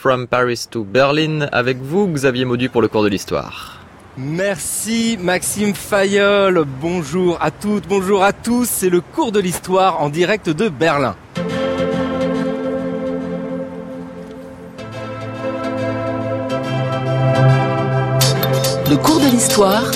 From 0.00 0.28
Paris 0.28 0.68
to 0.70 0.84
Berlin, 0.84 1.48
avec 1.50 1.78
vous 1.78 2.06
Xavier 2.06 2.44
Maudu 2.44 2.68
pour 2.68 2.80
le 2.80 2.86
cours 2.86 3.02
de 3.02 3.08
l'histoire. 3.08 3.80
Merci 4.16 5.18
Maxime 5.20 5.74
Fayol, 5.74 6.64
bonjour 6.80 7.36
à 7.40 7.50
toutes, 7.50 7.88
bonjour 7.88 8.22
à 8.22 8.32
tous, 8.32 8.68
c'est 8.70 8.90
le 8.90 9.00
cours 9.00 9.32
de 9.32 9.40
l'histoire 9.40 10.00
en 10.00 10.08
direct 10.08 10.50
de 10.50 10.68
Berlin. 10.68 11.16
Le 18.88 18.96
cours 18.98 19.18
de 19.18 19.26
l'histoire, 19.32 19.90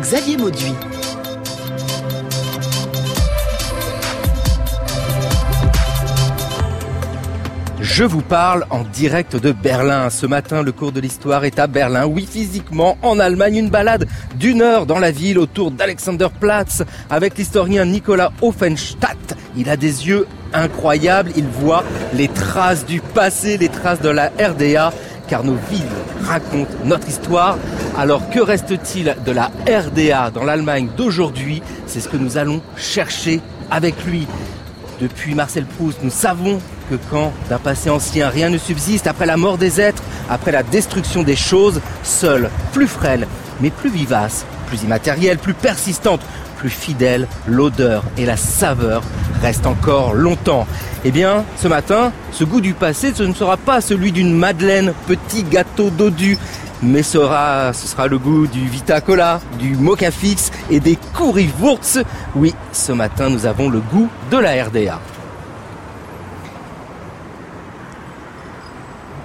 Xavier 0.00 0.38
Mauduit. 0.38 0.87
Je 7.90 8.04
vous 8.04 8.20
parle 8.20 8.66
en 8.68 8.82
direct 8.84 9.34
de 9.34 9.50
Berlin. 9.50 10.10
Ce 10.10 10.26
matin, 10.26 10.62
le 10.62 10.72
cours 10.72 10.92
de 10.92 11.00
l'histoire 11.00 11.44
est 11.44 11.58
à 11.58 11.66
Berlin. 11.66 12.06
Oui, 12.06 12.28
physiquement, 12.30 12.98
en 13.02 13.18
Allemagne, 13.18 13.56
une 13.56 13.70
balade 13.70 14.06
d'une 14.36 14.60
heure 14.60 14.84
dans 14.84 14.98
la 14.98 15.10
ville 15.10 15.38
autour 15.38 15.70
d'Alexanderplatz 15.70 16.84
avec 17.08 17.36
l'historien 17.38 17.86
Nicolas 17.86 18.30
Offenstadt. 18.42 19.36
Il 19.56 19.70
a 19.70 19.76
des 19.76 20.06
yeux 20.06 20.28
incroyables. 20.52 21.32
Il 21.34 21.46
voit 21.46 21.82
les 22.12 22.28
traces 22.28 22.84
du 22.84 23.00
passé, 23.00 23.56
les 23.56 23.70
traces 23.70 24.02
de 24.02 24.10
la 24.10 24.30
RDA 24.38 24.92
car 25.26 25.42
nos 25.42 25.56
villes 25.70 25.82
racontent 26.22 26.70
notre 26.84 27.08
histoire. 27.08 27.56
Alors 27.96 28.28
que 28.28 28.38
reste-t-il 28.38 29.16
de 29.24 29.32
la 29.32 29.50
RDA 29.66 30.30
dans 30.30 30.44
l'Allemagne 30.44 30.88
d'aujourd'hui? 30.94 31.62
C'est 31.86 32.00
ce 32.00 32.08
que 32.08 32.18
nous 32.18 32.36
allons 32.36 32.60
chercher 32.76 33.40
avec 33.70 34.04
lui. 34.04 34.26
Depuis 35.00 35.34
Marcel 35.34 35.64
Proust, 35.64 35.98
nous 36.02 36.10
savons 36.10 36.60
que 36.88 36.96
quand 37.10 37.32
d'un 37.48 37.58
passé 37.58 37.90
ancien 37.90 38.28
rien 38.28 38.50
ne 38.50 38.58
subsiste, 38.58 39.06
après 39.06 39.26
la 39.26 39.36
mort 39.36 39.58
des 39.58 39.80
êtres, 39.80 40.02
après 40.28 40.52
la 40.52 40.62
destruction 40.62 41.22
des 41.22 41.36
choses, 41.36 41.80
seule, 42.02 42.50
plus 42.72 42.86
frêle, 42.88 43.26
mais 43.60 43.70
plus 43.70 43.90
vivace, 43.90 44.44
plus 44.66 44.82
immatérielle, 44.82 45.38
plus 45.38 45.54
persistante, 45.54 46.20
plus 46.56 46.70
fidèle, 46.70 47.28
l'odeur 47.46 48.04
et 48.16 48.26
la 48.26 48.36
saveur 48.36 49.02
restent 49.40 49.66
encore 49.66 50.14
longtemps. 50.14 50.66
Eh 51.04 51.10
bien, 51.10 51.44
ce 51.56 51.68
matin, 51.68 52.12
ce 52.32 52.44
goût 52.44 52.60
du 52.60 52.74
passé, 52.74 53.12
ce 53.14 53.22
ne 53.22 53.34
sera 53.34 53.56
pas 53.56 53.80
celui 53.80 54.12
d'une 54.12 54.34
madeleine, 54.34 54.92
petit 55.06 55.44
gâteau 55.44 55.90
dodu, 55.90 56.36
mais 56.82 57.02
sera, 57.02 57.72
ce 57.72 57.86
sera 57.86 58.06
le 58.06 58.18
goût 58.18 58.46
du 58.46 58.66
Vita 58.68 59.00
Cola, 59.00 59.40
du 59.58 59.76
Mocha 59.76 60.10
Fix 60.10 60.50
et 60.70 60.80
des 60.80 60.98
Currywurst. 61.16 62.00
Oui, 62.34 62.54
ce 62.72 62.92
matin, 62.92 63.30
nous 63.30 63.46
avons 63.46 63.68
le 63.68 63.80
goût 63.80 64.08
de 64.30 64.38
la 64.38 64.64
RDA. 64.64 65.00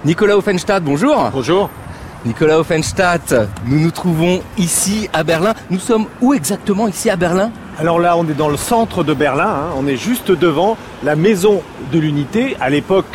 Nicolas 0.04 0.36
Offenstadt, 0.36 0.82
bonjour. 0.84 1.30
Bonjour. 1.32 1.70
Nicolas 2.26 2.58
Offenstadt, 2.58 3.34
nous 3.66 3.80
nous 3.80 3.90
trouvons 3.90 4.42
ici 4.58 5.08
à 5.12 5.24
Berlin. 5.24 5.54
Nous 5.70 5.78
sommes 5.78 6.06
où 6.20 6.32
exactement 6.34 6.88
ici 6.88 7.10
à 7.10 7.16
Berlin? 7.16 7.50
Alors 7.78 7.98
là, 7.98 8.16
on 8.16 8.24
est 8.28 8.34
dans 8.34 8.48
le 8.48 8.56
centre 8.56 9.02
de 9.02 9.12
Berlin. 9.14 9.46
hein. 9.48 9.74
On 9.76 9.86
est 9.86 9.96
juste 9.96 10.30
devant 10.30 10.76
la 11.02 11.16
maison 11.16 11.62
de 11.92 11.98
l'unité. 11.98 12.56
À 12.60 12.70
l'époque 12.70 13.06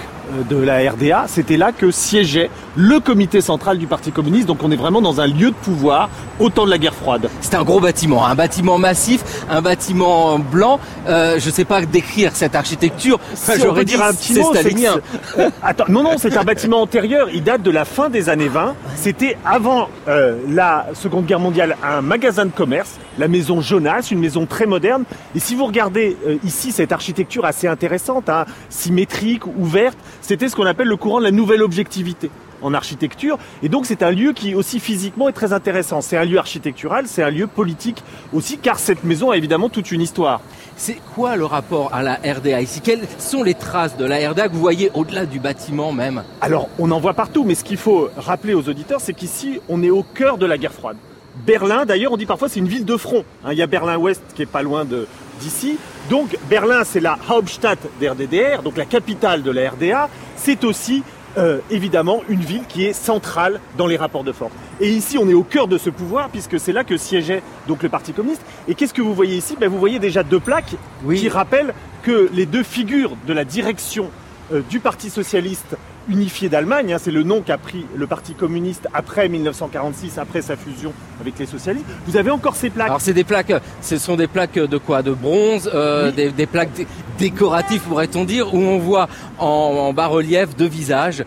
de 0.50 0.58
la 0.58 0.92
RDA, 0.92 1.26
c'était 1.28 1.58
là 1.58 1.72
que 1.72 1.92
siégeait 1.92 2.50
le 2.76 3.00
comité 3.00 3.42
central 3.42 3.78
du 3.78 3.88
Parti 3.88 4.12
communiste. 4.12 4.48
Donc 4.48 4.64
on 4.64 4.72
est 4.72 4.76
vraiment 4.76 5.02
dans 5.02 5.22
un 5.22 5.28
lieu 5.28 5.50
de 5.50 5.56
pouvoir 5.56 6.10
au 6.40 6.50
temps 6.50 6.66
de 6.66 6.70
la 6.70 6.78
guerre 6.78 6.94
froide. 6.96 7.30
C'est 7.42 7.56
un 7.56 7.64
gros 7.64 7.80
bâtiment, 7.80 8.26
un 8.26 8.36
bâtiment 8.36 8.78
massif, 8.78 9.24
un 9.50 9.62
bâtiment 9.62 10.40
blanc. 10.40 10.80
Euh, 11.08 11.40
je 11.40 11.48
ne 11.48 11.54
sais 11.54 11.66
pas 11.66 11.82
décrire 11.86 12.36
cette 12.36 12.56
architecture. 12.56 13.20
Si 13.34 13.52
on 13.52 13.64
J'aurais 13.64 13.86
dire 13.86 14.02
un 14.04 14.14
petit 14.14 14.40
mot, 14.40 14.54
stalinien. 14.54 15.00
euh, 15.38 15.50
attends, 15.62 15.86
non, 15.90 16.04
non, 16.04 16.18
c'est 16.18 16.38
un 16.38 16.44
bâtiment 16.44 16.82
antérieur. 16.82 17.28
Il 17.34 17.44
date 17.44 17.62
de 17.62 17.72
la 17.72 17.86
fin 17.86 18.10
des 18.10 18.30
années 18.30 18.48
20. 18.48 18.76
C'était 18.96 19.38
avant 19.46 19.90
euh, 20.08 20.38
la 20.50 20.88
Seconde 20.94 21.26
Guerre 21.26 21.40
mondiale 21.40 21.76
un 21.84 22.02
magasin 22.02 22.46
de 22.46 22.52
commerce, 22.52 22.98
la 23.18 23.28
maison 23.28 23.62
Jonas, 23.62 24.08
une 24.12 24.20
maison 24.20 24.46
très 24.46 24.66
moderne. 24.66 25.04
Et 25.36 25.40
si 25.40 25.56
vous 25.56 25.66
regardez 25.66 26.18
ici 26.44 26.72
cette 26.72 26.92
architecture 26.92 27.46
assez 27.46 27.68
intéressante, 27.68 28.30
hein, 28.30 28.46
symétrique, 28.70 29.46
ouverte, 29.46 29.98
c'était 30.22 30.50
ce 30.50 30.56
qu'on 30.56 30.66
appelle 30.66 30.88
le 30.88 30.98
courant 30.98 31.20
de 31.20 31.26
la 31.26 31.32
nouvelle 31.32 31.62
objectivité 31.64 32.30
en 32.62 32.74
architecture. 32.74 33.38
Et 33.64 33.70
donc 33.70 33.86
c'est 33.86 34.04
un 34.04 34.12
lieu 34.12 34.34
qui 34.34 34.54
aussi 34.54 34.80
physiquement 34.82 35.30
est 35.30 35.34
très 35.34 35.54
intéressant. 35.54 36.02
C'est 36.02 36.18
un 36.18 36.26
lieu 36.26 36.38
architectural, 36.38 37.06
c'est 37.08 37.24
un 37.24 37.30
lieu 37.30 37.48
politique 37.48 38.04
aussi, 38.34 38.58
car 38.58 38.80
cette 38.80 39.04
maison 39.06 39.32
a 39.32 39.38
évidemment 39.38 39.70
toute 39.70 39.92
une 39.92 40.02
histoire. 40.02 40.42
C'est 40.76 40.98
quoi 41.16 41.36
le 41.36 41.46
rapport 41.46 41.94
à 41.94 42.04
la 42.04 42.16
RDA 42.16 42.62
ici? 42.62 42.82
Quelles 42.82 43.08
sont 43.18 43.44
les 43.44 43.54
traces 43.54 43.96
de 43.98 44.06
la 44.06 44.30
RDA 44.30 44.48
que 44.50 44.54
vous 44.54 44.60
voyez 44.60 44.92
au-delà 44.94 45.26
du 45.26 45.40
bâtiment 45.40 45.92
même? 45.94 46.24
Alors, 46.42 46.68
on 46.80 46.92
en 46.92 47.00
voit 47.00 47.14
partout, 47.14 47.44
mais 47.46 47.56
ce 47.56 47.64
qu'il 47.64 47.78
faut 47.78 48.10
rappeler 48.18 48.54
aux 48.54 48.68
auditeurs, 48.70 49.00
c'est 49.02 49.14
qu'ici, 49.14 49.60
on 49.70 49.82
est 49.84 49.90
au 49.90 50.04
cœur 50.04 50.38
de 50.38 50.46
la 50.46 50.58
guerre 50.58 50.74
froide. 50.74 50.98
Berlin, 51.46 51.86
d'ailleurs, 51.86 52.12
on 52.12 52.18
dit 52.18 52.26
parfois 52.26 52.50
c'est 52.50 52.60
une 52.60 52.68
ville 52.68 52.86
de 52.86 52.98
front. 52.98 53.24
Hein, 53.46 53.54
Il 53.54 53.58
y 53.58 53.62
a 53.62 53.68
Berlin-Ouest 53.68 54.22
qui 54.36 54.42
est 54.42 54.46
pas 54.46 54.62
loin 54.64 54.84
de- 54.84 55.08
d'ici. 55.40 55.78
Donc, 56.10 56.38
Berlin, 56.50 56.84
c'est 56.84 57.00
la 57.00 57.18
Hauptstadt 57.30 57.80
der 58.00 58.16
DDR, 58.16 58.62
donc 58.64 58.78
la 58.78 58.86
capitale 58.86 59.42
de 59.44 59.52
la 59.52 59.72
RDA. 59.72 60.10
C'est 60.36 60.64
aussi, 60.64 61.04
euh, 61.38 61.60
évidemment, 61.70 62.22
une 62.30 62.42
ville 62.42 62.64
qui 62.68 62.86
est 62.86 62.94
centrale 62.94 63.60
dans 63.78 63.88
les 63.88 63.98
rapports 63.98 64.24
de 64.24 64.32
force. 64.32 64.52
Et 64.80 64.90
ici, 64.90 65.18
on 65.18 65.28
est 65.30 65.34
au 65.34 65.44
cœur 65.44 65.68
de 65.68 65.78
ce 65.78 65.90
pouvoir, 65.90 66.30
puisque 66.30 66.60
c'est 66.60 66.72
là 66.74 66.84
que 66.84 66.98
siégeait 66.98 67.42
donc 67.68 67.84
le 67.84 67.90
Parti 67.90 68.14
communiste. 68.14 68.42
Et 68.68 68.76
qu'est-ce 68.76 68.94
que 68.94 69.02
vous 69.02 69.14
voyez 69.14 69.36
ici? 69.38 69.56
Ben, 69.60 69.70
Vous 69.70 69.80
voyez 69.80 70.00
déjà 70.00 70.24
deux 70.24 70.40
plaques 70.40 70.76
Oui. 71.04 71.20
qui 71.20 71.30
rappellent 71.30 71.74
que 72.04 72.30
les 72.34 72.46
deux 72.46 72.64
figures 72.64 73.16
de 73.28 73.34
la 73.34 73.44
direction 73.46 74.10
euh, 74.54 74.62
du 74.70 74.80
Parti 74.80 75.10
socialiste 75.10 75.76
unifié 76.10 76.50
d'Allemagne, 76.50 76.94
hein, 76.94 76.98
c'est 77.00 77.12
le 77.12 77.24
nom 77.24 77.42
qu'a 77.42 77.58
pris 77.58 77.86
le 77.96 78.08
Parti 78.08 78.34
communiste 78.34 78.88
après 78.94 79.30
1946, 79.30 80.18
après 80.18 80.42
sa 80.42 80.56
fusion 80.56 80.92
avec 81.22 81.38
les 81.40 81.46
socialistes. 81.46 81.86
Vous 82.08 82.18
avez 82.18 82.32
encore 82.32 82.56
ces 82.56 82.70
plaques. 82.70 82.88
Alors 82.88 83.02
c'est 83.02 83.14
des 83.14 83.24
plaques, 83.24 83.54
ce 83.82 83.98
sont 83.98 84.16
des 84.16 84.28
plaques 84.28 84.56
de 84.60 84.78
quoi? 84.78 85.02
De 85.04 85.12
bronze, 85.14 85.70
euh, 85.74 86.08
Oui. 86.10 86.14
des, 86.16 86.32
des 86.32 86.46
plaques 86.46 86.74
dé- 86.74 86.88
décoratives 87.18 87.82
pourrait-on 87.82 88.26
dire, 88.26 88.54
où 88.54 88.58
on 88.60 88.80
voit 88.80 89.08
en, 89.38 89.46
en 89.46 89.94
bas-relief 89.94 90.56
deux 90.58 90.68
visages. 90.68 91.24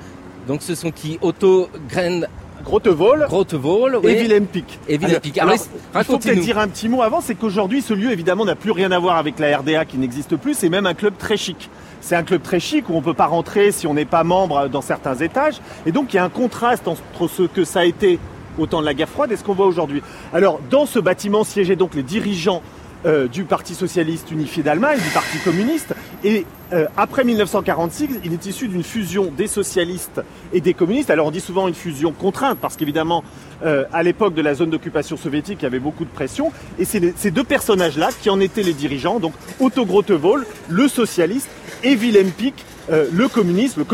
Donc 0.49 0.63
ce 0.63 0.75
sont 0.75 0.91
qui? 0.91 1.19
Otto 1.23 1.69
Gren 1.89 2.27
Grotewohl 3.27 3.99
et 4.03 4.07
oui. 4.07 5.19
Pick. 5.21 5.39
Alors, 5.39 5.55
Alors, 5.93 6.03
il 6.03 6.05
faut 6.05 6.19
peut-être 6.19 6.41
dire 6.41 6.59
un 6.59 6.69
petit 6.69 6.89
mot 6.89 7.03
avant, 7.03 7.21
c'est 7.21 7.35
qu'aujourd'hui, 7.35 7.83
ce 7.83 7.95
lieu, 7.95 8.11
évidemment, 8.11 8.45
n'a 8.45 8.55
plus 8.55 8.71
rien 8.71 8.91
à 8.93 8.99
voir 8.99 9.17
avec 9.17 9.39
la 9.39 9.59
RDA 9.59 9.85
qui 9.85 9.99
n'existe 9.99 10.37
plus. 10.37 10.55
C'est 10.55 10.69
même 10.69 10.87
un 10.87 10.95
club 10.95 11.15
très 11.19 11.37
chic. 11.37 11.71
C'est 12.01 12.17
un 12.17 12.23
club 12.23 12.43
très 12.43 12.61
chic 12.61 12.89
où 12.89 12.95
on 12.95 13.01
ne 13.01 13.05
peut 13.05 13.15
pas 13.15 13.27
rentrer 13.27 13.71
si 13.73 13.87
on 13.87 13.95
n'est 13.95 14.05
pas 14.05 14.25
membre 14.25 14.69
dans 14.69 14.81
certains 14.81 15.15
étages. 15.17 15.61
Et 15.87 15.93
donc, 15.93 16.13
il 16.13 16.17
y 16.17 16.19
a 16.19 16.25
un 16.25 16.29
contraste 16.29 16.89
entre 16.89 17.29
ce 17.29 17.43
que 17.43 17.65
ça 17.65 17.81
a 17.81 17.85
été 17.85 18.19
au 18.59 18.67
temps 18.67 18.81
de 18.81 18.87
la 18.87 18.95
guerre 18.95 19.09
froide 19.09 19.33
et 19.33 19.37
ce 19.37 19.45
qu'on 19.45 19.55
voit 19.55 19.67
aujourd'hui. 19.67 20.03
Alors, 20.33 20.61
dans 20.71 20.87
ce 20.87 20.99
bâtiment 20.99 21.45
siégeaient 21.45 21.77
donc 21.77 21.95
les 21.95 22.03
dirigeants 22.03 22.63
euh, 23.05 23.27
du 23.29 23.45
Parti 23.45 23.75
socialiste 23.75 24.31
unifié 24.31 24.63
d'Allemagne, 24.63 24.99
du 25.01 25.11
Parti 25.11 25.39
communiste. 25.39 25.95
Et 26.25 26.47
euh, 26.73 26.87
après 26.97 27.25
1946, 27.25 28.21
il 28.25 28.33
est 28.33 28.47
issu 28.47 28.69
d'une 28.69 28.85
fusion 28.85 29.33
des 29.37 29.47
socialistes 29.47 30.21
et 30.53 30.61
des 30.61 30.73
communistes. 30.73 31.11
Alors 31.11 31.27
on 31.27 31.31
dit 31.31 31.41
souvent 31.41 31.69
une 31.69 31.75
fusion 31.75 32.13
contrainte, 32.13 32.59
parce 32.61 32.77
qu'évidemment, 32.77 33.25
euh, 33.65 33.85
à 33.93 34.03
l'époque 34.03 34.35
de 34.35 34.43
la 34.43 34.55
zone 34.55 34.71
d'occupation 34.71 35.17
soviétique, 35.17 35.59
il 35.61 35.65
y 35.65 35.67
avait 35.67 35.81
beaucoup 35.81 36.05
de 36.05 36.11
pression. 36.11 36.53
Et 36.79 36.85
c'est 36.85 37.13
ces 37.17 37.31
deux 37.31 37.45
personnages-là 37.45 38.11
qui 38.21 38.31
en 38.31 38.41
étaient 38.41 38.63
les 38.63 38.73
dirigeants, 38.73 39.19
donc 39.19 39.35
Otto 39.61 39.85
Grotewohl, 39.85 40.47
le 40.69 40.89
socialiste, 40.89 41.49
et 41.85 41.97
Wilhelm 41.97 42.31
Pieck, 42.31 42.55
euh, 42.91 43.07
le 43.13 43.29
communisme, 43.29 43.85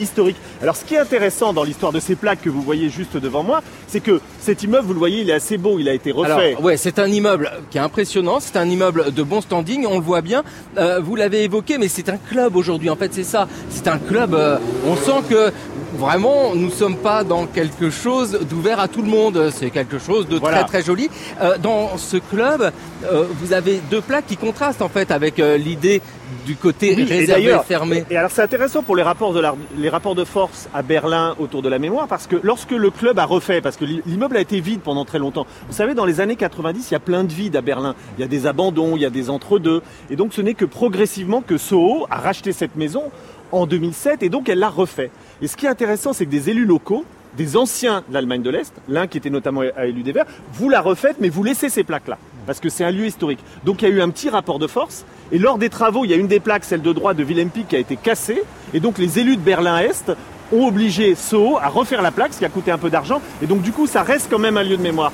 historique. 0.00 0.36
Alors 0.62 0.76
ce 0.76 0.84
qui 0.84 0.94
est 0.94 0.98
intéressant 0.98 1.52
dans 1.52 1.64
l'histoire 1.64 1.92
de 1.92 2.00
ces 2.00 2.14
plaques 2.14 2.42
que 2.42 2.50
vous 2.50 2.62
voyez 2.62 2.88
juste 2.88 3.16
devant 3.16 3.42
moi, 3.42 3.62
c'est 3.88 4.00
que 4.00 4.20
cet 4.40 4.62
immeuble, 4.62 4.86
vous 4.86 4.92
le 4.92 4.98
voyez, 4.98 5.22
il 5.22 5.30
est 5.30 5.34
assez 5.34 5.56
beau, 5.58 5.78
il 5.78 5.88
a 5.88 5.94
été 5.94 6.12
refait. 6.12 6.52
Alors, 6.52 6.62
ouais, 6.64 6.76
c'est 6.76 6.98
un 6.98 7.06
immeuble 7.06 7.50
qui 7.70 7.78
est 7.78 7.80
impressionnant, 7.80 8.38
c'est 8.40 8.56
un 8.56 8.68
immeuble 8.68 9.12
de 9.12 9.22
bon 9.22 9.40
standing, 9.40 9.86
on 9.86 9.98
le 9.98 10.04
voit 10.04 10.22
bien. 10.22 10.44
Euh, 10.78 11.00
vous 11.00 11.16
l'avez 11.16 11.44
évoqué, 11.44 11.78
mais 11.78 11.88
c'est 11.88 12.08
un 12.08 12.18
club 12.18 12.56
aujourd'hui. 12.56 12.90
En 12.90 12.96
fait, 12.96 13.12
c'est 13.12 13.24
ça. 13.24 13.48
C'est 13.70 13.88
un 13.88 13.98
club. 13.98 14.34
euh, 14.34 14.58
on 14.86 14.96
sent 14.96 15.22
que 15.28 15.52
vraiment, 15.96 16.54
nous 16.54 16.70
sommes 16.70 16.96
pas 16.96 17.24
dans 17.24 17.46
quelque 17.46 17.90
chose 17.90 18.38
d'ouvert 18.48 18.78
à 18.80 18.88
tout 18.88 19.02
le 19.02 19.08
monde. 19.08 19.50
C'est 19.52 19.70
quelque 19.70 19.98
chose 19.98 20.28
de 20.28 20.38
Voilà. 20.38 20.58
très 20.64 20.66
très 20.66 20.82
joli. 20.82 21.08
Euh, 21.40 21.58
dans 21.58 21.96
ce 21.98 22.16
club, 22.18 22.70
euh, 23.10 23.24
vous 23.40 23.52
avez 23.52 23.80
deux 23.90 24.00
plaques 24.00 24.26
qui 24.26 24.36
contrastent 24.36 24.82
en 24.82 24.88
fait 24.88 25.10
avec 25.10 25.38
euh, 25.40 25.56
l'idée 25.56 26.00
du 26.44 26.56
côté 26.56 26.94
Oui, 26.96 27.02
et 27.02 27.04
réservé 27.04 27.26
d'ailleurs- 27.44 27.64
fermé. 27.64 28.04
Et 28.10 28.16
alors 28.16 28.30
c'est 28.30 28.42
intéressant 28.42 28.82
pour 28.82 28.96
les 28.96 29.02
rapports, 29.02 29.32
de 29.32 29.40
la- 29.40 29.54
les 29.78 29.88
rapports 29.88 30.14
de 30.14 30.24
force 30.24 30.68
à 30.74 30.82
Berlin 30.82 31.34
autour 31.38 31.62
de 31.62 31.68
la 31.68 31.78
mémoire, 31.78 32.06
parce 32.08 32.26
que 32.26 32.36
lorsque 32.42 32.72
le 32.72 32.90
club 32.90 33.18
a 33.18 33.24
refait, 33.24 33.60
parce 33.60 33.76
que 33.76 33.84
l'i- 33.84 34.02
l'immeuble 34.06 34.36
a 34.36 34.40
été 34.40 34.60
vide 34.60 34.80
pendant 34.80 35.04
très 35.04 35.18
longtemps, 35.18 35.46
vous 35.68 35.74
savez, 35.74 35.94
dans 35.94 36.04
les 36.04 36.20
années 36.20 36.36
90, 36.36 36.90
il 36.90 36.94
y 36.94 36.96
a 36.96 37.00
plein 37.00 37.24
de 37.24 37.32
vides 37.32 37.56
à 37.56 37.60
Berlin. 37.62 37.94
Il 38.18 38.20
y 38.20 38.24
a 38.24 38.28
des 38.28 38.46
abandons, 38.46 38.96
il 38.96 39.02
y 39.02 39.06
a 39.06 39.10
des 39.10 39.30
entre-deux. 39.30 39.82
Et 40.10 40.16
donc 40.16 40.32
ce 40.34 40.40
n'est 40.42 40.54
que 40.54 40.64
progressivement 40.64 41.42
que 41.42 41.58
Soho 41.58 42.06
a 42.10 42.16
racheté 42.16 42.52
cette 42.52 42.76
maison 42.76 43.04
en 43.52 43.66
2007, 43.66 44.22
et 44.24 44.28
donc 44.28 44.48
elle 44.48 44.58
l'a 44.58 44.68
refait. 44.68 45.10
Et 45.42 45.48
ce 45.48 45.56
qui 45.56 45.66
est 45.66 45.68
intéressant, 45.68 46.12
c'est 46.12 46.24
que 46.26 46.30
des 46.30 46.50
élus 46.50 46.64
locaux, 46.64 47.04
des 47.36 47.56
anciens 47.56 48.02
de 48.08 48.14
l'Allemagne 48.14 48.42
de 48.42 48.50
l'Est, 48.50 48.72
l'un 48.88 49.06
qui 49.06 49.18
était 49.18 49.28
notamment 49.30 49.62
à 49.76 49.86
élu 49.86 50.02
des 50.02 50.12
Verts, 50.12 50.24
vous 50.54 50.68
la 50.70 50.80
refaites, 50.80 51.16
mais 51.20 51.28
vous 51.28 51.42
laissez 51.44 51.68
ces 51.68 51.84
plaques-là. 51.84 52.16
parce 52.46 52.60
que 52.60 52.68
c'est 52.68 52.84
un 52.84 52.92
lieu 52.92 53.06
historique. 53.06 53.40
Donc 53.64 53.82
il 53.82 53.88
y 53.88 53.90
a 53.90 53.94
eu 53.94 54.00
un 54.00 54.08
petit 54.08 54.30
rapport 54.30 54.58
de 54.60 54.68
force. 54.68 55.04
Et 55.32 55.38
lors 55.38 55.58
des 55.58 55.68
travaux, 55.68 56.04
il 56.04 56.10
y 56.12 56.14
a 56.14 56.16
une 56.16 56.28
des 56.28 56.38
plaques, 56.38 56.62
celle 56.64 56.80
de 56.80 56.92
droite 56.92 57.16
de 57.16 57.24
Wilhelm 57.24 57.50
Pieck, 57.50 57.66
qui 57.68 57.74
a 57.76 57.80
été 57.80 57.96
cassée. 57.96 58.40
Et 58.72 58.78
donc 58.78 58.98
les 58.98 59.18
élus 59.18 59.34
de 59.36 59.40
Berlin-Est 59.42 60.12
ont 60.52 60.64
obligé 60.68 61.16
Soho 61.16 61.58
à 61.58 61.66
refaire 61.68 62.02
la 62.02 62.12
plaque, 62.12 62.32
ce 62.34 62.38
qui 62.38 62.44
a 62.44 62.48
coûté 62.48 62.70
un 62.70 62.78
peu 62.78 62.88
d'argent. 62.88 63.20
Et 63.42 63.46
donc 63.46 63.62
du 63.62 63.72
coup, 63.72 63.88
ça 63.88 64.02
reste 64.04 64.28
quand 64.30 64.38
même 64.38 64.56
un 64.56 64.62
lieu 64.62 64.76
de 64.76 64.82
mémoire. 64.82 65.10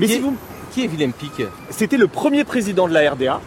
Mais 0.00 0.06
Qui 0.06 0.12
si 0.14 0.18
est- 0.18 0.22
vous... 0.22 0.36
Qui 0.72 0.84
est 0.84 0.88
Willem 0.88 1.12
C'était 1.70 1.96
le 1.96 2.08
premier 2.08 2.42
président 2.42 2.88
de 2.88 2.92
la 2.92 3.08
RDA. 3.12 3.40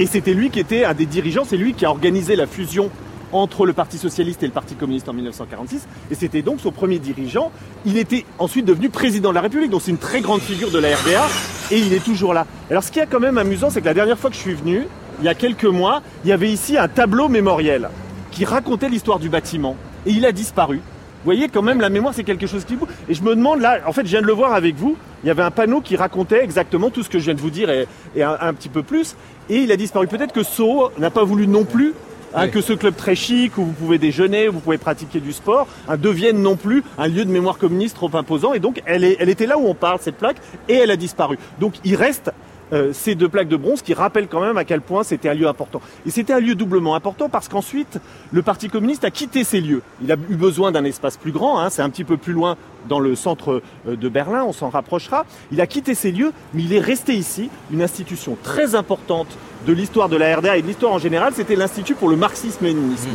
Et 0.00 0.06
c'était 0.06 0.34
lui 0.34 0.50
qui 0.50 0.58
était 0.58 0.84
un 0.84 0.94
des 0.94 1.06
dirigeants, 1.06 1.44
c'est 1.48 1.56
lui 1.56 1.72
qui 1.74 1.84
a 1.86 1.90
organisé 1.90 2.34
la 2.34 2.48
fusion 2.48 2.90
entre 3.32 3.66
le 3.66 3.72
Parti 3.72 3.98
Socialiste 3.98 4.42
et 4.42 4.46
le 4.46 4.52
Parti 4.52 4.74
Communiste 4.74 5.08
en 5.08 5.12
1946. 5.12 5.86
Et 6.10 6.14
c'était 6.14 6.42
donc 6.42 6.60
son 6.60 6.72
premier 6.72 6.98
dirigeant. 6.98 7.50
Il 7.84 7.96
était 7.96 8.24
ensuite 8.38 8.64
devenu 8.64 8.88
président 8.88 9.30
de 9.30 9.34
la 9.34 9.40
République, 9.40 9.70
donc 9.70 9.82
c'est 9.82 9.90
une 9.90 9.98
très 9.98 10.20
grande 10.20 10.40
figure 10.40 10.70
de 10.70 10.78
la 10.78 10.96
RDA. 10.96 11.26
Et 11.70 11.78
il 11.78 11.92
est 11.92 12.04
toujours 12.04 12.34
là. 12.34 12.46
Alors 12.70 12.82
ce 12.82 12.90
qui 12.90 12.98
est 12.98 13.06
quand 13.06 13.20
même 13.20 13.38
amusant, 13.38 13.70
c'est 13.70 13.80
que 13.80 13.86
la 13.86 13.94
dernière 13.94 14.18
fois 14.18 14.30
que 14.30 14.36
je 14.36 14.40
suis 14.40 14.54
venu, 14.54 14.86
il 15.20 15.24
y 15.24 15.28
a 15.28 15.34
quelques 15.34 15.64
mois, 15.64 16.02
il 16.24 16.30
y 16.30 16.32
avait 16.32 16.50
ici 16.50 16.78
un 16.78 16.88
tableau 16.88 17.28
mémoriel 17.28 17.90
qui 18.30 18.44
racontait 18.44 18.88
l'histoire 18.88 19.18
du 19.18 19.28
bâtiment. 19.28 19.76
Et 20.06 20.12
il 20.12 20.24
a 20.24 20.32
disparu. 20.32 20.76
Vous 20.76 21.26
voyez, 21.26 21.48
quand 21.48 21.60
même, 21.60 21.82
la 21.82 21.90
mémoire, 21.90 22.14
c'est 22.14 22.24
quelque 22.24 22.46
chose 22.46 22.64
qui 22.64 22.76
bouge. 22.76 22.88
Et 23.06 23.12
je 23.12 23.22
me 23.22 23.36
demande, 23.36 23.60
là, 23.60 23.80
en 23.86 23.92
fait, 23.92 24.06
je 24.06 24.10
viens 24.10 24.22
de 24.22 24.26
le 24.26 24.32
voir 24.32 24.54
avec 24.54 24.76
vous, 24.76 24.96
il 25.22 25.26
y 25.26 25.30
avait 25.30 25.42
un 25.42 25.50
panneau 25.50 25.82
qui 25.82 25.94
racontait 25.96 26.42
exactement 26.42 26.88
tout 26.88 27.02
ce 27.02 27.10
que 27.10 27.18
je 27.18 27.24
viens 27.24 27.34
de 27.34 27.40
vous 27.40 27.50
dire 27.50 27.68
et, 27.68 27.86
un, 28.22 28.54
petit 28.54 28.70
peu 28.70 28.82
plus. 28.82 29.16
Et 29.50 29.58
il 29.58 29.70
a 29.70 29.76
disparu. 29.76 30.06
Peut-être 30.06 30.32
que 30.32 30.42
Soho 30.42 30.90
n'a 30.96 31.10
pas 31.10 31.24
voulu 31.24 31.46
non 31.46 31.64
plus 31.64 31.92
hein, 32.34 32.44
Oui. 32.44 32.50
que 32.50 32.60
ce 32.60 32.72
club 32.72 32.94
très 32.96 33.14
chic 33.14 33.56
où 33.58 33.64
vous 33.64 33.72
pouvez 33.72 33.98
déjeuner, 33.98 34.48
où 34.48 34.52
vous 34.52 34.60
pouvez 34.60 34.78
pratiquer 34.78 35.20
du 35.20 35.32
sport, 35.32 35.66
hein, 35.88 35.96
devienne 35.96 36.40
non 36.42 36.56
plus 36.56 36.82
un 36.98 37.08
lieu 37.08 37.24
de 37.24 37.30
mémoire 37.30 37.58
communiste 37.58 37.96
trop 37.96 38.10
imposant. 38.14 38.52
Et 38.52 38.58
donc, 38.60 38.82
elle, 38.86 39.04
est, 39.04 39.16
elle 39.20 39.28
était 39.28 39.46
là 39.46 39.58
où 39.58 39.66
on 39.66 39.74
parle, 39.74 39.98
cette 40.00 40.16
plaque, 40.16 40.36
et 40.68 40.74
elle 40.74 40.90
a 40.90 40.96
disparu. 40.96 41.38
Donc, 41.58 41.74
il 41.84 41.96
reste 41.96 42.30
euh, 42.72 42.92
ces 42.92 43.14
deux 43.14 43.28
plaques 43.28 43.48
de 43.48 43.56
bronze 43.56 43.82
qui 43.82 43.94
rappellent 43.94 44.28
quand 44.28 44.40
même 44.40 44.56
à 44.56 44.64
quel 44.64 44.80
point 44.80 45.02
c'était 45.02 45.28
un 45.28 45.34
lieu 45.34 45.48
important. 45.48 45.80
Et 46.06 46.10
c'était 46.10 46.32
un 46.32 46.40
lieu 46.40 46.54
doublement 46.54 46.94
important 46.94 47.28
parce 47.28 47.48
qu'ensuite, 47.48 47.98
le 48.32 48.42
Parti 48.42 48.68
communiste 48.68 49.04
a 49.04 49.10
quitté 49.10 49.44
ces 49.44 49.60
lieux. 49.60 49.82
Il 50.02 50.10
a 50.12 50.16
eu 50.28 50.36
besoin 50.36 50.72
d'un 50.72 50.84
espace 50.84 51.16
plus 51.16 51.32
grand, 51.32 51.60
hein, 51.60 51.70
c'est 51.70 51.82
un 51.82 51.90
petit 51.90 52.04
peu 52.04 52.16
plus 52.16 52.32
loin 52.32 52.56
dans 52.88 53.00
le 53.00 53.14
centre 53.14 53.62
euh, 53.86 53.96
de 53.96 54.08
Berlin, 54.08 54.44
on 54.44 54.52
s'en 54.52 54.70
rapprochera. 54.70 55.26
Il 55.52 55.60
a 55.60 55.66
quitté 55.66 55.94
ces 55.94 56.12
lieux, 56.12 56.32
mais 56.54 56.62
il 56.62 56.72
est 56.72 56.80
resté 56.80 57.14
ici, 57.14 57.50
une 57.70 57.82
institution 57.82 58.36
très 58.42 58.74
importante 58.74 59.28
de 59.66 59.72
l'histoire 59.72 60.08
de 60.08 60.16
la 60.16 60.36
RDA 60.36 60.56
et 60.56 60.62
de 60.62 60.66
l'histoire 60.66 60.92
en 60.92 60.98
général, 60.98 61.32
c'était 61.34 61.56
l'Institut 61.56 61.94
pour 61.94 62.08
le 62.08 62.16
marxisme-léninisme. 62.16 63.10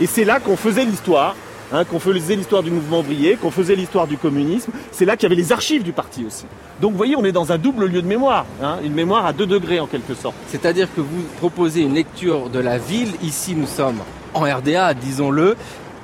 Et 0.00 0.06
c'est 0.06 0.24
là 0.24 0.40
qu'on 0.40 0.56
faisait 0.56 0.84
l'histoire, 0.84 1.36
hein, 1.72 1.84
qu'on 1.84 1.98
faisait 1.98 2.36
l'histoire 2.36 2.62
du 2.62 2.70
mouvement 2.70 3.00
ouvrier, 3.00 3.36
qu'on 3.36 3.50
faisait 3.50 3.74
l'histoire 3.74 4.06
du 4.06 4.16
communisme. 4.16 4.72
C'est 4.92 5.04
là 5.04 5.16
qu'il 5.16 5.28
y 5.28 5.32
avait 5.32 5.40
les 5.40 5.52
archives 5.52 5.82
du 5.82 5.92
parti 5.92 6.24
aussi. 6.24 6.46
Donc 6.80 6.92
vous 6.92 6.96
voyez, 6.96 7.16
on 7.16 7.24
est 7.24 7.32
dans 7.32 7.52
un 7.52 7.58
double 7.58 7.86
lieu 7.86 8.02
de 8.02 8.06
mémoire, 8.06 8.46
hein, 8.62 8.78
une 8.84 8.94
mémoire 8.94 9.26
à 9.26 9.32
deux 9.32 9.46
degrés 9.46 9.80
en 9.80 9.86
quelque 9.86 10.14
sorte. 10.14 10.34
C'est-à-dire 10.48 10.88
que 10.94 11.00
vous 11.00 11.22
proposez 11.38 11.82
une 11.82 11.94
lecture 11.94 12.48
de 12.48 12.58
la 12.58 12.78
ville. 12.78 13.12
Ici, 13.22 13.54
nous 13.54 13.66
sommes 13.66 13.98
en 14.34 14.42
RDA, 14.42 14.94
disons-le, 14.94 15.56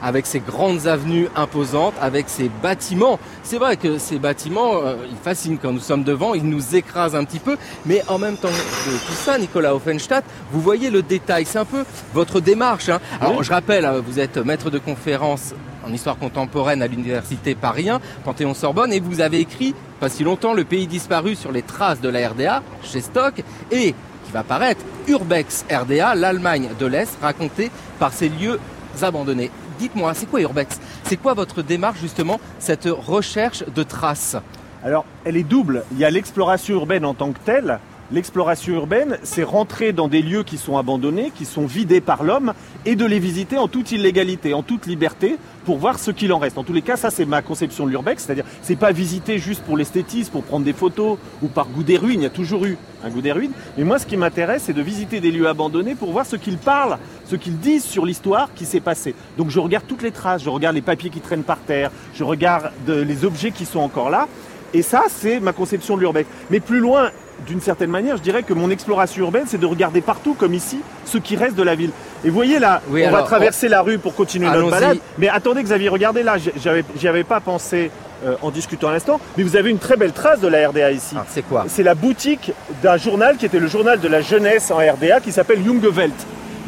avec 0.03 0.27
ces 0.27 0.41
grandes 0.41 0.87
avenues 0.87 1.29
imposantes, 1.37 1.95
avec 2.01 2.29
ces 2.29 2.51
bâtiments. 2.63 3.19
C'est 3.43 3.59
vrai 3.59 3.77
que 3.77 3.99
ces 3.99 4.19
bâtiments, 4.19 4.73
euh, 4.85 4.97
ils 5.11 5.17
fascinent 5.17 5.59
quand 5.61 5.73
nous 5.73 5.81
sommes 5.81 6.05
devant, 6.05 6.35
ils 6.35 6.49
nous 6.49 6.75
écrasent 6.77 7.15
un 7.17 7.25
petit 7.25 7.39
peu. 7.39 7.57
Mais 7.87 8.03
en 8.09 8.19
même 8.19 8.37
temps 8.37 8.49
que 8.49 8.91
tout 9.07 9.13
ça, 9.15 9.39
Nicolas 9.39 9.75
Offenstadt, 9.75 10.25
vous 10.53 10.61
voyez 10.61 10.91
le 10.91 11.03
détail. 11.03 11.45
C'est 11.47 11.59
un 11.59 11.65
peu 11.65 11.85
votre 12.15 12.41
démarche. 12.41 12.89
hein. 12.89 13.01
Alors, 13.21 13.39
Oui. 13.39 13.45
je 13.45 13.51
rappelle, 13.51 13.85
euh, 13.85 14.01
vous 14.07 14.21
êtes 14.21 14.37
maître 14.37 14.71
de 14.71 14.79
conférence 14.79 15.55
en 15.87 15.93
histoire 15.93 16.19
contemporaine 16.19 16.83
à 16.83 16.89
l'université 16.89 17.55
Paris 17.55 17.89
1, 17.89 18.01
Panthéon-Sorbonne, 18.25 18.93
et 18.93 18.99
vous 19.01 19.21
avez 19.21 19.39
écrit, 19.39 19.75
pas 20.01 20.09
si 20.09 20.25
longtemps, 20.25 20.53
Le 20.53 20.65
pays 20.65 20.87
disparu 20.89 21.37
sur 21.37 21.53
les 21.53 21.63
traces 21.63 22.01
de 22.01 22.09
la 22.09 22.29
RDA, 22.29 22.63
chez 22.83 23.01
Stock, 23.01 23.35
et 23.71 23.95
qui 24.25 24.33
va 24.33 24.43
paraître 24.43 24.81
Urbex 25.07 25.65
RDA, 25.71 26.17
l'Allemagne 26.17 26.71
de 26.79 26.87
l'Est, 26.87 27.17
racontée 27.23 27.71
par 28.01 28.13
ces 28.13 28.29
lieux 28.29 28.59
abandonnés. 29.01 29.51
Dites-moi, 29.79 30.15
c'est 30.15 30.27
quoi 30.27 30.41
Urbex 30.41 30.81
C'est 31.05 31.17
quoi 31.17 31.35
votre 31.35 31.63
démarche 31.63 32.01
justement, 32.01 32.41
cette 32.59 32.89
recherche 32.89 33.65
de 33.65 33.83
traces? 33.83 34.37
Alors, 34.85 35.05
elle 35.25 35.37
est 35.37 35.43
double. 35.43 35.85
Il 35.93 35.99
y 35.99 36.05
a 36.05 36.11
l'exploration 36.11 36.75
urbaine 36.75 37.05
en 37.05 37.15
tant 37.15 37.33
que 37.33 37.39
telle. 37.45 37.81
L'exploration 38.13 38.75
urbaine, 38.75 39.19
c'est 39.25 39.43
rentrer 39.43 39.93
dans 39.93 40.07
des 40.07 40.23
lieux 40.23 40.45
qui 40.45 40.59
sont 40.59 40.79
abandonnés, 40.79 41.33
qui 41.35 41.45
sont 41.45 41.67
vidés 41.67 42.01
par 42.01 42.23
l'homme, 42.23 42.53
et 42.85 42.95
de 42.95 43.05
les 43.05 43.19
visiter 43.19 43.59
en 43.59 43.67
toute 43.67 43.91
illégalité, 43.91 44.55
en 44.55 44.63
toute 44.63 44.87
liberté, 44.87 45.39
pour 45.65 45.79
voir 45.79 45.99
ce 45.99 46.13
qu'il 46.13 46.33
en 46.33 46.39
reste. 46.39 46.57
En 46.57 46.63
tous 46.63 46.73
les 46.73 46.83
cas, 46.83 46.97
ça 46.97 47.11
c'est 47.11 47.25
ma 47.25 47.43
conception 47.43 47.85
de 47.85 47.91
l'urbex, 47.91 48.25
c'est-à-dire 48.25 48.45
c'est 48.63 48.77
pas 48.77 48.93
visiter 48.93 49.39
juste 49.39 49.65
pour 49.65 49.77
l'esthétisme, 49.77 50.31
pour 50.31 50.45
prendre 50.45 50.65
des 50.65 50.73
photos 50.73 51.19
ou 51.43 51.49
par 51.49 51.67
goût 51.67 51.83
des 51.83 51.97
ruines. 51.97 52.21
Il 52.21 52.25
y 52.25 52.27
a 52.27 52.31
toujours 52.31 52.65
eu 52.65 52.79
un 53.03 53.11
goût 53.11 53.23
des 53.23 53.33
ruines. 53.33 53.51
Mais 53.77 53.83
moi, 53.83 53.99
ce 53.99 54.07
qui 54.07 54.17
m'intéresse, 54.17 54.63
c'est 54.67 54.73
de 54.73 54.83
visiter 54.83 55.19
des 55.19 55.33
lieux 55.33 55.49
abandonnés 55.49 55.97
pour 55.97 56.13
voir 56.13 56.27
ce 56.27 56.37
qu'ils 56.37 56.59
parlent, 56.59 56.99
ce 57.25 57.35
qu'ils 57.35 57.59
disent 57.59 57.85
sur 57.85 58.07
l'histoire 58.07 58.51
qui 58.55 58.67
s'est 58.67 58.79
passée. 58.79 59.17
Donc 59.37 59.51
je 59.51 59.59
regarde 59.59 59.85
toutes 59.89 60.03
les 60.03 60.13
traces, 60.13 60.45
je 60.45 60.51
regarde 60.51 60.77
les 60.77 60.83
papiers 60.83 61.11
qui 61.11 61.21
traînent 61.21 61.43
par 61.43 61.59
terre, 61.59 61.91
je 62.15 62.23
regarde 62.23 62.71
euh, 62.89 63.05
les 63.05 63.25
objets 63.25 63.51
qui 63.51 63.65
sont 63.65 63.81
encore 63.81 64.11
là. 64.11 64.29
Et 64.75 64.83
ça, 64.83 65.05
c'est 65.09 65.41
ma 65.41 65.53
conception 65.53 65.97
de 65.97 66.03
l'urbex. 66.03 66.29
Mais 66.51 66.61
plus 66.61 66.81
loin, 66.81 67.11
d'une 67.47 67.61
certaine 67.61 67.91
manière, 67.91 68.17
je 68.17 68.23
dirais 68.23 68.43
que 68.43 68.55
mon 68.55 68.71
exploration 68.71 69.23
urbaine, 69.25 69.45
c'est 69.47 69.59
de 69.61 69.67
regarder 69.67 70.01
partout, 70.01 70.35
comme 70.35 70.55
ici, 70.55 70.81
ce 71.05 71.19
qui 71.19 71.37
reste 71.37 71.57
de 71.57 71.63
la 71.63 71.75
ville. 71.75 71.91
Et 72.25 72.29
vous 72.29 72.35
voyez 72.35 72.59
là, 72.59 72.81
Oui, 72.89 73.05
on 73.07 73.11
va 73.11 73.23
traverser 73.23 73.69
la 73.69 73.83
rue 73.83 73.99
pour 73.99 74.15
continuer 74.15 74.49
notre 74.49 74.71
balade. 74.71 74.99
Mais 75.19 75.29
attendez, 75.29 75.63
Xavier, 75.63 75.89
regardez 75.89 76.23
là, 76.23 76.37
j'y 76.39 77.09
avais 77.09 77.25
pas 77.25 77.41
pensé 77.41 77.91
euh, 78.25 78.35
en 78.41 78.51
discutant 78.51 78.89
à 78.89 78.93
l'instant, 78.93 79.21
mais 79.37 79.43
vous 79.45 79.57
avez 79.57 79.71
une 79.71 79.79
très 79.79 79.97
belle 79.97 80.13
trace 80.13 80.41
de 80.41 80.49
la 80.49 80.69
RDA 80.69 80.91
ici. 80.93 81.15
Ah, 81.19 81.27
C'est 81.29 81.43
quoi? 81.43 81.67
C'est 81.69 81.83
la 81.83 81.95
boutique 81.95 82.53
d'un 82.83 82.97
journal 82.97 83.37
qui 83.37 83.45
était 83.45 83.59
le 83.61 83.67
journal 83.67 84.01
de 84.01 84.09
la 84.09 84.23
jeunesse 84.23 84.71
en 84.71 84.79
RDA 84.79 85.21
qui 85.21 85.33
s'appelle 85.33 85.63
Junge 85.63 85.85
Welt. 85.95 86.15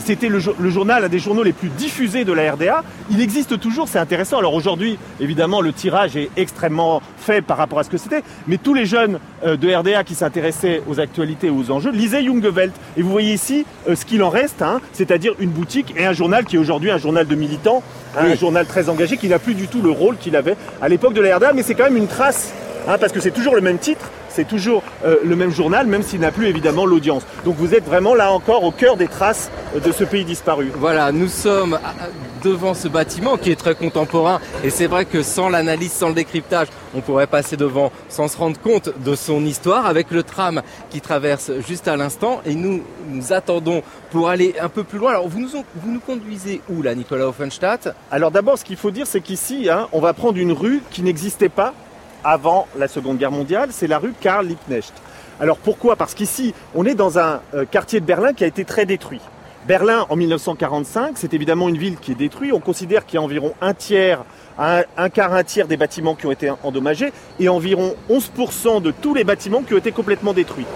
C'était 0.09 0.31
le, 0.31 0.39
jour- 0.39 0.55
le 0.59 0.71
journal, 0.71 1.05
un 1.05 1.09
des 1.11 1.19
journaux 1.19 1.43
les 1.43 1.53
plus 1.53 1.69
diffusés 1.69 2.25
de 2.25 2.33
la 2.33 2.53
RDA. 2.55 2.83
Il 3.11 3.21
existe 3.21 3.61
toujours, 3.61 3.89
c'est 3.89 3.99
intéressant. 3.99 4.39
Alors 4.39 4.55
aujourd'hui, 4.55 4.99
évidemment, 5.21 5.61
le 5.61 5.71
tirage 5.71 6.17
est 6.17 6.31
extrêmement 6.39 7.03
faible 7.19 7.47
par 7.47 7.59
rapport 7.59 7.79
à 7.79 7.83
ce 7.85 7.91
que 7.91 7.99
c'était. 7.99 8.23
Mais 8.47 8.57
tous 8.57 8.73
les 8.73 8.87
jeunes 8.87 9.19
euh, 9.45 9.59
de 9.59 9.71
RDA 9.71 10.05
qui 10.05 10.15
s'intéressaient 10.15 10.81
aux 10.89 10.99
actualités 10.99 11.49
et 11.49 11.51
aux 11.51 11.71
enjeux 11.71 11.91
lisaient 11.91 12.25
Junge 12.25 12.43
Welt. 12.57 12.73
Et 12.97 13.03
vous 13.03 13.11
voyez 13.11 13.35
ici 13.35 13.67
euh, 13.87 13.95
ce 13.95 14.07
qu'il 14.07 14.23
en 14.23 14.31
reste, 14.31 14.63
hein, 14.63 14.81
c'est-à-dire 14.95 15.35
une 15.41 15.51
boutique 15.51 15.93
et 15.95 16.07
un 16.07 16.15
journal 16.15 16.47
qui 16.47 16.57
est 16.57 16.59
aujourd'hui 16.59 16.91
un 16.91 16.97
journal 16.97 17.27
de 17.27 17.35
militants, 17.35 17.83
hein, 18.17 18.21
Oui. 18.25 18.33
un 18.33 18.35
journal 18.35 18.65
très 18.65 18.89
engagé 18.89 19.19
qui 19.19 19.29
n'a 19.29 19.39
plus 19.39 19.53
du 19.55 19.69
tout 19.69 19.83
le 19.83 19.91
rôle 19.91 20.17
qu'il 20.17 20.37
avait 20.37 20.57
à 20.81 20.89
l'époque 20.89 21.13
de 21.13 21.21
la 21.21 21.37
RDA. 21.37 21.53
Mais 21.53 21.63
c'est 21.63 21.75
quand 21.75 21.85
même 21.85 21.99
une 21.99 22.07
trace, 22.09 22.55
hein, 22.89 22.97
parce 22.99 23.13
que 23.13 23.21
c'est 23.21 23.31
toujours 23.33 23.55
le 23.57 23.61
même 23.61 23.77
titre. 23.77 24.11
C'est 24.39 24.47
toujours 24.47 24.85
euh, 25.05 25.17
le 25.25 25.35
même 25.35 25.51
journal, 25.51 25.89
même 25.89 26.05
s'il 26.05 26.21
n'a 26.21 26.31
plus 26.31 26.47
évidemment 26.47 26.87
l'audience. 26.87 27.25
Donc 27.45 27.57
vous 27.57 27.75
êtes 27.75 27.85
vraiment 27.85 28.15
là 28.15 28.31
encore 28.31 28.63
au 28.63 28.71
cœur 28.71 28.97
des 28.97 29.09
traces 29.09 29.51
euh, 29.75 29.81
de 29.81 29.91
ce 29.91 30.05
pays 30.05 30.25
disparu. 30.25 30.71
Voilà, 30.77 31.11
nous 31.11 31.27
sommes 31.27 31.75
à- 31.75 31.81
devant 32.45 32.73
ce 32.73 32.87
bâtiment 32.87 33.37
qui 33.37 33.51
est 33.51 33.57
très 33.59 33.75
contemporain 33.75 34.39
et 34.63 34.71
c'est 34.71 34.87
vrai 34.87 35.07
que 35.07 35.23
sans 35.25 35.49
l'analyse, 35.49 35.91
sans 35.91 36.07
le 36.11 36.15
décryptage, 36.15 36.69
on 36.95 37.01
pourrait 37.01 37.27
passer 37.27 37.57
devant 37.57 37.91
sans 38.09 38.29
se 38.29 38.37
rendre 38.37 38.61
compte 38.61 38.91
de 39.05 39.17
son 39.17 39.45
histoire 39.45 39.87
avec 39.87 40.13
le 40.13 40.23
tram 40.23 40.63
qui 40.89 41.01
traverse 41.01 41.51
juste 41.67 41.89
à 41.89 41.97
l'instant 41.97 42.41
et 42.47 42.55
nous 42.55 42.85
nous 43.11 43.33
attendons 43.33 43.83
pour 44.13 44.29
aller 44.29 44.55
un 44.63 44.69
peu 44.69 44.85
plus 44.85 45.01
loin. 45.01 45.11
Alors 45.11 45.27
vous 45.27 45.41
nous, 45.41 45.49
vous 45.49 45.91
nous 45.91 45.99
conduisez 45.99 46.61
où 46.71 46.81
là, 46.81 46.95
Nicolas 46.95 47.27
Offenstadt? 47.27 47.89
Alors 48.13 48.31
d'abord, 48.31 48.57
ce 48.57 48.65
qu'il 48.65 48.77
faut 48.77 48.93
dire, 48.93 49.09
c'est 49.09 49.21
qu'ici, 49.21 49.69
hein, 49.69 49.89
on 49.91 49.99
va 49.99 50.13
prendre 50.13 50.39
une 50.39 50.53
rue 50.53 50.81
qui 50.93 51.03
n'existait 51.03 51.49
pas 51.49 51.75
avant 52.29 52.69
la 52.79 52.89
Seconde 52.89 53.17
Guerre 53.17 53.31
mondiale, 53.31 53.71
c'est 53.73 53.87
la 53.87 53.99
rue 53.99 54.13
Karl 54.21 54.47
Liebknecht. 54.47 54.93
Alors 55.41 55.57
pourquoi? 55.57 55.97
Parce 55.97 56.13
qu'ici, 56.13 56.53
on 56.75 56.85
est 56.85 56.95
dans 56.95 57.19
un 57.19 57.41
euh, 57.55 57.65
quartier 57.65 58.01
de 58.01 58.05
Berlin 58.05 58.35
qui 58.35 58.45
a 58.45 58.47
été 58.47 58.67
très 58.67 58.85
détruit. 58.85 59.21
Berlin, 59.67 60.05
en 60.11 60.17
1945, 60.17 61.13
c'est 61.15 61.33
évidemment 61.33 61.71
une 61.71 61.79
ville 61.79 61.97
qui 61.97 62.13
est 62.13 62.17
détruite. 62.17 62.53
On 62.53 62.61
considère 62.61 63.07
qu'il 63.07 63.15
y 63.15 63.19
a 63.19 63.23
environ 63.23 63.55
un 63.63 63.73
tiers, 63.73 64.25
un, 64.59 64.83
un 64.99 65.09
quart, 65.09 65.33
un 65.33 65.43
tiers 65.43 65.67
des 65.69 65.79
bâtiments 65.79 66.15
qui 66.15 66.27
ont 66.27 66.31
été 66.31 66.51
endommagés 66.63 67.13
et 67.41 67.49
environ 67.49 67.95
11% 68.11 68.83
de 68.83 68.91
tous 68.91 69.15
les 69.15 69.25
bâtiments 69.25 69.63
qui 69.63 69.73
ont 69.73 69.79
été 69.79 69.93
complètement 69.93 70.35
détruits. 70.35 70.67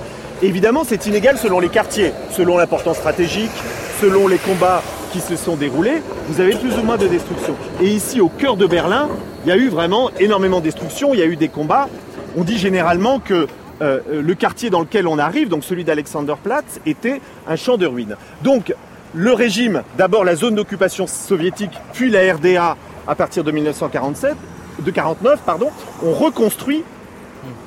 Évidemment, 0.41 0.85
c'est 0.85 1.07
inégal 1.07 1.37
selon 1.37 1.61
les 1.61 1.69
quartiers, 1.69 2.13
selon 2.31 2.57
l'importance 2.57 2.97
stratégique, 2.97 3.53
selon 4.01 4.27
les 4.27 4.39
combats 4.39 4.83
qui 5.13 5.21
se 5.21 5.37
sont 5.37 5.57
déroulés, 5.57 6.03
vous 6.29 6.41
avez 6.41 6.55
plus 6.55 6.75
ou 6.79 6.83
moins 6.83 6.97
de 6.97 7.07
destruction. 7.07 7.55
Et 7.81 7.89
ici, 7.89 8.21
au 8.23 8.29
cœur 8.29 8.57
de 8.57 8.67
Berlin, 8.67 9.09
il 9.45 9.49
y 9.49 9.53
a 9.53 9.57
eu 9.57 9.69
vraiment 9.69 10.11
énormément 10.21 10.59
de 10.59 10.65
destruction, 10.65 11.15
il 11.15 11.21
y 11.21 11.23
a 11.23 11.27
eu 11.27 11.37
des 11.37 11.49
combats. 11.49 11.89
On 12.37 12.45
dit 12.45 12.59
généralement 12.59 13.19
que 13.19 13.47
euh, 13.83 14.01
le 14.11 14.35
quartier 14.35 14.71
dans 14.71 14.81
lequel 14.81 15.07
on 15.07 15.19
arrive, 15.19 15.49
donc 15.49 15.65
celui 15.65 15.85
d'Alexanderplatz, 15.85 16.81
était 16.87 17.21
un 17.49 17.57
champ 17.57 17.77
de 17.77 17.87
ruines. 17.87 18.17
Donc, 18.43 18.75
le 19.15 19.33
régime, 19.33 19.83
d'abord 19.99 20.25
la 20.25 20.37
zone 20.37 20.55
d'occupation 20.55 21.07
soviétique, 21.07 21.73
puis 21.93 22.11
la 22.11 22.33
RDA 22.33 22.77
à 23.07 23.15
partir 23.15 23.45
de 23.45 23.51
1947, 23.51 24.37
de 24.79 24.91
49, 24.91 25.41
pardon, 25.45 25.71
ont 26.03 26.13
reconstruit, 26.13 26.85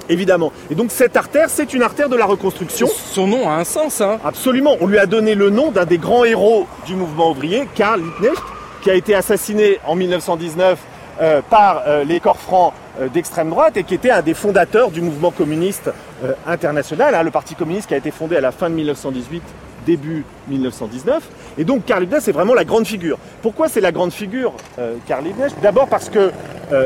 évidemment. 0.10 0.51
Et 0.72 0.75
donc 0.75 0.91
cette 0.91 1.17
artère, 1.17 1.50
c'est 1.50 1.74
une 1.74 1.84
artère 1.84 2.10
de 2.10 2.15
la 2.15 2.25
reconstruction. 2.25 2.88
Son 2.88 3.27
nom 3.27 3.50
a 3.50 3.55
un 3.55 3.63
sens, 3.63 4.01
hein 4.01 4.17
Absolument, 4.24 4.77
on 4.79 4.88
lui 4.88 4.98
a 4.98 5.05
donné 5.05 5.36
le 5.36 5.50
nom 5.50 5.72
d'un 5.72 5.86
des 5.86 5.98
grands 5.98 6.24
héros 6.24 6.67
du 6.88 6.96
mouvement 6.96 7.32
ouvrier, 7.32 7.67
Karl 7.75 8.01
Liebknecht, 8.01 8.44
qui 8.82 8.89
a 8.89 8.96
été 8.96 9.13
assassiné 9.13 9.79
en 9.86 9.96
1919 9.96 10.79
euh, 11.22 11.41
par 11.50 11.84
euh, 11.88 12.03
les 12.03 12.19
corps 12.19 12.38
francs 12.38 12.74
euh, 13.00 13.07
d'extrême 13.07 13.50
droite 13.50 13.77
et 13.77 13.86
qui 13.86 13.93
était 13.93 14.12
un 14.12 14.22
des 14.22 14.34
fondateurs 14.34 14.91
du 14.91 15.00
mouvement 15.01 15.31
communiste 15.31 15.89
international, 16.45 17.15
hein, 17.15 17.24
le 17.24 17.31
Parti 17.31 17.55
communiste 17.55 17.88
qui 17.88 17.93
a 17.93 17.98
été 17.98 18.12
fondé 18.12 18.36
à 18.36 18.41
la 18.41 18.51
fin 18.51 18.69
de 18.69 18.75
1918 18.75 19.41
début 19.86 20.25
1919. 20.48 21.24
Et 21.57 21.63
donc 21.63 21.86
Karl 21.86 22.01
Liebknecht, 22.01 22.24
c'est 22.24 22.31
vraiment 22.31 22.53
la 22.53 22.65
grande 22.65 22.88
figure. 22.88 23.17
Pourquoi 23.41 23.69
c'est 23.69 23.81
la 23.81 23.91
grande 23.91 24.12
figure, 24.12 24.53
Karl 25.07 25.24
Liebknecht? 25.24 25.55
D'abord 25.62 25.88
parce 25.88 26.10
que 26.10 26.31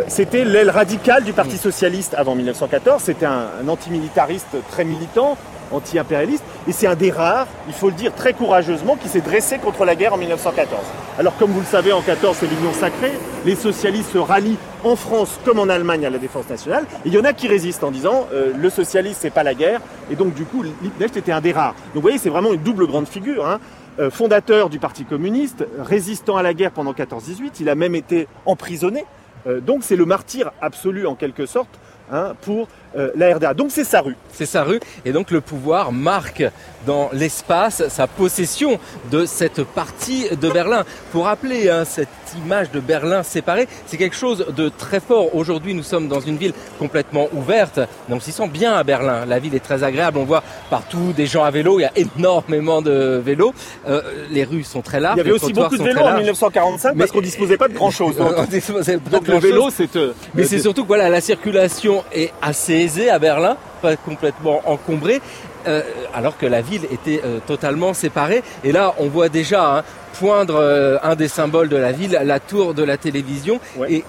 c'était 0.07 0.43
l'aile 0.43 0.69
radicale 0.69 1.23
du 1.23 1.31
Parti 1.31 1.57
socialiste 1.57 2.13
avant 2.17 2.35
1914. 2.35 3.01
C'était 3.01 3.25
un, 3.25 3.45
un 3.63 3.67
antimilitariste 3.69 4.57
très 4.69 4.83
militant, 4.83 5.37
anti-impérialiste. 5.71 6.43
Et 6.67 6.71
c'est 6.71 6.87
un 6.87 6.95
des 6.95 7.11
rares, 7.11 7.47
il 7.67 7.73
faut 7.73 7.87
le 7.87 7.95
dire 7.95 8.13
très 8.13 8.33
courageusement, 8.33 8.95
qui 8.97 9.07
s'est 9.07 9.21
dressé 9.21 9.59
contre 9.59 9.85
la 9.85 9.95
guerre 9.95 10.13
en 10.13 10.17
1914. 10.17 10.81
Alors 11.19 11.35
comme 11.35 11.51
vous 11.51 11.59
le 11.59 11.65
savez, 11.65 11.91
en 11.91 12.01
14, 12.01 12.37
c'est 12.39 12.47
l'Union 12.47 12.71
sacrée. 12.71 13.11
Les 13.45 13.55
socialistes 13.55 14.13
se 14.13 14.17
rallient 14.17 14.55
en 14.85 14.95
France 14.95 15.37
comme 15.43 15.59
en 15.59 15.67
Allemagne 15.67 16.05
à 16.05 16.09
la 16.09 16.17
défense 16.17 16.49
nationale. 16.49 16.85
Et 17.03 17.09
il 17.09 17.13
y 17.13 17.19
en 17.19 17.25
a 17.25 17.33
qui 17.33 17.49
résistent 17.49 17.83
en 17.83 17.91
disant 17.91 18.25
euh, 18.31 18.53
le 18.57 18.69
socialisme, 18.69 19.17
c'est 19.19 19.29
pas 19.29 19.43
la 19.43 19.53
guerre. 19.53 19.81
Et 20.09 20.15
donc 20.15 20.33
du 20.33 20.45
coup, 20.45 20.63
Liebknecht 20.63 21.17
était 21.17 21.33
un 21.33 21.41
des 21.41 21.51
rares. 21.51 21.73
Donc 21.73 21.95
vous 21.95 22.01
voyez, 22.01 22.19
c'est 22.19 22.29
vraiment 22.29 22.53
une 22.53 22.61
double 22.61 22.87
grande 22.87 23.05
figure. 23.05 23.45
Hein. 23.45 23.59
Euh, 23.99 24.09
fondateur 24.09 24.69
du 24.69 24.79
Parti 24.79 25.03
communiste, 25.03 25.65
résistant 25.77 26.37
à 26.37 26.41
la 26.41 26.53
guerre 26.53 26.71
pendant 26.71 26.93
14-18, 26.93 27.51
il 27.59 27.67
a 27.67 27.75
même 27.75 27.95
été 27.95 28.29
emprisonné. 28.45 29.03
Euh, 29.45 29.59
donc 29.59 29.83
c'est 29.83 29.97
le 29.97 30.05
martyr 30.05 30.51
absolu 30.61 31.05
en 31.05 31.15
quelque 31.15 31.45
sorte 31.45 31.81
hein, 32.13 32.33
pour 32.43 32.69
euh, 32.97 33.11
la 33.15 33.35
RDA. 33.35 33.53
Donc 33.53 33.69
c'est 33.71 33.83
sa 33.83 34.01
rue. 34.01 34.15
C'est 34.31 34.45
sa 34.45 34.63
rue 34.63 34.79
et 35.05 35.11
donc 35.11 35.31
le 35.31 35.41
pouvoir 35.41 35.91
marque 35.91 36.43
dans 36.87 37.09
l'espace 37.13 37.83
sa 37.89 38.07
possession 38.07 38.79
de 39.11 39.25
cette 39.25 39.63
partie 39.63 40.27
de 40.35 40.49
Berlin. 40.49 40.83
Pour 41.11 41.25
rappeler 41.25 41.69
hein, 41.69 41.83
cette 41.85 42.07
image 42.45 42.71
de 42.71 42.79
Berlin 42.79 43.21
séparée, 43.23 43.67
c'est 43.85 43.97
quelque 43.97 44.15
chose 44.15 44.45
de 44.55 44.69
très 44.69 44.99
fort. 44.99 45.35
Aujourd'hui, 45.35 45.73
nous 45.73 45.83
sommes 45.83 46.07
dans 46.07 46.19
une 46.21 46.37
ville 46.37 46.53
complètement 46.77 47.27
ouverte. 47.33 47.79
On 48.09 48.19
s'y 48.19 48.31
sent 48.31 48.47
bien 48.47 48.73
à 48.73 48.83
Berlin. 48.83 49.25
La 49.25 49.39
ville 49.39 49.55
est 49.55 49.59
très 49.63 49.83
agréable. 49.83 50.17
On 50.17 50.23
voit 50.25 50.43
partout 50.69 51.13
des 51.15 51.25
gens 51.25 51.43
à 51.43 51.51
vélo. 51.51 51.79
Il 51.79 51.83
y 51.83 51.85
a 51.85 51.91
énormément 51.95 52.81
de 52.81 53.21
vélos. 53.23 53.53
Euh, 53.87 54.01
les 54.31 54.43
rues 54.45 54.63
sont 54.63 54.81
très 54.81 54.99
larges. 54.99 55.15
Il 55.17 55.19
y 55.19 55.21
avait 55.21 55.31
aussi 55.31 55.53
beaucoup 55.53 55.77
de 55.77 55.83
vélos 55.83 55.99
en 56.01 56.05
larges. 56.05 56.17
1945 56.19 56.89
parce 56.89 56.95
Mais- 56.95 57.07
qu'on 57.07 57.21
disposait 57.21 57.57
pas 57.57 57.67
de 57.67 57.73
grand 57.73 57.91
chose. 57.91 58.15
Donc, 58.17 58.33
On 58.37 58.43
disposait 58.45 58.97
pas 58.97 59.09
de 59.09 59.15
donc 59.15 59.27
le 59.27 59.37
vélo, 59.39 59.69
c'est. 59.69 59.95
euh, 59.95 60.13
Mais 60.33 60.45
c'est 60.45 60.59
surtout 60.59 60.83
que 60.83 60.87
voilà, 60.87 61.09
la 61.09 61.21
circulation 61.21 62.03
est 62.13 62.31
assez 62.41 62.78
aisée 62.83 63.09
à 63.09 63.19
Berlin, 63.19 63.57
pas 63.81 63.95
complètement 63.95 64.61
encombrée, 64.65 65.21
euh, 65.67 65.81
alors 66.13 66.37
que 66.37 66.45
la 66.45 66.61
ville 66.61 66.85
était 66.91 67.21
euh, 67.23 67.39
totalement 67.45 67.93
séparée. 67.93 68.43
Et 68.63 68.71
là, 68.71 68.93
on 68.97 69.07
voit 69.07 69.29
déjà 69.29 69.77
hein, 69.77 69.83
poindre 70.13 70.55
euh, 70.55 70.97
un 71.03 71.15
des 71.15 71.27
symboles 71.27 71.69
de 71.69 71.77
la 71.77 71.91
ville, 71.91 72.19
la 72.23 72.39
tour 72.39 72.73
de 72.73 72.83
la 72.83 72.97
télévision. 72.97 73.59
Ouais. 73.77 73.93
Et 73.93 74.03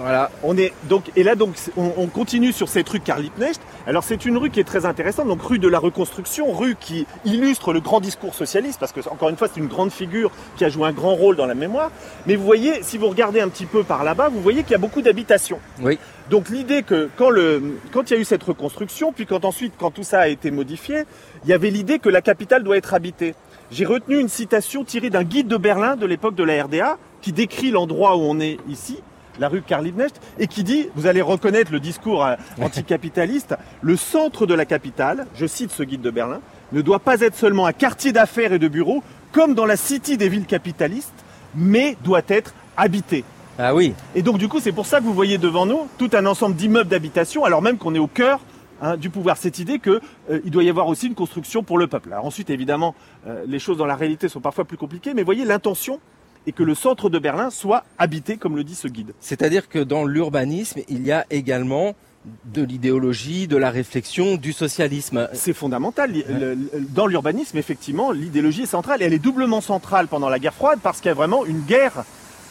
voilà, 0.00 0.30
On 0.42 0.56
est 0.56 0.72
donc 0.84 1.10
et 1.16 1.22
là 1.22 1.34
donc 1.34 1.54
on, 1.76 1.92
on 1.98 2.06
continue 2.06 2.52
sur 2.52 2.68
cette 2.68 2.88
rue 2.88 3.00
Karl 3.00 3.22
Liebknecht. 3.22 3.60
Alors 3.86 4.04
c'est 4.04 4.24
une 4.24 4.38
rue 4.38 4.48
qui 4.48 4.58
est 4.58 4.64
très 4.64 4.86
intéressante, 4.86 5.28
donc 5.28 5.42
rue 5.42 5.58
de 5.58 5.68
la 5.68 5.78
reconstruction, 5.78 6.50
rue 6.50 6.76
qui 6.80 7.06
illustre 7.26 7.74
le 7.74 7.80
grand 7.80 8.00
discours 8.00 8.34
socialiste 8.34 8.80
parce 8.80 8.92
que 8.92 9.00
encore 9.10 9.28
une 9.28 9.36
fois 9.36 9.48
c'est 9.52 9.60
une 9.60 9.66
grande 9.66 9.92
figure 9.92 10.30
qui 10.56 10.64
a 10.64 10.70
joué 10.70 10.86
un 10.88 10.92
grand 10.92 11.14
rôle 11.14 11.36
dans 11.36 11.46
la 11.46 11.54
mémoire. 11.54 11.90
Mais 12.26 12.36
vous 12.36 12.44
voyez, 12.44 12.82
si 12.82 12.96
vous 12.96 13.08
regardez 13.08 13.42
un 13.42 13.48
petit 13.48 13.66
peu 13.66 13.84
par 13.84 14.02
là-bas, 14.02 14.30
vous 14.30 14.40
voyez 14.40 14.62
qu'il 14.62 14.72
y 14.72 14.76
a 14.76 14.78
beaucoup 14.78 15.02
d'habitations. 15.02 15.58
oui. 15.82 15.98
Donc 16.32 16.48
l'idée 16.48 16.82
que 16.82 17.10
quand 17.18 17.28
le 17.28 17.78
quand 17.92 18.10
il 18.10 18.14
y 18.14 18.16
a 18.16 18.20
eu 18.20 18.24
cette 18.24 18.42
reconstruction, 18.42 19.12
puis 19.12 19.26
quand 19.26 19.44
ensuite 19.44 19.74
quand 19.78 19.90
tout 19.90 20.02
ça 20.02 20.20
a 20.20 20.28
été 20.28 20.50
modifié, 20.50 21.04
il 21.44 21.50
y 21.50 21.52
avait 21.52 21.68
l'idée 21.68 21.98
que 21.98 22.08
la 22.08 22.22
capitale 22.22 22.64
doit 22.64 22.78
être 22.78 22.94
habitée. 22.94 23.34
J'ai 23.70 23.84
retenu 23.84 24.18
une 24.18 24.30
citation 24.30 24.82
tirée 24.82 25.10
d'un 25.10 25.24
guide 25.24 25.46
de 25.46 25.58
Berlin 25.58 25.94
de 25.94 26.06
l'époque 26.06 26.34
de 26.34 26.42
la 26.42 26.64
RDA 26.64 26.96
qui 27.20 27.32
décrit 27.32 27.70
l'endroit 27.70 28.16
où 28.16 28.20
on 28.20 28.40
est 28.40 28.56
ici, 28.66 29.02
la 29.38 29.48
rue 29.48 29.60
Karl 29.60 29.84
Liebknecht, 29.84 30.22
et 30.38 30.46
qui 30.46 30.64
dit, 30.64 30.88
vous 30.94 31.06
allez 31.06 31.20
reconnaître 31.20 31.70
le 31.70 31.80
discours 31.80 32.24
euh, 32.24 32.36
anticapitaliste, 32.62 33.54
le 33.82 33.96
centre 33.96 34.46
de 34.46 34.54
la 34.54 34.64
capitale, 34.64 35.26
je 35.34 35.44
cite 35.44 35.70
ce 35.70 35.82
guide 35.82 36.00
de 36.00 36.10
Berlin, 36.10 36.40
ne 36.72 36.80
doit 36.80 37.00
pas 37.00 37.20
être 37.20 37.36
seulement 37.36 37.66
un 37.66 37.74
quartier 37.74 38.12
d'affaires 38.12 38.54
et 38.54 38.58
de 38.58 38.68
bureaux, 38.68 39.02
comme 39.32 39.52
dans 39.52 39.66
la 39.66 39.76
city 39.76 40.16
des 40.16 40.30
villes 40.30 40.46
capitalistes, 40.46 41.12
mais 41.54 41.98
doit 42.02 42.22
être 42.28 42.54
habité. 42.78 43.22
Ah 43.58 43.74
oui, 43.74 43.94
Et 44.14 44.22
donc 44.22 44.38
du 44.38 44.48
coup, 44.48 44.60
c'est 44.60 44.72
pour 44.72 44.86
ça 44.86 44.98
que 44.98 45.04
vous 45.04 45.12
voyez 45.14 45.38
devant 45.38 45.66
nous 45.66 45.80
tout 45.98 46.10
un 46.14 46.24
ensemble 46.26 46.56
d'immeubles 46.56 46.88
d'habitation, 46.88 47.44
alors 47.44 47.60
même 47.62 47.76
qu'on 47.78 47.94
est 47.94 47.98
au 47.98 48.06
cœur 48.06 48.40
hein, 48.80 48.96
du 48.96 49.10
pouvoir. 49.10 49.36
Cette 49.36 49.58
idée 49.58 49.78
qu'il 49.78 50.50
doit 50.50 50.64
y 50.64 50.70
avoir 50.70 50.88
aussi 50.88 51.06
une 51.06 51.14
construction 51.14 51.62
pour 51.62 51.76
le 51.78 51.86
peuple. 51.86 52.12
Alors 52.12 52.24
ensuite, 52.24 52.48
évidemment, 52.50 52.94
euh, 53.26 53.42
les 53.46 53.58
choses 53.58 53.76
dans 53.76 53.86
la 53.86 53.94
réalité 53.96 54.28
sont 54.28 54.40
parfois 54.40 54.64
plus 54.64 54.78
compliquées, 54.78 55.12
mais 55.14 55.22
voyez, 55.22 55.44
l'intention 55.44 56.00
est 56.46 56.52
que 56.52 56.62
le 56.62 56.74
centre 56.74 57.08
de 57.10 57.18
Berlin 57.18 57.50
soit 57.50 57.84
habité, 57.98 58.36
comme 58.36 58.56
le 58.56 58.64
dit 58.64 58.74
ce 58.74 58.88
guide. 58.88 59.12
c'est-à-dire 59.20 59.68
que 59.68 59.78
dans 59.78 60.04
l'urbanisme, 60.04 60.80
il 60.88 61.06
y 61.06 61.12
a 61.12 61.24
également 61.30 61.94
de 62.46 62.62
l'idéologie, 62.62 63.48
de 63.48 63.56
la 63.56 63.70
réflexion, 63.70 64.36
du 64.36 64.52
socialisme. 64.52 65.28
C'est 65.34 65.52
fondamental. 65.52 66.10
Li- 66.12 66.24
le- 66.28 66.54
le- 66.54 66.70
Dans 66.90 67.06
l'urbanisme, 67.08 67.58
effectivement, 67.58 68.12
l'idéologie 68.12 68.62
est 68.62 68.66
centrale. 68.66 69.02
Et 69.02 69.04
elle 69.06 69.12
est 69.12 69.18
doublement 69.18 69.60
centrale 69.60 70.06
pendant 70.06 70.28
la 70.28 70.38
guerre 70.38 70.54
froide 70.54 70.78
parce 70.82 70.98
qu'il 71.00 71.08
y 71.08 71.10
a 71.10 71.14
vraiment 71.14 71.44
une 71.44 71.60
guerre 71.60 72.04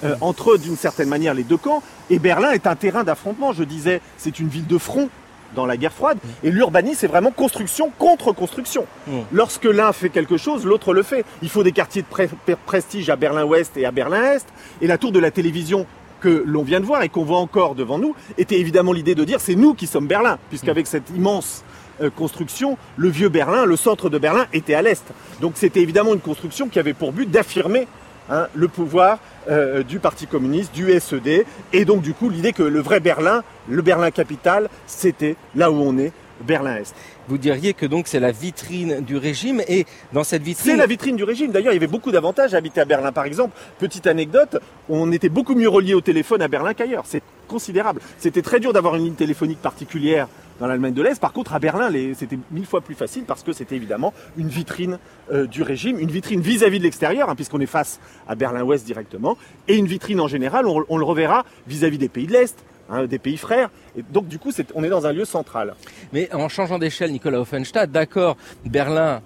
euh, 0.03 0.15
entre, 0.21 0.57
d'une 0.57 0.77
certaine 0.77 1.09
manière, 1.09 1.33
les 1.33 1.43
deux 1.43 1.57
camps. 1.57 1.83
Et 2.09 2.19
Berlin 2.19 2.51
est 2.51 2.67
un 2.67 2.75
terrain 2.75 3.03
d'affrontement. 3.03 3.53
Je 3.53 3.63
disais, 3.63 4.01
c'est 4.17 4.39
une 4.39 4.47
ville 4.47 4.67
de 4.67 4.77
front 4.77 5.09
dans 5.55 5.65
la 5.65 5.77
guerre 5.77 5.93
froide. 5.93 6.17
Et 6.43 6.51
l'urbanisme, 6.51 6.97
c'est 6.99 7.07
vraiment 7.07 7.31
construction 7.31 7.91
contre 7.97 8.31
construction. 8.31 8.85
Mm. 9.07 9.19
Lorsque 9.31 9.65
l'un 9.65 9.91
fait 9.91 10.09
quelque 10.09 10.37
chose, 10.37 10.65
l'autre 10.65 10.93
le 10.93 11.03
fait. 11.03 11.25
Il 11.41 11.49
faut 11.49 11.63
des 11.63 11.71
quartiers 11.71 12.03
de 12.03 12.55
prestige 12.65 13.09
à 13.09 13.15
Berlin-Ouest 13.15 13.77
et 13.77 13.85
à 13.85 13.91
Berlin-Est. 13.91 14.47
Et 14.81 14.87
la 14.87 14.97
tour 14.97 15.11
de 15.11 15.19
la 15.19 15.31
télévision 15.31 15.85
que 16.21 16.43
l'on 16.45 16.63
vient 16.63 16.79
de 16.79 16.85
voir 16.85 17.01
et 17.01 17.09
qu'on 17.09 17.25
voit 17.25 17.39
encore 17.39 17.75
devant 17.75 17.97
nous 17.97 18.15
était 18.37 18.59
évidemment 18.59 18.93
l'idée 18.93 19.15
de 19.15 19.23
dire 19.23 19.41
c'est 19.41 19.55
nous 19.55 19.73
qui 19.73 19.87
sommes 19.87 20.07
Berlin, 20.07 20.37
puisqu'avec 20.49 20.85
cette 20.85 21.09
immense 21.09 21.63
euh, 22.01 22.09
construction, 22.09 22.77
le 22.95 23.09
vieux 23.09 23.29
Berlin, 23.29 23.65
le 23.65 23.75
centre 23.75 24.09
de 24.09 24.17
Berlin 24.17 24.45
était 24.53 24.75
à 24.75 24.81
l'est. 24.81 25.03
Donc 25.41 25.53
c'était 25.55 25.81
évidemment 25.81 26.13
une 26.13 26.19
construction 26.19 26.69
qui 26.69 26.79
avait 26.79 26.93
pour 26.93 27.11
but 27.11 27.29
d'affirmer 27.29 27.87
hein, 28.31 28.47
le 28.55 28.67
pouvoir 28.67 29.19
euh, 29.49 29.83
du 29.83 29.99
Parti 29.99 30.25
communiste, 30.25 30.73
du 30.73 30.91
SED, 30.99 31.45
et 31.73 31.85
donc 31.85 32.01
du 32.01 32.13
coup 32.13 32.29
l'idée 32.29 32.53
que 32.53 32.63
le 32.63 32.79
vrai 32.79 32.99
Berlin, 32.99 33.43
le 33.69 33.81
Berlin 33.81 34.09
capital, 34.11 34.69
c'était 34.87 35.35
là 35.55 35.69
où 35.71 35.75
on 35.75 35.97
est, 35.97 36.11
Berlin-Est. 36.41 36.95
Vous 37.27 37.37
diriez 37.37 37.73
que 37.73 37.85
donc 37.85 38.07
c'est 38.07 38.19
la 38.19 38.31
vitrine 38.31 39.01
du 39.01 39.15
régime 39.17 39.61
et 39.67 39.85
dans 40.11 40.23
cette 40.23 40.41
vitrine, 40.41 40.71
C'est 40.71 40.77
la 40.77 40.87
vitrine 40.87 41.15
du 41.15 41.23
régime. 41.23 41.51
D'ailleurs, 41.51 41.71
il 41.71 41.75
y 41.75 41.77
avait 41.77 41.87
beaucoup 41.87 42.11
d'avantages 42.11 42.53
à 42.53 42.57
habiter 42.57 42.81
à 42.81 42.85
Berlin. 42.85 43.11
Par 43.11 43.25
exemple, 43.25 43.55
petite 43.79 44.07
anecdote, 44.07 44.57
on 44.89 45.11
était 45.11 45.29
beaucoup 45.29 45.55
mieux 45.55 45.69
relié 45.69 45.93
au 45.93 46.01
téléphone 46.01 46.41
à 46.41 46.47
Berlin 46.47 46.73
qu'ailleurs. 46.73 47.03
C'est 47.05 47.21
considérable. 47.47 48.01
C'était 48.17 48.41
très 48.41 48.59
dur 48.59 48.73
d'avoir 48.73 48.95
une 48.95 49.05
ligne 49.05 49.13
téléphonique 49.13 49.61
particulière 49.61 50.27
dans 50.61 50.67
l'Allemagne 50.67 50.93
de 50.93 51.01
l'Est. 51.01 51.19
Par 51.19 51.33
contre, 51.33 51.53
à 51.53 51.59
Berlin, 51.59 51.89
c'était 52.15 52.37
mille 52.51 52.67
fois 52.67 52.81
plus 52.81 52.93
facile 52.93 53.23
parce 53.25 53.43
que 53.43 53.51
c'était 53.51 53.75
évidemment 53.75 54.13
une 54.37 54.47
vitrine 54.47 54.99
euh, 55.31 55.47
du 55.47 55.63
régime, 55.63 55.99
une 55.99 56.11
vitrine 56.11 56.39
vis-à-vis 56.39 56.77
de 56.77 56.83
l'extérieur, 56.83 57.29
hein, 57.29 57.35
puisqu'on 57.35 57.59
est 57.59 57.65
face 57.65 57.99
à 58.27 58.35
Berlin-Ouest 58.35 58.85
directement, 58.85 59.37
et 59.67 59.75
une 59.75 59.87
vitrine 59.87 60.21
en 60.21 60.27
général, 60.27 60.67
on, 60.67 60.97
le 60.97 61.03
reverra 61.03 61.45
vis-à-vis 61.67 61.97
des 61.97 62.09
pays 62.09 62.27
de 62.27 62.33
l'Est, 62.33 62.63
hein, 62.91 63.05
des 63.05 63.17
pays 63.17 63.37
frères. 63.37 63.71
Donc, 64.11 64.27
du 64.27 64.37
coup, 64.37 64.51
on 64.75 64.83
est 64.83 64.89
dans 64.89 65.07
un 65.07 65.11
lieu 65.11 65.25
central. 65.25 65.75
Mais 66.13 66.31
en 66.31 66.47
changeant 66.47 66.77
d'échelle, 66.77 67.11
Nicolas 67.11 67.41
Offenstadt, 67.41 67.91
d'accord, 67.91 68.37
Berlin 68.63 69.21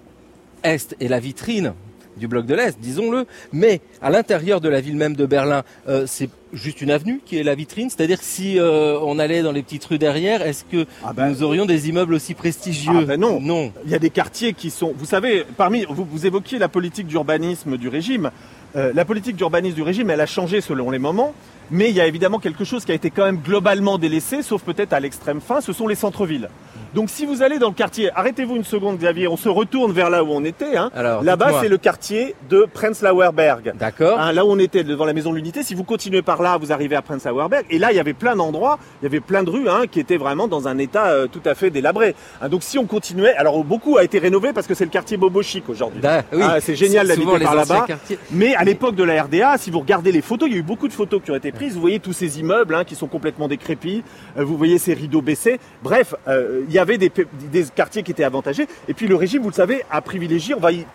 Est 0.62 0.96
est 1.00 1.08
la 1.08 1.20
vitrine 1.20 1.74
du 2.16 2.28
bloc 2.28 2.46
de 2.46 2.54
l'Est, 2.54 2.78
disons-le, 2.80 3.26
mais 3.52 3.80
à 4.00 4.10
l'intérieur 4.10 4.60
de 4.60 4.68
la 4.68 4.80
ville 4.80 4.96
même 4.96 5.14
de 5.16 5.26
Berlin, 5.26 5.62
euh, 5.88 6.04
c'est 6.06 6.30
juste 6.52 6.80
une 6.80 6.90
avenue 6.90 7.20
qui 7.24 7.38
est 7.38 7.42
la 7.42 7.54
vitrine, 7.54 7.90
c'est-à-dire 7.90 8.18
que 8.18 8.24
si 8.24 8.58
euh, 8.58 8.98
on 9.02 9.18
allait 9.18 9.42
dans 9.42 9.52
les 9.52 9.62
petites 9.62 9.84
rues 9.84 9.98
derrière, 9.98 10.42
est-ce 10.42 10.64
que 10.64 10.86
Ah 11.04 11.12
ben- 11.12 11.28
nous 11.28 11.42
aurions 11.42 11.66
des 11.66 11.88
immeubles 11.88 12.14
aussi 12.14 12.34
prestigieux? 12.34 12.92
Ah 12.94 13.04
ben 13.04 13.20
non. 13.20 13.40
Non. 13.40 13.72
Il 13.84 13.90
y 13.90 13.94
a 13.94 13.98
des 13.98 14.10
quartiers 14.10 14.52
qui 14.54 14.70
sont. 14.70 14.94
Vous 14.96 15.04
savez, 15.06 15.44
parmi 15.56 15.84
vous, 15.88 16.06
vous 16.10 16.26
évoquiez 16.26 16.58
la 16.58 16.68
politique 16.68 17.06
d'urbanisme 17.06 17.76
du 17.76 17.88
régime. 17.88 18.30
Euh, 18.76 18.92
la 18.94 19.04
politique 19.04 19.36
d'urbanisme 19.36 19.74
du 19.76 19.82
régime, 19.82 20.10
elle 20.10 20.20
a 20.20 20.26
changé 20.26 20.60
selon 20.60 20.90
les 20.90 20.98
moments, 20.98 21.34
mais 21.70 21.88
il 21.90 21.96
y 21.96 22.00
a 22.00 22.06
évidemment 22.06 22.38
quelque 22.38 22.64
chose 22.64 22.84
qui 22.84 22.92
a 22.92 22.94
été 22.94 23.10
quand 23.10 23.24
même 23.24 23.38
globalement 23.38 23.96
délaissé, 23.98 24.42
sauf 24.42 24.62
peut-être 24.62 24.92
à 24.92 25.00
l'extrême 25.00 25.40
fin. 25.40 25.60
Ce 25.60 25.72
sont 25.72 25.86
les 25.88 25.94
centres-villes. 25.94 26.48
Donc, 26.96 27.10
si 27.10 27.26
vous 27.26 27.42
allez 27.42 27.58
dans 27.58 27.68
le 27.68 27.74
quartier, 27.74 28.10
arrêtez-vous 28.14 28.56
une 28.56 28.64
seconde, 28.64 28.96
Xavier. 28.96 29.28
On 29.28 29.36
se 29.36 29.50
retourne 29.50 29.92
vers 29.92 30.08
là 30.08 30.24
où 30.24 30.28
on 30.30 30.42
était. 30.44 30.78
Hein. 30.78 30.90
Alors, 30.94 31.22
Là-bas, 31.22 31.60
c'est 31.60 31.68
le 31.68 31.76
quartier 31.76 32.34
de 32.48 32.66
Prenzlauer 32.72 33.32
Berg. 33.34 33.74
D'accord. 33.78 34.18
Hein, 34.18 34.32
là 34.32 34.46
où 34.46 34.48
on 34.50 34.58
était 34.58 34.82
devant 34.82 35.04
la 35.04 35.12
maison 35.12 35.30
de 35.30 35.36
l'unité, 35.36 35.62
si 35.62 35.74
vous 35.74 35.84
continuez 35.84 36.22
par 36.22 36.40
là, 36.40 36.56
vous 36.56 36.72
arrivez 36.72 36.96
à 36.96 37.02
Prenzlauer 37.02 37.50
Berg. 37.50 37.66
Et 37.68 37.78
là, 37.78 37.92
il 37.92 37.96
y 37.96 38.00
avait 38.00 38.14
plein 38.14 38.34
d'endroits, 38.34 38.78
il 39.02 39.04
y 39.04 39.08
avait 39.08 39.20
plein 39.20 39.42
de 39.42 39.50
rues 39.50 39.68
hein, 39.68 39.82
qui 39.90 40.00
étaient 40.00 40.16
vraiment 40.16 40.48
dans 40.48 40.68
un 40.68 40.78
état 40.78 41.08
euh, 41.08 41.26
tout 41.26 41.42
à 41.44 41.54
fait 41.54 41.68
délabré. 41.68 42.14
Donc 42.50 42.62
si 42.62 42.78
on 42.78 42.86
continuait, 42.86 43.34
alors 43.34 43.62
beaucoup 43.62 43.98
a 43.98 44.02
été 44.02 44.18
rénové 44.18 44.54
parce 44.54 44.66
que 44.66 44.72
c'est 44.72 44.86
le 44.86 44.90
quartier 44.90 45.18
Bobo 45.18 45.42
Chic 45.42 45.68
aujourd'hui. 45.68 46.00
Oui. 46.32 46.42
Ah, 46.42 46.60
c'est 46.62 46.76
génial 46.76 47.08
d'habiter 47.08 47.40
par 47.40 47.54
là-bas. 47.54 47.86
Mais 48.30 48.54
à 48.54 48.64
l'époque 48.64 48.94
de 48.94 49.04
la 49.04 49.22
RDA, 49.22 49.58
si 49.58 49.70
vous 49.70 49.80
regardez 49.80 50.12
les 50.12 50.22
photos, 50.22 50.48
il 50.48 50.54
y 50.54 50.56
a 50.56 50.60
eu 50.60 50.62
beaucoup 50.62 50.88
de 50.88 50.94
photos 50.94 51.20
qui 51.22 51.30
ont 51.30 51.36
été 51.36 51.52
prises. 51.52 51.74
Vous 51.74 51.80
voyez 51.82 52.00
tous 52.00 52.14
ces 52.14 52.40
immeubles 52.40 52.86
qui 52.86 52.94
sont 52.94 53.06
complètement 53.06 53.48
décrépits. 53.48 54.02
Euh, 54.38 54.44
vous 54.44 54.56
voyez 54.56 54.78
ces 54.78 54.94
rideaux 54.94 55.20
baissés. 55.20 55.60
Bref, 55.82 56.14
euh, 56.26 56.62
il 56.66 56.74
y 56.74 56.78
avait 56.78 56.85
des, 56.96 57.10
pe- 57.10 57.26
des 57.52 57.64
quartiers 57.64 58.02
qui 58.02 58.12
étaient 58.12 58.24
avantagés. 58.24 58.66
Et 58.88 58.94
puis 58.94 59.06
le 59.08 59.16
régime, 59.16 59.42
vous 59.42 59.50
le 59.50 59.54
savez, 59.54 59.82
a 59.90 60.00
privilégié, 60.00 60.54
on 60.54 60.60
va 60.60 60.72
y- 60.72 60.86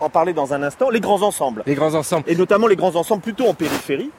en 0.00 0.08
parler 0.08 0.32
dans 0.32 0.52
un 0.54 0.62
instant, 0.62 0.88
les 0.90 1.00
grands 1.00 1.22
ensembles 1.22 1.62
Les 1.66 1.74
grands 1.74 1.94
ensembles. 1.94 2.24
et 2.28 2.34
notamment 2.34 2.66
les 2.66 2.76
grands 2.76 2.96
ensembles 2.96 3.22
plutôt 3.22 3.46
en 3.46 3.54
périphérie. 3.54 4.10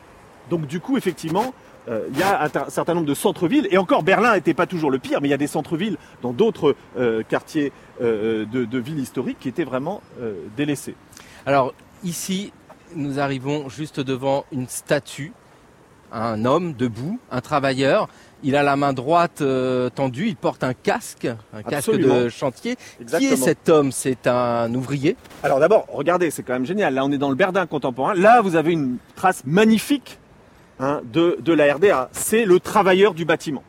Donc 0.50 0.68
du 0.68 0.80
coup, 0.80 0.98
effectivement, 0.98 1.54
euh, 1.90 2.08
il 2.12 2.20
y 2.20 2.24
a 2.24 2.44
un, 2.44 2.70
certain 2.70 2.94
nombre 2.94 3.08
de 3.08 3.14
centres-villes, 3.14 3.68
et 3.72 3.78
encore 3.78 4.04
Berlin 4.04 4.34
n'était 4.36 4.54
pas 4.54 4.66
toujours 4.68 4.92
le 4.92 5.00
pire, 5.00 5.20
mais 5.22 5.28
il 5.28 5.32
y 5.32 5.34
a 5.34 5.38
des 5.38 5.48
centres-villes 5.48 5.98
dans 6.22 6.34
d'autres 6.34 6.76
euh, 6.98 7.24
quartiers 7.24 7.72
euh, 8.02 8.46
de, 8.46 8.66
de, 8.66 8.78
villes 8.80 9.00
historiques 9.00 9.38
qui 9.40 9.50
étaient 9.50 9.64
vraiment 9.64 10.02
délaissés. 10.56 10.96
Alors 11.46 11.74
ici, 12.04 12.52
nous 12.96 13.20
arrivons 13.20 13.70
juste 13.70 14.00
devant 14.00 14.46
une 14.52 14.68
statue, 14.68 15.34
un 16.12 16.46
homme 16.46 16.74
debout, 16.74 17.20
un 17.32 17.42
travailleur. 17.42 18.08
Il 18.44 18.56
a 18.56 18.64
la 18.64 18.76
main 18.76 18.94
droite 18.94 19.44
tendue, 19.96 20.28
il 20.28 20.36
porte 20.36 20.64
un 20.64 20.74
casque, 20.74 21.28
un 21.54 21.64
casque 21.64 21.92
de 21.92 22.30
chantier. 22.30 22.78
Qui 23.18 23.26
est 23.26 23.36
cet 23.36 23.70
homme? 23.70 23.92
C'est 23.92 24.28
un 24.28 24.74
ouvrier? 24.74 25.16
Alors 25.44 25.60
d'abord, 25.60 25.88
regardez, 25.92 26.30
c'est 26.32 26.44
quand 26.44 26.54
même 26.54 26.66
génial. 26.66 26.94
Là, 26.94 27.04
on 27.04 27.12
est 27.12 27.18
dans 27.18 27.30
le 27.30 27.36
Berdin 27.36 27.66
contemporain. 27.66 28.14
Là, 28.14 28.42
vous 28.42 28.56
avez 28.56 28.74
une 28.74 28.98
trace 29.16 29.42
magnifique 29.46 30.20
Hein, 30.80 31.02
de, 31.12 31.38
de 31.42 31.54
la 31.54 31.74
RDA. 31.74 32.10
C'est 32.12 32.46
le 32.46 32.60
travailleur 32.60 33.16
du 33.16 33.26
bâtiment. 33.26 33.64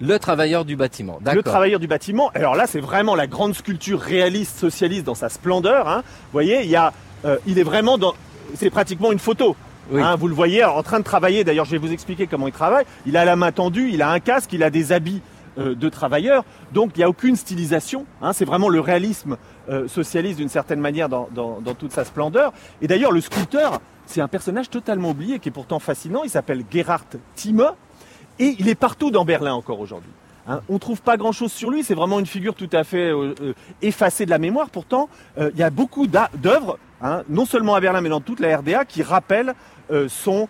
Le 0.00 0.18
travailleur 0.20 0.64
du 0.64 0.76
bâtiment, 0.76 1.18
d'accord. 1.20 1.34
Le 1.34 1.42
travailleur 1.42 1.80
du 1.80 1.88
bâtiment. 1.88 2.30
Alors 2.34 2.54
là, 2.54 2.68
c'est 2.68 2.80
vraiment 2.80 3.16
la 3.16 3.26
grande 3.26 3.54
sculpture 3.54 4.00
réaliste 4.00 4.58
socialiste 4.58 5.04
dans 5.04 5.16
sa 5.16 5.28
splendeur. 5.28 5.88
Hein. 5.88 6.02
Vous 6.06 6.32
voyez, 6.32 6.62
il 6.62 6.70
y 6.70 6.76
a, 6.76 6.92
euh, 7.24 7.36
il 7.46 7.58
est 7.58 7.64
vraiment 7.64 7.98
dans, 7.98 8.14
c'est 8.54 8.70
pratiquement 8.70 9.10
une 9.10 9.18
photo. 9.18 9.56
Hein, 9.92 10.16
vous 10.16 10.28
le 10.28 10.34
voyez 10.34 10.64
en 10.64 10.82
train 10.82 10.98
de 10.98 11.04
travailler. 11.04 11.44
D'ailleurs, 11.44 11.64
je 11.64 11.72
vais 11.72 11.78
vous 11.78 11.92
expliquer 11.92 12.26
comment 12.26 12.46
il 12.46 12.52
travaille. 12.52 12.84
Il 13.06 13.16
a 13.16 13.24
la 13.24 13.36
main 13.36 13.52
tendue, 13.52 13.90
il 13.92 14.02
a 14.02 14.10
un 14.10 14.20
casque, 14.20 14.52
il 14.52 14.62
a 14.62 14.70
des 14.70 14.92
habits 14.92 15.22
euh, 15.58 15.74
de 15.74 15.88
travailleur. 15.90 16.44
Donc, 16.72 16.92
il 16.94 17.00
n'y 17.00 17.04
a 17.04 17.10
aucune 17.10 17.36
stylisation. 17.36 18.06
Hein, 18.22 18.32
c'est 18.32 18.46
vraiment 18.46 18.70
le 18.70 18.80
réalisme 18.80 19.36
euh, 19.68 19.86
socialiste 19.86 20.38
d'une 20.38 20.48
certaine 20.48 20.80
manière 20.80 21.10
dans, 21.10 21.28
toute 21.78 21.92
sa 21.92 22.06
splendeur. 22.06 22.54
Et 22.80 22.86
d'ailleurs, 22.86 23.12
le 23.12 23.20
sculpteur 23.20 23.80
c'est 24.06 24.22
un 24.22 24.28
personnage 24.28 24.70
totalement 24.70 25.10
oublié 25.10 25.38
qui 25.38 25.50
est 25.50 25.52
pourtant 25.52 25.78
fascinant. 25.78 26.22
Il 26.24 26.30
s'appelle 26.30 26.64
Gerhard 26.70 27.04
Thieme 27.34 27.70
et 28.38 28.56
il 28.58 28.68
est 28.68 28.74
partout 28.74 29.10
dans 29.10 29.26
Berlin 29.26 29.52
encore 29.52 29.78
aujourd'hui. 29.78 30.10
Hein, 30.48 30.60
on 30.70 30.74
ne 30.74 30.78
trouve 30.78 31.02
pas 31.02 31.16
grand-chose 31.18 31.52
sur 31.52 31.70
lui, 31.70 31.84
c'est 31.84 31.94
vraiment 31.94 32.18
une 32.18 32.26
figure 32.26 32.54
tout 32.54 32.70
à 32.72 32.82
fait 32.82 33.12
euh, 33.12 33.54
effacée 33.82 34.24
de 34.24 34.30
la 34.30 34.38
mémoire. 34.38 34.70
Pourtant, 34.70 35.08
il 35.38 35.56
y 35.56 35.62
a 35.62 35.70
beaucoup 35.70 36.06
d'œuvres, 36.06 36.78
non 37.28 37.44
seulement 37.44 37.74
à 37.74 37.80
Berlin, 37.80 38.00
mais 38.00 38.08
dans 38.08 38.20
toute 38.20 38.40
la 38.40 38.56
RDA, 38.56 38.86
qui 38.86 39.02
rappellent 39.02 39.54
son 40.08 40.48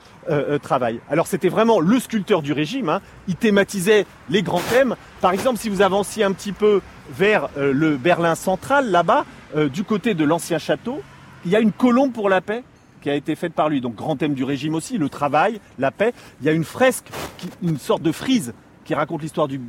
travail. 0.62 1.00
Alors 1.10 1.26
c'était 1.26 1.48
vraiment 1.48 1.80
le 1.80 1.98
sculpteur 1.98 2.42
du 2.42 2.52
régime, 2.52 2.88
hein. 2.88 3.00
il 3.28 3.36
thématisait 3.36 4.06
les 4.28 4.42
grands 4.42 4.62
thèmes. 4.70 4.96
Par 5.20 5.32
exemple, 5.32 5.58
si 5.58 5.68
vous 5.68 5.82
avanciez 5.82 6.24
un 6.24 6.32
petit 6.32 6.52
peu 6.52 6.80
vers 7.10 7.48
le 7.56 7.96
Berlin 7.96 8.34
central, 8.34 8.90
là-bas, 8.90 9.24
du 9.72 9.84
côté 9.84 10.14
de 10.14 10.24
l'ancien 10.24 10.58
château, 10.58 11.02
il 11.44 11.50
y 11.50 11.56
a 11.56 11.60
une 11.60 11.72
colombe 11.72 12.12
pour 12.12 12.28
la 12.28 12.40
paix 12.40 12.64
qui 13.00 13.10
a 13.10 13.14
été 13.14 13.34
faite 13.34 13.52
par 13.52 13.68
lui. 13.68 13.80
Donc 13.80 13.96
grand 13.96 14.16
thème 14.16 14.34
du 14.34 14.44
régime 14.44 14.74
aussi, 14.74 14.96
le 14.96 15.08
travail, 15.08 15.60
la 15.78 15.90
paix. 15.90 16.12
Il 16.40 16.46
y 16.46 16.48
a 16.48 16.52
une 16.52 16.64
fresque, 16.64 17.06
une 17.62 17.78
sorte 17.78 18.02
de 18.02 18.12
frise 18.12 18.54
qui 18.84 18.94
raconte 18.94 19.22
l'histoire 19.22 19.48
du 19.48 19.60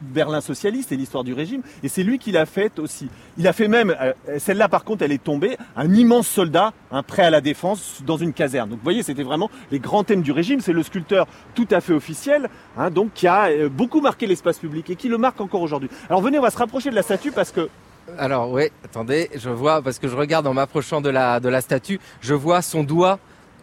Berlin 0.00 0.40
socialiste 0.40 0.92
et 0.92 0.96
l'histoire 0.96 1.24
du 1.24 1.32
régime. 1.32 1.62
Et 1.82 1.88
c'est 1.88 2.02
lui 2.02 2.18
qui 2.18 2.32
l'a 2.32 2.46
faite 2.46 2.78
aussi. 2.78 3.08
Il 3.36 3.46
a 3.46 3.52
fait 3.52 3.68
même, 3.68 3.94
euh, 4.00 4.12
celle-là 4.38 4.68
par 4.68 4.84
contre, 4.84 5.02
elle 5.04 5.12
est 5.12 5.22
tombée, 5.22 5.56
un 5.76 5.92
immense 5.94 6.28
soldat, 6.28 6.72
prêt 7.06 7.22
à 7.22 7.30
la 7.30 7.40
défense 7.40 8.02
dans 8.06 8.16
une 8.16 8.32
caserne. 8.32 8.70
Donc 8.70 8.78
vous 8.78 8.84
voyez, 8.84 9.02
c'était 9.02 9.22
vraiment 9.22 9.50
les 9.70 9.78
grands 9.78 10.04
thèmes 10.04 10.22
du 10.22 10.32
régime. 10.32 10.60
C'est 10.60 10.72
le 10.72 10.82
sculpteur 10.82 11.26
tout 11.54 11.68
à 11.70 11.80
fait 11.80 11.92
officiel, 11.92 12.48
hein, 12.76 12.90
donc 12.90 13.12
qui 13.14 13.26
a 13.26 13.48
euh, 13.48 13.68
beaucoup 13.68 14.00
marqué 14.00 14.26
l'espace 14.26 14.58
public 14.58 14.90
et 14.90 14.96
qui 14.96 15.08
le 15.08 15.18
marque 15.18 15.40
encore 15.40 15.62
aujourd'hui. 15.62 15.90
Alors 16.08 16.20
venez, 16.20 16.38
on 16.38 16.42
va 16.42 16.50
se 16.50 16.58
rapprocher 16.58 16.90
de 16.90 16.94
la 16.94 17.02
statue 17.02 17.32
parce 17.32 17.52
que 17.52 17.68
alors 18.16 18.50
oui, 18.50 18.70
attendez, 18.82 19.28
je 19.34 19.50
vois 19.50 19.82
parce 19.82 19.98
que 19.98 20.08
je 20.08 20.16
regarde 20.16 20.46
en 20.46 20.54
m'approchant 20.54 21.02
de 21.02 21.10
la 21.10 21.40
de 21.40 21.48
la 21.50 21.60
statue, 21.60 22.00
je 22.22 22.32
vois 22.32 22.62
son 22.62 22.82
doigt 22.82 23.18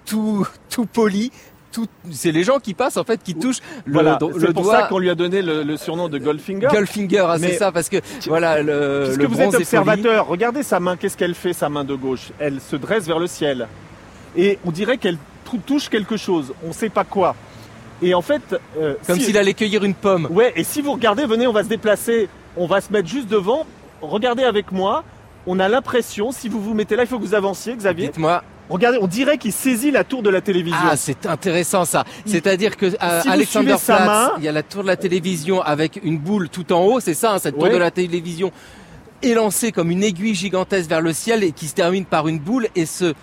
tout 0.06 0.46
tout 0.70 0.86
poli. 0.86 1.32
C'est 2.12 2.32
les 2.32 2.44
gens 2.44 2.60
qui 2.60 2.74
passent 2.74 2.98
en 2.98 3.04
fait 3.04 3.22
qui 3.24 3.36
touchent 3.36 3.62
le, 3.86 4.00
C'est 4.40 4.54
pour 4.54 4.66
ça 4.66 4.84
qu'on 4.84 5.00
lui 5.00 5.10
a 5.10 5.16
donné 5.16 5.42
le, 5.42 5.78
surnom 5.78 6.10
de 6.10 6.18
Goldfinger. 6.18 6.68
Goldfinger, 6.72 7.26
ah, 7.28 7.38
c'est 7.40 7.58
ça 7.58 7.72
parce 7.72 7.90
que 7.90 7.98
voilà 8.28 8.62
le. 8.62 9.06
Puisque 9.06 9.30
vous 9.30 9.42
êtes 9.42 9.56
observateur, 9.56 10.28
regardez 10.28 10.64
sa 10.64 10.80
main. 10.80 10.96
Qu'est-ce 10.96 11.18
qu'elle 11.18 11.36
fait 11.36 11.54
sa 11.54 11.70
main 11.70 11.84
de 11.84 11.96
gauche? 11.96 12.32
Elle 12.40 12.62
se 12.62 12.76
dresse 12.76 13.06
vers 13.06 13.20
le 13.20 13.28
ciel 13.28 13.68
et 14.38 14.60
on 14.66 14.72
dirait 14.72 14.98
qu'elle 14.98 15.18
touche 15.66 15.90
quelque 15.90 16.18
chose. 16.18 16.54
On 16.64 16.70
ne 16.70 16.74
sait 16.74 16.90
pas 16.90 17.04
quoi. 17.04 17.36
Et 18.02 18.14
en 18.14 18.22
fait, 18.22 18.56
euh, 18.78 18.96
comme 19.08 19.20
s'il 19.20 19.38
allait 19.38 19.54
cueillir 19.54 19.86
une 19.86 19.94
pomme. 19.94 20.28
Ouais. 20.30 20.52
Et 20.58 20.66
si 20.66 20.82
vous 20.82 20.92
regardez, 20.92 21.26
venez, 21.26 21.48
on 21.48 21.54
va 21.54 21.64
se 21.64 21.70
déplacer. 21.70 22.28
On 22.58 22.68
va 22.68 22.82
se 22.82 22.92
mettre 22.92 23.08
juste 23.08 23.28
devant 23.28 23.66
regardez 24.02 24.44
avec 24.44 24.72
moi. 24.72 25.04
On 25.48 25.60
a 25.60 25.68
l'impression, 25.68 26.32
si 26.32 26.50
vous 26.50 26.62
vous 26.62 26.74
mettez 26.74 26.96
là, 26.96 27.04
il 27.04 27.08
faut 27.08 27.20
que 27.20 27.24
vous 27.24 27.36
avanciez, 27.36 27.76
Xavier. 27.76 28.08
Dites-moi. 28.08 28.44
Regardez, 28.70 28.98
on 29.02 29.08
dirait 29.08 29.38
qu'il 29.38 29.54
saisit 29.54 29.92
la 29.92 30.04
tour 30.04 30.24
de 30.24 30.30
la 30.30 30.42
télévision. 30.42 30.80
Ah, 30.82 30.98
c'est 30.98 31.26
intéressant 31.26 31.86
ça. 31.86 32.04
C'est-à-dire 32.26 32.78
que 32.78 32.88
à 33.00 33.22
Alexander 33.30 33.76
Platz, 33.84 34.32
il 34.38 34.44
y 34.44 34.48
a 34.48 34.52
la 34.52 34.64
tour 34.64 34.82
de 34.84 34.88
la 34.88 34.96
télévision 34.96 35.62
avec 35.62 36.00
une 36.04 36.18
boule 36.18 36.50
tout 36.50 36.74
en 36.74 36.84
haut, 36.84 37.00
c'est 37.00 37.14
ça, 37.14 37.34
hein, 37.34 37.40
cette 37.40 37.58
tour 37.58 37.70
de 37.70 37.78
la 37.78 37.92
télévision 37.92 38.52
élancée 39.22 39.72
comme 39.72 39.92
une 39.92 40.04
aiguille 40.04 40.36
gigantesque 40.36 40.90
vers 40.90 41.02
le 41.02 41.14
ciel 41.14 41.44
et 41.44 41.52
qui 41.52 41.68
se 41.68 41.74
termine 41.74 42.06
par 42.06 42.28
une 42.28 42.40
boule 42.40 42.68
et 42.76 42.86
ce 42.86 43.14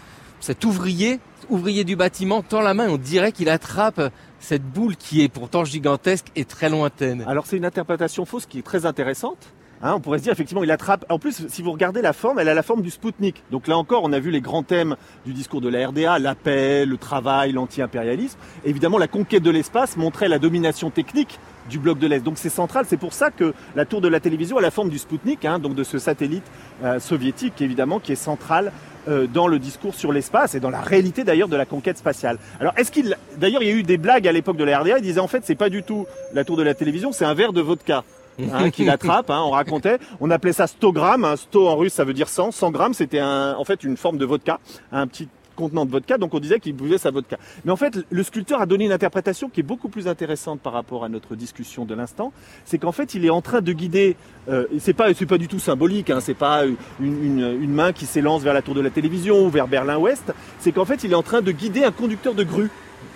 cet 0.40 0.64
ouvrier, 0.64 1.20
ouvrier 1.50 1.84
du 1.84 1.94
bâtiment 1.94 2.42
tend 2.42 2.62
la 2.62 2.74
main, 2.74 2.88
on 2.88 2.96
dirait 2.96 3.30
qu'il 3.30 3.48
attrape 3.48 4.10
cette 4.40 4.64
boule 4.64 4.96
qui 4.96 5.22
est 5.22 5.28
pourtant 5.28 5.64
gigantesque 5.64 6.26
et 6.34 6.44
très 6.44 6.68
lointaine. 6.68 7.24
Alors 7.28 7.46
c'est 7.46 7.56
une 7.56 7.64
interprétation 7.64 8.24
fausse 8.24 8.46
qui 8.46 8.58
est 8.58 8.62
très 8.62 8.84
intéressante 8.84 9.38
Hein, 9.82 9.94
on 9.96 10.00
pourrait 10.00 10.18
se 10.18 10.22
dire 10.22 10.32
effectivement 10.32 10.62
il 10.62 10.70
attrape. 10.70 11.04
En 11.08 11.18
plus, 11.18 11.48
si 11.48 11.60
vous 11.60 11.72
regardez 11.72 12.02
la 12.02 12.12
forme, 12.12 12.38
elle 12.38 12.48
a 12.48 12.54
la 12.54 12.62
forme 12.62 12.82
du 12.82 12.90
Spoutnik. 12.90 13.42
Donc 13.50 13.66
là 13.66 13.76
encore, 13.76 14.02
on 14.04 14.12
a 14.12 14.20
vu 14.20 14.30
les 14.30 14.40
grands 14.40 14.62
thèmes 14.62 14.96
du 15.26 15.32
discours 15.32 15.60
de 15.60 15.68
la 15.68 15.88
RDA 15.88 16.20
la 16.20 16.34
paix, 16.36 16.86
le 16.86 16.96
travail, 16.96 17.52
l'anti-impérialisme. 17.52 18.38
Évidemment, 18.64 18.98
la 18.98 19.08
conquête 19.08 19.42
de 19.42 19.50
l'espace 19.50 19.96
montrait 19.96 20.28
la 20.28 20.38
domination 20.38 20.90
technique 20.90 21.40
du 21.68 21.78
bloc 21.78 21.98
de 21.98 22.06
l'Est. 22.06 22.20
Donc 22.20 22.38
c'est 22.38 22.48
central. 22.48 22.84
C'est 22.88 22.96
pour 22.96 23.12
ça 23.12 23.30
que 23.30 23.54
la 23.74 23.84
tour 23.84 24.00
de 24.00 24.08
la 24.08 24.20
télévision 24.20 24.56
a 24.56 24.60
la 24.60 24.70
forme 24.70 24.88
du 24.88 24.98
Spoutnik, 24.98 25.44
hein, 25.44 25.58
donc 25.58 25.74
de 25.74 25.84
ce 25.84 25.98
satellite 25.98 26.44
euh, 26.84 27.00
soviétique 27.00 27.60
évidemment 27.60 27.98
qui 27.98 28.12
est 28.12 28.16
central 28.16 28.72
euh, 29.08 29.26
dans 29.26 29.48
le 29.48 29.58
discours 29.58 29.94
sur 29.94 30.12
l'espace 30.12 30.54
et 30.54 30.60
dans 30.60 30.70
la 30.70 30.80
réalité 30.80 31.24
d'ailleurs 31.24 31.48
de 31.48 31.56
la 31.56 31.66
conquête 31.66 31.98
spatiale. 31.98 32.38
Alors 32.60 32.72
est-ce 32.76 32.92
qu'il 32.92 33.16
d'ailleurs 33.36 33.62
il 33.62 33.68
y 33.68 33.72
a 33.72 33.74
eu 33.74 33.82
des 33.82 33.96
blagues 33.96 34.28
à 34.28 34.32
l'époque 34.32 34.56
de 34.56 34.64
la 34.64 34.78
RDA, 34.78 34.98
ils 34.98 35.02
disaient 35.02 35.20
en 35.20 35.26
fait 35.26 35.42
c'est 35.44 35.56
pas 35.56 35.70
du 35.70 35.82
tout 35.82 36.06
la 36.34 36.44
tour 36.44 36.56
de 36.56 36.62
la 36.62 36.74
télévision, 36.74 37.10
c'est 37.10 37.24
un 37.24 37.34
verre 37.34 37.52
de 37.52 37.60
vodka. 37.60 38.04
Hein, 38.52 38.70
qui 38.70 38.84
l'attrape. 38.84 39.30
Hein, 39.30 39.42
on 39.44 39.50
racontait, 39.50 39.98
on 40.20 40.30
appelait 40.30 40.52
ça 40.52 40.66
stogramme. 40.66 41.24
Un 41.24 41.36
sto 41.36 41.68
en 41.68 41.76
russe, 41.76 41.92
ça 41.92 42.04
veut 42.04 42.14
dire 42.14 42.28
100. 42.28 42.52
100 42.52 42.70
grammes, 42.70 42.94
c'était 42.94 43.22
en 43.22 43.64
fait 43.64 43.84
une 43.84 43.96
forme 43.96 44.18
de 44.18 44.24
vodka, 44.24 44.58
un 44.90 45.06
petit 45.06 45.28
contenant 45.54 45.84
de 45.86 45.90
vodka, 45.90 46.18
donc 46.18 46.34
on 46.34 46.40
disait 46.40 46.60
qu'il 46.60 46.74
buvait 46.74 46.98
sa 46.98 47.10
vodka. 47.10 47.38
Mais 47.64 47.72
en 47.72 47.76
fait, 47.76 47.98
le 48.10 48.22
sculpteur 48.22 48.60
a 48.60 48.66
donné 48.66 48.84
une 48.86 48.92
interprétation 48.92 49.48
qui 49.48 49.60
est 49.60 49.64
beaucoup 49.64 49.88
plus 49.88 50.08
intéressante 50.08 50.60
par 50.60 50.72
rapport 50.72 51.04
à 51.04 51.08
notre 51.08 51.36
discussion 51.36 51.84
de 51.84 51.94
l'instant. 51.94 52.32
C'est 52.64 52.78
qu'en 52.78 52.92
fait, 52.92 53.14
il 53.14 53.24
est 53.24 53.30
en 53.30 53.42
train 53.42 53.60
de 53.60 53.72
guider. 53.72 54.16
Euh, 54.48 54.66
c'est 54.78 54.94
pas, 54.94 55.12
du 55.12 55.48
tout 55.48 55.58
symbolique. 55.58 56.10
Hein, 56.10 56.20
c'est 56.20 56.34
pas 56.34 56.64
une, 57.00 57.72
main 57.72 57.92
qui 57.92 58.06
s'élance 58.06 58.42
vers 58.42 58.54
la 58.54 58.62
tour 58.62 58.74
de 58.74 58.80
la 58.80 58.90
télévision 58.90 59.44
ou 59.44 59.50
vers 59.50 59.68
Berlin 59.68 59.98
Ouest. 59.98 60.32
C'est 60.58 60.72
qu'en 60.72 60.84
fait, 60.84 61.04
il 61.04 61.12
est 61.12 61.16
en 61.16 61.22
train 61.22 61.42
de 61.42 61.52
guider 61.52 61.84
un 61.84 61.92
conducteur 61.92 62.34
de 62.34 62.44
grue 62.44 62.70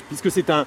puisque 0.09 0.31
c'est 0.31 0.51
un, 0.51 0.67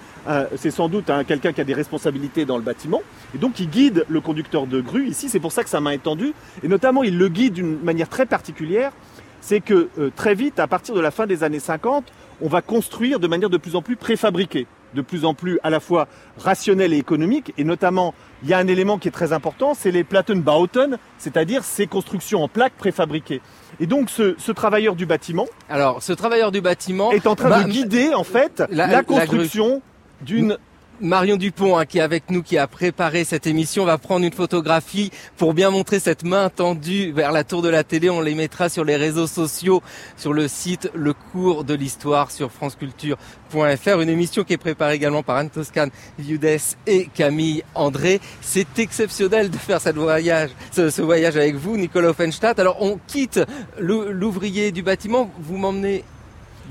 sans 0.70 0.90
doute 0.90 1.12
quelqu'un 1.28 1.54
qui 1.54 1.62
a 1.62 1.64
des 1.64 1.74
responsabilités 1.74 2.46
dans 2.46 2.58
le 2.58 2.64
bâtiment, 2.64 3.02
et 3.36 3.38
donc 3.38 3.60
il 3.60 3.70
guide 3.70 4.06
le 4.08 4.22
conducteur 4.22 4.68
de 4.68 4.82
grue 4.82 5.08
ici. 5.08 5.30
C'est 5.30 5.40
pour 5.40 5.52
ça 5.52 5.64
que 5.64 5.70
sa 5.70 5.82
main 5.82 5.92
est 5.92 6.04
tendue, 6.04 6.34
et 6.64 6.68
notamment 6.68 7.04
il 7.04 7.18
le 7.18 7.30
guide 7.30 7.54
d'une 7.54 7.80
manière 7.82 8.10
très 8.10 8.26
particulière. 8.26 8.92
C'est 9.42 9.62
que 9.62 9.88
euh, 9.98 10.12
très 10.16 10.36
vite, 10.36 10.60
à 10.60 10.68
partir 10.68 10.94
de 10.96 11.00
la 11.00 11.12
fin 11.12 11.26
des 11.26 11.44
années 11.44 11.60
50, 11.60 12.04
on 12.42 12.48
va 12.50 12.62
construire 12.62 13.20
de 13.20 13.28
manière 13.28 13.50
de 13.50 13.58
plus 13.58 13.76
en 13.76 13.82
plus 13.82 13.96
préfabriquée, 13.96 14.68
de 14.94 15.02
plus 15.02 15.26
en 15.26 15.34
plus 15.34 15.60
à 15.64 15.70
la 15.70 15.80
fois 15.80 16.08
rationnelle 16.38 16.94
et 16.94 16.98
économique, 16.98 17.54
et 17.58 17.64
notamment 17.64 18.14
il 18.44 18.50
y 18.50 18.54
a 18.54 18.58
un 18.58 18.68
élément 18.68 18.98
qui 18.98 19.08
est 19.08 19.12
très 19.12 19.34
important, 19.34 19.74
c'est 19.74 19.92
les 19.92 20.04
Plattenbauten, 20.04 20.98
c'est-à-dire 21.18 21.64
ces 21.64 21.88
constructions 21.88 22.44
en 22.44 22.48
plaques 22.48 22.74
préfabriquées. 22.78 23.42
Et 23.80 23.86
donc 23.86 24.10
ce, 24.10 24.52
travailleur 24.52 24.96
du 24.96 25.06
bâtiment. 25.06 25.46
Alors 25.70 26.02
ce 26.02 26.14
travailleur 26.14 26.52
du 26.52 26.62
bâtiment 26.62 27.12
est 27.12 27.28
en 27.28 27.36
train 27.36 27.64
de 27.64 27.70
guider 27.70 28.14
en 28.14 28.24
fait 28.24 28.64
la, 28.70 29.04
construction 29.04 29.82
d'une 30.22 30.58
Marion 31.02 31.38
Dupont, 31.38 31.78
hein, 31.78 31.86
qui 31.86 32.00
est 32.00 32.02
avec 32.02 32.30
nous, 32.30 32.44
qui 32.44 32.58
a 32.58 32.68
préparé 32.68 33.24
cette 33.24 33.48
émission, 33.48 33.86
va 33.86 33.98
prendre 33.98 34.26
une 34.26 34.34
photographie 34.34 35.12
pour 35.38 35.54
bien 35.54 35.70
montrer 35.70 36.00
cette 36.00 36.24
main 36.24 36.50
tendue 36.50 37.14
vers 37.14 37.32
la 37.32 37.46
tour 37.46 37.62
de 37.62 37.70
la 37.70 37.84
télé. 37.84 38.10
On 38.10 38.20
les 38.20 38.36
mettra 38.36 38.68
sur 38.68 38.84
les 38.84 38.98
réseaux 38.98 39.28
sociaux, 39.28 39.82
sur 40.18 40.34
le 40.34 40.48
site 40.48 40.90
Le 40.94 41.14
Cours 41.14 41.64
de 41.64 41.74
l'Histoire 41.74 42.32
sur 42.32 42.52
franceculture.fr. 42.52 44.02
Une 44.02 44.10
émission 44.10 44.44
qui 44.44 44.54
est 44.54 44.58
préparée 44.58 44.96
également 44.96 45.24
par 45.24 45.38
Anne 45.38 45.50
Toscan, 45.50 45.88
Liudes 46.18 46.60
et 46.86 47.08
Camille 47.14 47.64
André. 47.76 48.20
C'est 48.42 48.80
exceptionnel 48.80 49.50
de 49.50 49.58
faire 49.58 49.80
cette 49.80 49.96
voyage, 49.96 50.50
ce, 50.72 51.02
voyage 51.02 51.38
avec 51.38 51.56
vous, 51.56 51.78
Nicolas 51.78 52.10
Offenstadt. 52.10 52.60
Alors 52.60 52.82
on 52.82 53.00
quitte 53.08 53.40
l'ouvrier 53.80 54.72
du 54.72 54.84
bâtiment. 54.84 55.32
Vous 55.40 55.58
m'emmenez 55.58 56.04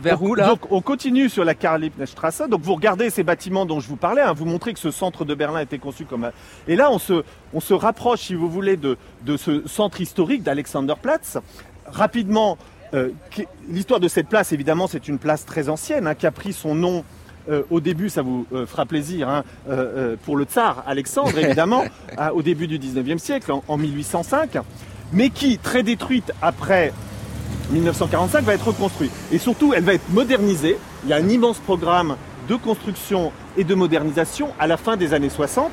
vers 0.01 0.23
où 0.23 0.35
là 0.35 0.49
Donc 0.49 0.71
on 0.71 0.81
continue 0.81 1.29
sur 1.29 1.45
la 1.45 1.55
Karl-Liebknecht-Straße. 1.55 2.49
Donc 2.49 2.63
vous 2.63 2.75
regardez 2.75 3.11
ces 3.11 3.23
bâtiments 3.23 3.67
dont 3.67 3.81
je 3.81 3.89
vous 3.89 3.97
parlais, 3.97 4.23
hein, 4.23 4.33
vous 4.33 4.45
montrez 4.45 4.73
que 4.73 4.81
ce 4.81 4.91
centre 4.91 5.25
de 5.25 5.35
Berlin 5.35 5.59
a 5.59 5.63
été 5.63 5.79
conçu 5.79 6.05
comme 6.05 6.25
un... 6.25 6.33
Et 6.67 6.77
là 6.77 6.91
on 6.91 6.99
se, 6.99 7.25
on 7.53 7.61
se 7.61 7.75
rapproche, 7.75 8.21
si 8.21 8.35
vous 8.35 8.51
voulez, 8.51 8.77
de, 8.77 8.97
de 9.23 9.37
ce 9.37 9.67
centre 9.67 10.01
historique 10.01 10.43
d'Alexanderplatz. 10.43 11.39
Rapidement, 11.87 12.59
euh, 12.95 13.11
l'histoire 13.69 14.01
de 14.01 14.09
cette 14.09 14.29
place, 14.29 14.53
évidemment, 14.53 14.87
c'est 14.87 15.09
une 15.09 15.19
place 15.19 15.45
très 15.45 15.69
ancienne 15.69 16.07
hein, 16.07 16.15
qui 16.15 16.27
a 16.27 16.31
pris 16.31 16.53
son 16.53 16.75
nom 16.75 17.05
euh, 17.49 17.63
au 17.71 17.81
début, 17.81 18.11
ça 18.11 18.23
vous 18.23 18.47
euh, 18.53 18.67
fera 18.67 18.85
plaisir, 18.85 19.29
hein, 19.29 19.43
euh, 19.71 20.17
pour 20.25 20.37
le 20.37 20.45
tsar 20.45 20.85
Alexandre, 20.87 21.39
évidemment, 21.39 21.85
au 22.35 22.43
début 22.43 22.67
du 22.67 22.79
19e 22.79 23.19
siècle, 23.19 23.53
en, 23.53 23.65
en 23.69 23.77
1805, 23.77 24.59
mais 25.13 25.31
qui, 25.31 25.59
très 25.59 25.83
détruite 25.83 26.33
après 26.43 26.93
1945, 27.71 28.45
va 28.45 28.55
être 28.55 28.69
reconstruite. 28.69 29.13
Et 29.33 29.39
surtout, 29.39 29.73
elle 29.75 29.85
va 29.85 29.95
être 29.95 30.09
modernisée. 30.11 30.79
Il 31.05 31.11
y 31.11 31.13
a 31.13 31.17
un 31.17 31.29
immense 31.29 31.59
programme 31.59 32.17
de 32.49 32.55
construction 32.57 33.33
et 33.57 33.65
de 33.65 33.75
modernisation 33.75 34.49
à 34.59 34.67
la 34.67 34.77
fin 34.77 34.97
des 34.97 35.13
années 35.15 35.29
60 35.29 35.71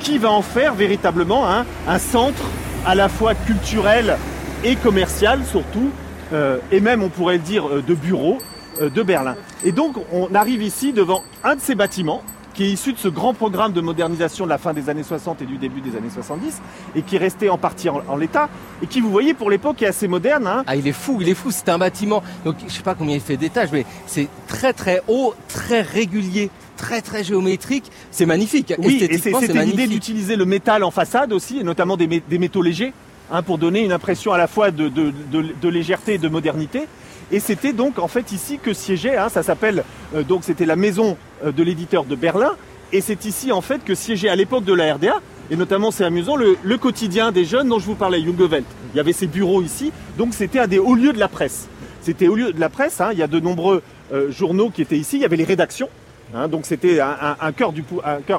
qui 0.00 0.18
va 0.18 0.30
en 0.30 0.42
faire 0.42 0.74
véritablement 0.74 1.46
un, 1.48 1.98
centre 1.98 2.42
à 2.86 2.94
la 2.94 3.08
fois 3.08 3.34
culturel 3.34 4.16
et 4.62 4.76
commercial 4.76 5.40
surtout, 5.50 5.90
euh, 6.32 6.58
et 6.70 6.80
même 6.80 7.02
on 7.02 7.08
pourrait 7.08 7.38
le 7.38 7.42
dire 7.42 7.66
euh, 7.66 7.82
de 7.82 7.94
bureau 7.94 8.38
euh, 8.80 8.90
de 8.90 9.02
Berlin. 9.02 9.36
Et 9.64 9.72
donc 9.72 9.96
on 10.12 10.34
arrive 10.34 10.62
ici 10.62 10.92
devant 10.92 11.22
un 11.42 11.56
de 11.56 11.60
ces 11.60 11.74
bâtiments 11.74 12.22
qui 12.54 12.64
est 12.64 12.70
issu 12.70 12.92
de 12.92 12.98
ce 12.98 13.08
grand 13.08 13.34
programme 13.34 13.72
de 13.72 13.80
modernisation 13.80 14.44
de 14.44 14.50
la 14.50 14.58
fin 14.58 14.72
des 14.72 14.88
années 14.88 15.02
60 15.02 15.42
et 15.42 15.44
du 15.46 15.58
début 15.58 15.80
des 15.80 15.96
années 15.96 16.10
70, 16.12 16.62
et 16.94 17.02
qui 17.02 17.16
est 17.16 17.18
resté 17.18 17.50
en 17.50 17.58
partie 17.58 17.88
en, 17.88 18.02
en 18.08 18.16
l'état, 18.16 18.48
et 18.82 18.86
qui, 18.86 19.00
vous 19.00 19.10
voyez, 19.10 19.34
pour 19.34 19.50
l'époque 19.50 19.82
est 19.82 19.86
assez 19.86 20.08
moderne. 20.08 20.46
Hein. 20.46 20.62
Ah, 20.66 20.76
il 20.76 20.86
est 20.86 20.92
fou, 20.92 21.18
il 21.20 21.28
est 21.28 21.34
fou. 21.34 21.50
C'est 21.50 21.68
un 21.68 21.78
bâtiment. 21.78 22.22
Donc, 22.44 22.56
je 22.66 22.72
sais 22.72 22.82
pas 22.82 22.94
combien 22.94 23.14
il 23.16 23.20
fait 23.20 23.36
d'étages, 23.36 23.70
mais 23.72 23.84
c'est 24.06 24.28
très 24.48 24.72
très 24.72 25.02
haut, 25.08 25.34
très 25.48 25.82
régulier, 25.82 26.50
très 26.76 27.00
très 27.02 27.24
géométrique. 27.24 27.90
C'est 28.10 28.26
magnifique. 28.26 28.72
Oui, 28.78 28.98
et 29.10 29.18
c'était 29.40 29.52
l'idée 29.64 29.86
d'utiliser 29.94 30.36
le 30.36 30.44
métal 30.44 30.84
en 30.84 30.90
façade 30.90 31.32
aussi, 31.32 31.58
et 31.58 31.64
notamment 31.64 31.96
des, 31.96 32.06
mé- 32.06 32.22
des 32.28 32.38
métaux 32.38 32.62
légers, 32.62 32.92
hein, 33.32 33.42
pour 33.42 33.58
donner 33.58 33.84
une 33.84 33.92
impression 33.92 34.32
à 34.32 34.38
la 34.38 34.46
fois 34.46 34.70
de, 34.70 34.88
de- 34.88 35.12
de- 35.32 35.54
de 35.60 35.68
légèreté 35.68 36.14
et 36.14 36.18
de 36.18 36.28
modernité. 36.28 36.86
Et 37.32 37.40
c'était 37.40 37.72
donc 37.72 37.98
en 37.98 38.08
fait 38.08 38.32
ici 38.32 38.58
que 38.62 38.72
siégeait, 38.72 39.16
hein, 39.16 39.28
ça 39.28 39.42
s'appelle, 39.42 39.84
euh, 40.14 40.22
donc 40.22 40.44
c'était 40.44 40.66
la 40.66 40.76
maison 40.76 41.16
euh, 41.44 41.52
de 41.52 41.62
l'éditeur 41.62 42.04
de 42.04 42.14
Berlin, 42.14 42.52
et 42.92 43.00
c'est 43.00 43.24
ici 43.24 43.50
en 43.52 43.60
fait 43.60 43.84
que 43.84 43.94
siégeait 43.94 44.28
à 44.28 44.36
l'époque 44.36 44.64
de 44.64 44.74
la 44.74 44.94
RDA, 44.94 45.20
et 45.50 45.56
notamment 45.56 45.90
c'est 45.90 46.04
amusant, 46.04 46.36
le, 46.36 46.56
quotidien 46.76 47.32
des 47.32 47.44
jeunes 47.44 47.68
dont 47.68 47.78
je 47.78 47.86
vous 47.86 47.94
parlais, 47.94 48.22
Jungewelt. 48.22 48.64
Il 48.92 48.96
y 48.96 49.00
avait 49.00 49.12
ses 49.12 49.26
bureaux 49.26 49.62
ici, 49.62 49.92
donc 50.18 50.34
c'était 50.34 50.58
un 50.58 50.66
des 50.66 50.78
hauts 50.78 50.94
lieux 50.94 51.12
de 51.12 51.18
la 51.18 51.28
presse. 51.28 51.68
C'était 52.02 52.28
au 52.28 52.34
lieu 52.34 52.52
de 52.52 52.60
la 52.60 52.68
presse, 52.68 53.00
hein, 53.00 53.10
il 53.12 53.18
y 53.18 53.22
a 53.22 53.26
de 53.26 53.40
nombreux 53.40 53.82
euh, 54.12 54.30
journaux 54.30 54.70
qui 54.70 54.82
étaient 54.82 54.98
ici, 54.98 55.16
il 55.16 55.22
y 55.22 55.24
avait 55.24 55.36
les 55.36 55.44
rédactions, 55.44 55.88
Hein, 56.34 56.48
donc 56.48 56.66
c'était 56.66 57.00
un, 57.00 57.52
cœur, 57.52 57.72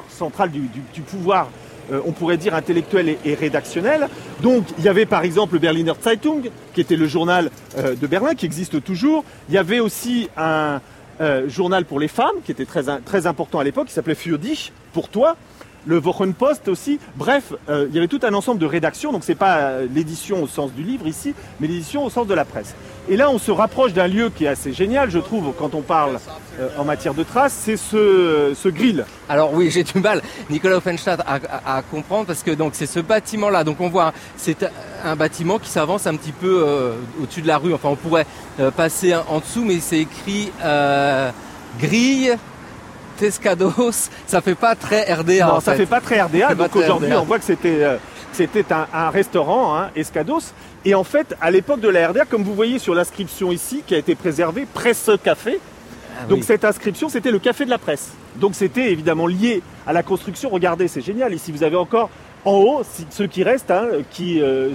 central 0.08 0.50
du 0.50 1.00
pouvoir, 1.00 1.48
euh, 1.92 2.00
on 2.04 2.12
pourrait 2.12 2.36
dire 2.36 2.54
intellectuel 2.54 3.08
et, 3.08 3.18
et 3.24 3.34
rédactionnel. 3.34 4.08
Donc 4.42 4.64
il 4.78 4.84
y 4.84 4.88
avait 4.88 5.06
par 5.06 5.22
exemple 5.22 5.54
le 5.54 5.60
Berliner 5.60 5.92
Zeitung, 6.02 6.50
qui 6.74 6.80
était 6.80 6.96
le 6.96 7.06
journal 7.06 7.50
euh, 7.78 7.94
de 7.94 8.06
Berlin, 8.06 8.34
qui 8.34 8.46
existe 8.46 8.82
toujours. 8.82 9.24
Il 9.48 9.54
y 9.54 9.58
avait 9.58 9.80
aussi 9.80 10.28
un 10.36 10.80
euh, 11.20 11.48
journal 11.48 11.84
pour 11.84 12.00
les 12.00 12.08
femmes, 12.08 12.36
qui 12.44 12.52
était 12.52 12.66
très, 12.66 12.84
très 13.04 13.26
important 13.26 13.58
à 13.58 13.64
l'époque, 13.64 13.86
qui 13.86 13.92
s'appelait 13.92 14.14
Für 14.14 14.38
dich, 14.38 14.72
pour 14.92 15.08
toi. 15.08 15.36
Le 15.88 16.00
Wochenpost 16.00 16.66
aussi. 16.66 16.98
Bref, 17.14 17.52
il 17.68 17.94
y 17.94 17.98
avait 17.98 18.08
tout 18.08 18.18
un 18.24 18.34
ensemble 18.34 18.58
de 18.58 18.66
rédactions. 18.66 19.12
Donc 19.12 19.22
c'est 19.22 19.36
pas 19.36 19.82
l'édition 19.82 20.42
au 20.42 20.48
sens 20.48 20.72
du 20.72 20.82
livre 20.82 21.06
ici, 21.06 21.32
mais 21.60 21.68
l'édition 21.68 22.04
au 22.04 22.10
sens 22.10 22.26
de 22.26 22.34
la 22.34 22.44
presse. 22.44 22.74
Et 23.08 23.16
là, 23.16 23.30
on 23.30 23.38
se 23.38 23.52
rapproche 23.52 23.92
d'un 23.92 24.08
lieu 24.08 24.30
qui 24.30 24.46
est 24.46 24.48
assez 24.48 24.72
génial, 24.72 25.10
je 25.10 25.18
trouve, 25.20 25.52
quand 25.56 25.74
on 25.76 25.80
parle 25.82 26.18
euh, 26.58 26.68
en 26.76 26.84
matière 26.84 27.14
de 27.14 27.22
traces, 27.22 27.52
c'est 27.64 27.76
ce, 27.76 28.52
ce 28.60 28.68
grill. 28.68 29.04
Alors 29.28 29.52
oui, 29.54 29.70
j'ai 29.72 29.84
du 29.84 30.00
mal, 30.00 30.22
Nicolas 30.50 30.76
Offenstadt, 30.78 31.20
à, 31.26 31.34
à- 31.34 31.76
à 31.78 31.82
comprendre 31.82 32.26
parce 32.26 32.42
que 32.42 32.50
donc 32.50 32.72
c'est 32.74 32.86
ce 32.86 32.98
bâtiment-là. 32.98 33.62
Donc 33.62 33.80
on 33.80 33.88
voit, 33.88 34.12
c'est 34.36 34.66
un 35.04 35.14
bâtiment 35.14 35.58
qui 35.60 35.68
s'avance 35.70 36.06
un 36.08 36.16
petit 36.16 36.32
peu 36.32 36.64
euh, 36.66 36.94
au-dessus 37.22 37.42
de 37.42 37.46
la 37.46 37.58
rue. 37.58 37.72
Enfin, 37.74 37.90
on 37.90 37.96
pourrait 37.96 38.26
euh, 38.58 38.72
passer 38.72 39.14
en 39.14 39.38
dessous, 39.38 39.64
mais 39.64 39.78
c'est 39.80 39.98
écrit 40.00 40.50
grille. 41.80 42.36
Tescados, 43.18 44.10
ça 44.26 44.42
fait 44.42 44.54
pas 44.54 44.74
très 44.74 45.10
RDA. 45.10 45.46
non, 45.46 45.52
en 45.54 45.60
ça 45.60 45.72
fait. 45.72 45.78
fait 45.78 45.86
pas 45.86 46.02
très 46.02 46.20
RDA. 46.20 46.54
Donc 46.54 46.76
aujourd'hui, 46.76 47.14
on 47.14 47.24
voit 47.24 47.38
que 47.38 47.46
c'était 47.46 47.82
c'était 48.36 48.72
un, 48.72 48.86
un 48.92 49.10
restaurant, 49.10 49.76
hein, 49.76 49.90
Escados. 49.96 50.52
Et 50.84 50.94
en 50.94 51.04
fait, 51.04 51.34
à 51.40 51.50
l'époque 51.50 51.80
de 51.80 51.88
la 51.88 52.08
RDA, 52.08 52.24
comme 52.26 52.42
vous 52.44 52.54
voyez 52.54 52.78
sur 52.78 52.94
l'inscription 52.94 53.50
ici, 53.50 53.82
qui 53.86 53.94
a 53.94 53.98
été 53.98 54.14
préservée, 54.14 54.66
Presse 54.72 55.10
Café. 55.24 55.58
Ah 56.20 56.26
Donc 56.28 56.38
oui. 56.38 56.44
cette 56.44 56.64
inscription, 56.64 57.08
c'était 57.08 57.30
le 57.30 57.38
café 57.38 57.64
de 57.64 57.70
la 57.70 57.78
presse. 57.78 58.10
Donc 58.36 58.54
c'était 58.54 58.90
évidemment 58.92 59.26
lié 59.26 59.62
à 59.86 59.92
la 59.92 60.02
construction. 60.02 60.48
Regardez, 60.50 60.88
c'est 60.88 61.00
génial. 61.00 61.34
Ici, 61.34 61.52
vous 61.52 61.62
avez 61.62 61.76
encore 61.76 62.08
en 62.44 62.52
haut 62.52 62.82
ceux 63.10 63.26
qui 63.26 63.42
restent, 63.42 63.70
hein, 63.70 63.86
qui 64.10 64.40
euh, 64.40 64.70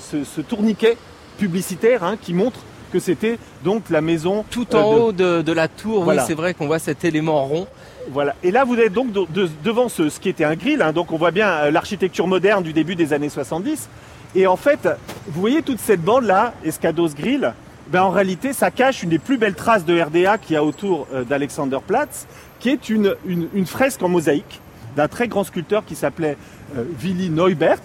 tourniquet 0.50 0.98
publicitaire 1.38 2.04
hein, 2.04 2.16
qui 2.22 2.34
montre 2.34 2.60
que 2.94 3.00
c'était 3.00 3.40
donc 3.64 3.90
la 3.90 4.02
maison 4.02 4.44
tout 4.50 4.68
euh, 4.76 4.80
en 4.80 4.94
de- 4.94 5.00
haut 5.00 5.12
de, 5.12 5.42
de 5.42 5.52
la 5.54 5.68
tour, 5.68 6.04
Voilà. 6.04 6.22
oui, 6.22 6.28
c'est 6.28 6.34
vrai 6.36 6.54
qu'on 6.54 6.68
voit 6.68 6.80
cet 6.80 7.06
élément 7.06 7.44
rond. 7.46 7.66
Et 8.44 8.52
là, 8.52 8.64
vous 8.64 8.76
êtes 8.76 8.94
donc 8.94 9.12
de- 9.12 9.26
de- 9.30 9.50
devant 9.64 9.90
ce, 9.90 10.04
qui 10.20 10.30
était 10.30 10.44
un 10.44 10.56
grill. 10.56 10.82
hein. 10.82 10.92
donc, 10.94 11.12
on 11.12 11.18
voit 11.18 11.32
bien 11.32 11.48
euh, 11.50 11.72
l'architecture 11.72 12.28
moderne 12.28 12.64
du 12.64 12.74
début 12.74 12.96
des 12.96 13.14
années 13.14 13.30
70. 13.30 13.90
Et 14.36 14.48
en 14.48 14.56
fait, 14.56 14.88
vous 15.28 15.40
voyez 15.42 15.62
toute 15.62 15.80
cette 15.80 16.02
bande-là, 16.02 16.54
Escados 16.64 17.10
Grill, 17.16 17.54
ben, 17.90 18.04
en 18.04 18.10
réalité, 18.10 18.54
ça 18.54 18.72
cache 18.72 19.04
une 19.04 19.10
des 19.10 19.20
plus 19.20 19.38
belles 19.38 19.56
traces 19.56 19.86
de 19.86 20.00
RDA 20.00 20.38
qu'il 20.38 20.54
y 20.54 20.58
a 20.58 20.64
autour 20.64 21.08
euh, 21.14 21.24
d'Alexanderplatz, 21.24 22.28
qui 22.60 22.70
est 22.70 22.90
une, 22.90 23.16
une- 23.26 23.66
fresque 23.66 24.02
en 24.04 24.10
mosaïque 24.10 24.62
d'un 24.96 25.08
très 25.08 25.28
grand 25.28 25.44
sculpteur 25.44 25.84
qui 25.86 25.96
s'appelait 25.96 26.38
euh, 26.78 26.84
Willy 27.00 27.30
Neubert 27.30 27.80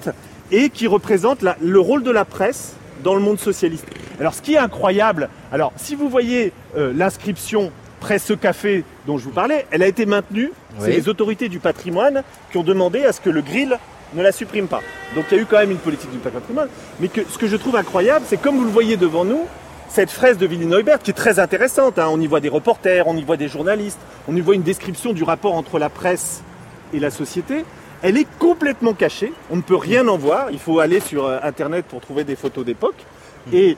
et 0.53 0.71
qui 0.71 0.87
représente 0.87 1.45
le 1.61 1.81
rôle 1.81 2.03
de 2.05 2.11
la 2.11 2.25
presse 2.25 2.75
dans 3.03 3.15
le 3.15 3.21
monde 3.21 3.39
socialiste. 3.39 3.87
Alors, 4.21 4.33
ce 4.35 4.43
qui 4.43 4.55
est 4.55 4.59
incroyable, 4.59 5.29
alors 5.53 5.73
si 5.77 5.95
vous 5.95 6.09
voyez 6.09 6.53
euh, 6.77 6.93
l'inscription 6.95 7.71
Presse 8.07 8.33
Café 8.41 8.85
dont 9.05 9.19
je 9.19 9.25
vous 9.25 9.31
parlais, 9.33 9.67
elle 9.73 9.83
a 9.83 9.89
été 9.89 10.07
maintenue. 10.07 10.53
C'est 10.79 10.87
Oui. 10.91 10.93
les 10.95 11.09
autorités 11.09 11.49
du 11.49 11.59
patrimoine 11.59 12.23
qui 12.53 12.57
ont 12.59 12.63
demandé 12.63 13.05
à 13.05 13.13
ce 13.13 13.21
que 13.21 13.31
le 13.31 13.43
grill 13.43 13.77
ne 14.15 14.23
la 14.23 14.31
supprime 14.31 14.69
pas. 14.69 14.81
Donc 15.17 15.25
il 15.33 15.37
y 15.37 15.41
a 15.41 15.43
eu 15.43 15.47
quand 15.47 15.59
même 15.59 15.73
une 15.73 15.79
politique 15.79 16.13
du 16.13 16.19
patrimoine. 16.19 16.69
Mais 17.01 17.09
que, 17.09 17.23
ce 17.29 17.37
que 17.37 17.49
je 17.49 17.57
trouve 17.57 17.75
incroyable, 17.75 18.25
c'est 18.29 18.37
comme 18.41 18.57
vous 18.59 18.65
le 18.65 18.71
voyez 18.71 18.97
devant 18.97 19.25
nous, 19.25 19.41
cette 19.89 20.13
fraise 20.13 20.39
de 20.39 20.47
Willy 20.47 20.67
Neubert 20.67 21.01
qui 21.01 21.11
est 21.11 21.15
très 21.15 21.41
intéressante. 21.41 21.99
hein. 21.99 22.07
On 22.09 22.21
y 22.21 22.29
voit 22.29 22.39
des 22.39 22.49
reporters, 22.49 23.09
on 23.09 23.17
y 23.17 23.25
voit 23.25 23.37
des 23.37 23.49
journalistes, 23.49 23.99
on 24.29 24.37
y 24.37 24.41
voit 24.41 24.55
une 24.55 24.63
description 24.63 25.13
du 25.13 25.25
rapport 25.25 25.55
entre 25.55 25.81
la 25.81 25.89
presse 25.89 26.43
et 26.95 27.01
la 27.01 27.11
société. 27.11 27.65
Elle 28.03 28.17
est 28.19 28.29
complètement 28.39 28.93
cachée, 28.93 29.33
on 29.51 29.57
ne 29.57 29.63
peut 29.63 29.75
rien 29.75 30.07
en 30.07 30.17
voir. 30.17 30.53
Il 30.53 30.61
faut 30.61 30.79
aller 30.79 31.01
sur 31.01 31.25
euh, 31.27 31.39
internet 31.43 31.85
pour 31.89 32.01
trouver 32.01 32.23
des 32.23 32.37
photos 32.37 32.65
d'époque. 32.65 33.05
Et 33.53 33.77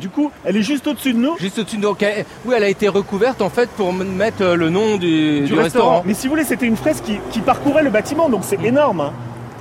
du 0.00 0.08
coup, 0.08 0.30
elle 0.44 0.56
est 0.56 0.62
juste 0.62 0.86
au-dessus 0.86 1.12
de 1.12 1.18
nous. 1.18 1.36
Juste 1.38 1.58
au-dessus 1.58 1.76
de 1.76 1.82
donc, 1.82 2.02
elle- 2.02 2.24
oui, 2.44 2.54
elle 2.56 2.64
a 2.64 2.68
été 2.68 2.88
recouverte 2.88 3.40
en 3.42 3.50
fait 3.50 3.68
pour 3.70 3.92
mettre 3.92 4.42
euh, 4.42 4.54
le 4.56 4.70
nom 4.70 4.96
du, 4.96 5.40
du 5.42 5.54
restaurant. 5.54 6.02
Mais 6.06 6.14
si 6.14 6.26
vous 6.26 6.32
voulez, 6.32 6.44
c'était 6.44 6.66
une 6.66 6.76
fraise 6.76 7.00
qui, 7.00 7.18
qui 7.30 7.40
parcourait 7.40 7.82
le 7.82 7.90
bâtiment, 7.90 8.28
donc 8.28 8.42
c'est 8.44 8.62
énorme. 8.64 9.00
hein. 9.00 9.12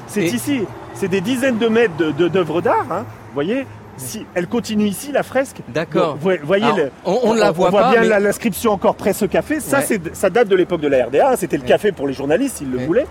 C'est 0.07 0.23
Et- 0.23 0.33
ici, 0.33 0.61
c'est 0.93 1.07
des 1.07 1.21
dizaines 1.21 1.57
de 1.57 1.67
mètres 1.67 1.95
de- 1.97 2.11
de- 2.11 2.27
d'œuvres 2.27 2.61
d'art. 2.61 2.85
hein. 2.91 3.05
Vous 3.27 3.33
voyez, 3.33 3.65
si 3.97 4.25
elle 4.35 4.47
continue 4.47 4.85
ici, 4.85 5.11
la 5.11 5.23
fresque. 5.23 5.57
D'accord. 5.69 6.17
Vous 6.19 6.31
voyez, 6.43 6.63
Alors, 6.65 6.77
le- 6.77 6.91
on- 7.05 7.19
on 7.23 7.33
ne 7.35 7.39
la 7.39 7.51
voit 7.51 7.69
voit 7.69 7.81
pas, 7.81 7.91
bien 7.91 8.01
mais- 8.01 8.19
l'inscription 8.19 8.71
encore 8.71 8.95
presse 8.95 9.23
café. 9.29 9.59
Ça, 9.59 9.79
Ouais. 9.79 10.01
ça 10.13 10.29
date 10.29 10.47
de 10.47 10.55
l'époque 10.55 10.81
de 10.81 10.87
la 10.87 11.05
RDA. 11.05 11.31
hein. 11.31 11.35
C'était 11.37 11.57
le 11.57 11.63
Ouais. 11.63 11.69
café 11.69 11.91
pour 11.91 12.07
les 12.07 12.13
journalistes, 12.13 12.57
s'ils 12.57 12.71
le 12.71 12.77
Ouais. 12.79 12.85
voulaient. 12.85 13.05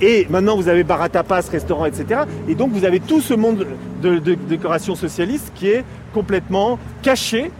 Et 0.00 0.26
maintenant, 0.30 0.56
vous 0.56 0.68
avez 0.68 0.84
bar 0.84 1.02
à 1.02 1.08
tapas, 1.08 1.48
restaurant, 1.50 1.84
etc. 1.86 2.22
Et 2.48 2.54
donc, 2.54 2.70
vous 2.72 2.84
avez 2.84 3.00
tout 3.00 3.20
ce 3.20 3.34
monde 3.34 3.66
de, 4.00 4.18
de 4.18 4.34
décoration 4.34 4.94
socialiste 4.94 5.52
qui 5.54 5.68
est 5.68 5.84
complètement 6.12 6.78
caché 7.02 7.50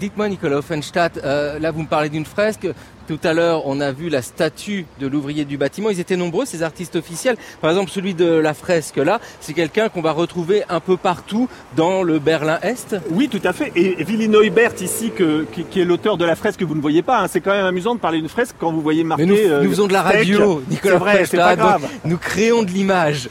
Dites-moi 0.00 0.30
Nicolas 0.30 0.56
Offenstadt, 0.56 1.20
euh, 1.22 1.58
là 1.58 1.70
vous 1.70 1.82
me 1.82 1.86
parlez 1.86 2.08
d'une 2.08 2.24
fresque. 2.24 2.66
Tout 3.10 3.18
à 3.24 3.32
l'heure, 3.34 3.66
on 3.66 3.80
a 3.80 3.90
vu 3.90 4.08
la 4.08 4.22
statue 4.22 4.86
de 5.00 5.08
l'ouvrier 5.08 5.44
du 5.44 5.56
bâtiment. 5.58 5.90
Ils 5.90 5.98
étaient 5.98 6.16
nombreux, 6.16 6.44
ces 6.46 6.62
artistes 6.62 6.94
officiels. 6.94 7.34
Par 7.60 7.68
exemple, 7.68 7.90
celui 7.90 8.14
de 8.14 8.24
la 8.24 8.54
fresque 8.54 8.98
là, 8.98 9.18
c'est 9.40 9.52
quelqu'un 9.52 9.88
qu'on 9.88 10.00
va 10.00 10.12
retrouver 10.12 10.62
un 10.68 10.78
peu 10.78 10.96
partout 10.96 11.48
dans 11.74 12.04
le 12.04 12.20
Berlin-Est. 12.20 12.94
Oui, 13.10 13.28
tout 13.28 13.40
à 13.42 13.52
fait. 13.52 13.72
Et 13.74 14.04
Willy 14.04 14.28
Neubert, 14.28 14.80
ici, 14.80 15.10
que- 15.10 15.44
qui, 15.52 15.64
qui 15.64 15.80
est 15.80 15.84
l'auteur 15.84 16.18
de 16.18 16.24
la 16.24 16.36
fresque 16.36 16.60
que 16.60 16.64
vous 16.64 16.76
ne 16.76 16.80
voyez 16.80 17.02
pas, 17.02 17.18
hein. 17.22 17.26
c'est 17.28 17.40
quand 17.40 17.50
même 17.50 17.66
amusant 17.66 17.96
de 17.96 18.00
parler 18.00 18.18
d'une 18.20 18.28
fresque 18.28 18.54
quand 18.60 18.70
vous 18.70 18.80
voyez 18.80 19.02
marqué. 19.02 19.26
Mais 19.26 19.32
nous, 19.32 19.36
euh, 19.50 19.64
nous 19.64 19.70
faisons 19.70 19.88
de 19.88 19.92
la 19.92 20.02
radio, 20.02 20.62
Nicolas 20.70 20.94
C'est 20.94 20.98
vrai, 21.00 21.24
c'est 21.24 21.36
pas 21.36 21.56
donc 21.56 21.66
grave. 21.66 21.88
nous 22.04 22.16
créons 22.16 22.62
de 22.62 22.70
l'image. 22.70 23.28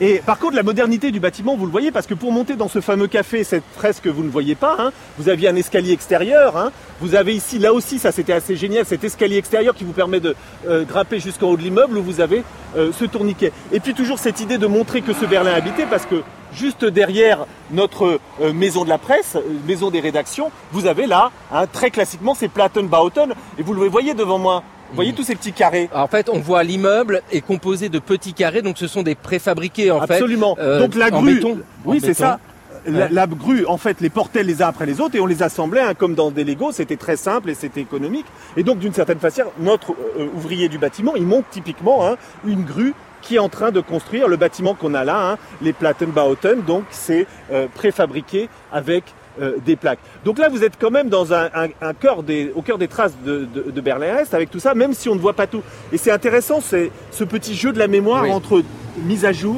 Et 0.00 0.20
par 0.26 0.38
contre, 0.38 0.56
la 0.56 0.62
modernité 0.64 1.12
du 1.12 1.20
bâtiment, 1.20 1.56
vous 1.56 1.66
le 1.66 1.70
voyez, 1.70 1.92
parce 1.92 2.06
que 2.06 2.14
pour 2.14 2.32
monter 2.32 2.56
dans 2.56 2.68
ce 2.68 2.80
fameux 2.80 3.06
café, 3.06 3.44
cette 3.44 3.62
fresque, 3.76 4.06
vous 4.08 4.24
ne 4.24 4.28
voyez 4.28 4.54
pas. 4.56 4.76
hein. 4.78 4.92
Vous 5.18 5.28
aviez 5.28 5.48
un 5.48 5.56
escalier 5.56 5.92
extérieur. 5.92 6.56
hein. 6.56 6.72
Vous 7.00 7.14
avez 7.14 7.34
ici, 7.34 7.58
là 7.58 7.72
aussi, 7.72 7.98
ça 7.98 8.10
c'était 8.10 8.32
assez 8.32 8.56
génial, 8.56 8.84
cet 8.86 9.04
escalier 9.04 9.36
extérieur 9.36 9.74
qui 9.74 9.84
vous 9.84 9.92
permet 9.92 10.20
de 10.20 10.34
euh, 10.66 10.84
grimper 10.84 11.20
jusqu'en 11.20 11.48
haut 11.48 11.56
de 11.56 11.62
l'immeuble 11.62 11.96
où 11.98 12.02
vous 12.02 12.20
avez 12.20 12.42
euh, 12.76 12.90
ce 12.92 13.04
tourniquet. 13.04 13.52
Et 13.72 13.80
puis 13.80 13.94
toujours 13.94 14.18
cette 14.18 14.40
idée 14.40 14.58
de 14.58 14.66
montrer 14.66 15.00
que 15.02 15.12
ce 15.12 15.26
Berlin 15.26 15.52
habité, 15.52 15.84
parce 15.88 16.06
que 16.06 16.22
juste 16.52 16.84
derrière 16.84 17.46
notre 17.70 18.18
euh, 18.42 18.52
maison 18.52 18.84
de 18.84 18.88
la 18.88 18.98
presse, 18.98 19.36
euh, 19.36 19.42
maison 19.66 19.90
des 19.90 20.00
rédactions, 20.00 20.50
vous 20.72 20.86
avez 20.86 21.06
là, 21.06 21.30
hein, 21.52 21.66
très 21.72 21.90
classiquement, 21.90 22.34
c'est 22.34 22.48
Plattenbauten. 22.48 23.32
Et 23.58 23.62
vous 23.62 23.74
le 23.74 23.86
voyez 23.88 24.14
devant 24.14 24.38
moi. 24.38 24.62
Vous 24.94 24.96
voyez 24.96 25.12
tous 25.12 25.24
ces 25.24 25.34
petits 25.34 25.52
carrés. 25.52 25.90
En 25.92 26.06
fait, 26.06 26.28
on 26.32 26.38
voit 26.38 26.62
l'immeuble 26.62 27.22
est 27.32 27.40
composé 27.40 27.88
de 27.88 27.98
petits 27.98 28.32
carrés, 28.32 28.62
donc 28.62 28.78
ce 28.78 28.86
sont 28.86 29.02
des 29.02 29.16
préfabriqués 29.16 29.90
en 29.90 30.06
fait. 30.06 30.14
Absolument. 30.14 30.56
euh, 30.60 30.78
Donc 30.78 30.94
la 30.94 31.06
en 31.12 31.20
grue, 31.20 31.34
béton. 31.34 31.58
oui 31.84 31.98
En 31.98 32.06
c'est 32.06 32.14
ça. 32.14 32.38
la, 32.86 32.92
Ouais. 32.92 33.08
la 33.10 33.26
grue, 33.26 33.64
en 33.66 33.76
fait, 33.78 34.00
les 34.00 34.10
portait 34.10 34.42
les 34.44 34.62
uns 34.62 34.68
après 34.68 34.86
les 34.86 35.00
autres 35.00 35.16
et 35.16 35.20
on 35.20 35.26
les 35.26 35.42
assemblait 35.42 35.80
hein, 35.80 35.94
comme 35.94 36.14
dans 36.14 36.30
des 36.30 36.44
Legos. 36.44 36.72
C'était 36.72 36.96
très 36.96 37.16
simple 37.16 37.50
et 37.50 37.54
c'était 37.54 37.80
économique. 37.80 38.26
Et 38.56 38.62
donc, 38.62 38.78
d'une 38.78 38.92
certaine 38.92 39.18
façon, 39.18 39.42
notre 39.58 39.92
euh, 40.18 40.28
ouvrier 40.36 40.68
du 40.68 40.78
bâtiment, 40.78 41.14
il 41.16 41.24
monte 41.24 41.46
typiquement 41.50 42.06
hein, 42.06 42.16
une 42.46 42.62
grue 42.62 42.94
qui 43.22 43.36
est 43.36 43.38
en 43.40 43.48
train 43.48 43.72
de 43.72 43.80
construire 43.80 44.28
le 44.28 44.36
bâtiment 44.36 44.74
qu'on 44.74 44.92
a 44.94 45.02
là, 45.02 45.30
hein, 45.32 45.38
les 45.62 45.72
Plattenbauten. 45.72 46.60
Donc, 46.60 46.84
c'est 46.90 47.26
euh, 47.52 47.66
préfabriqué 47.74 48.48
avec 48.70 49.02
euh, 49.40 49.56
des 49.64 49.76
plaques. 49.76 49.98
Donc 50.24 50.38
là, 50.38 50.48
vous 50.48 50.64
êtes 50.64 50.74
quand 50.80 50.90
même 50.90 51.08
dans 51.08 51.32
un, 51.32 51.46
un- 51.54 51.68
un 51.80 51.94
cœur 51.94 52.22
des, 52.22 52.52
au 52.54 52.62
cœur 52.62 52.78
des 52.78 52.88
traces 52.88 53.14
de, 53.24 53.46
de, 53.52 53.70
de 53.70 53.80
Berlin-Est 53.80 54.34
avec 54.34 54.50
tout 54.50 54.60
ça, 54.60 54.74
même 54.74 54.94
si 54.94 55.08
on 55.08 55.14
ne 55.14 55.20
voit 55.20 55.32
pas 55.34 55.46
tout. 55.46 55.62
Et 55.92 55.98
c'est 55.98 56.10
intéressant, 56.10 56.60
c'est 56.60 56.90
ce 57.10 57.24
petit 57.24 57.54
jeu 57.54 57.72
de 57.72 57.78
la 57.78 57.88
mémoire 57.88 58.22
Oui. 58.24 58.30
entre 58.30 58.62
mise 59.04 59.24
à 59.24 59.32
jour 59.32 59.56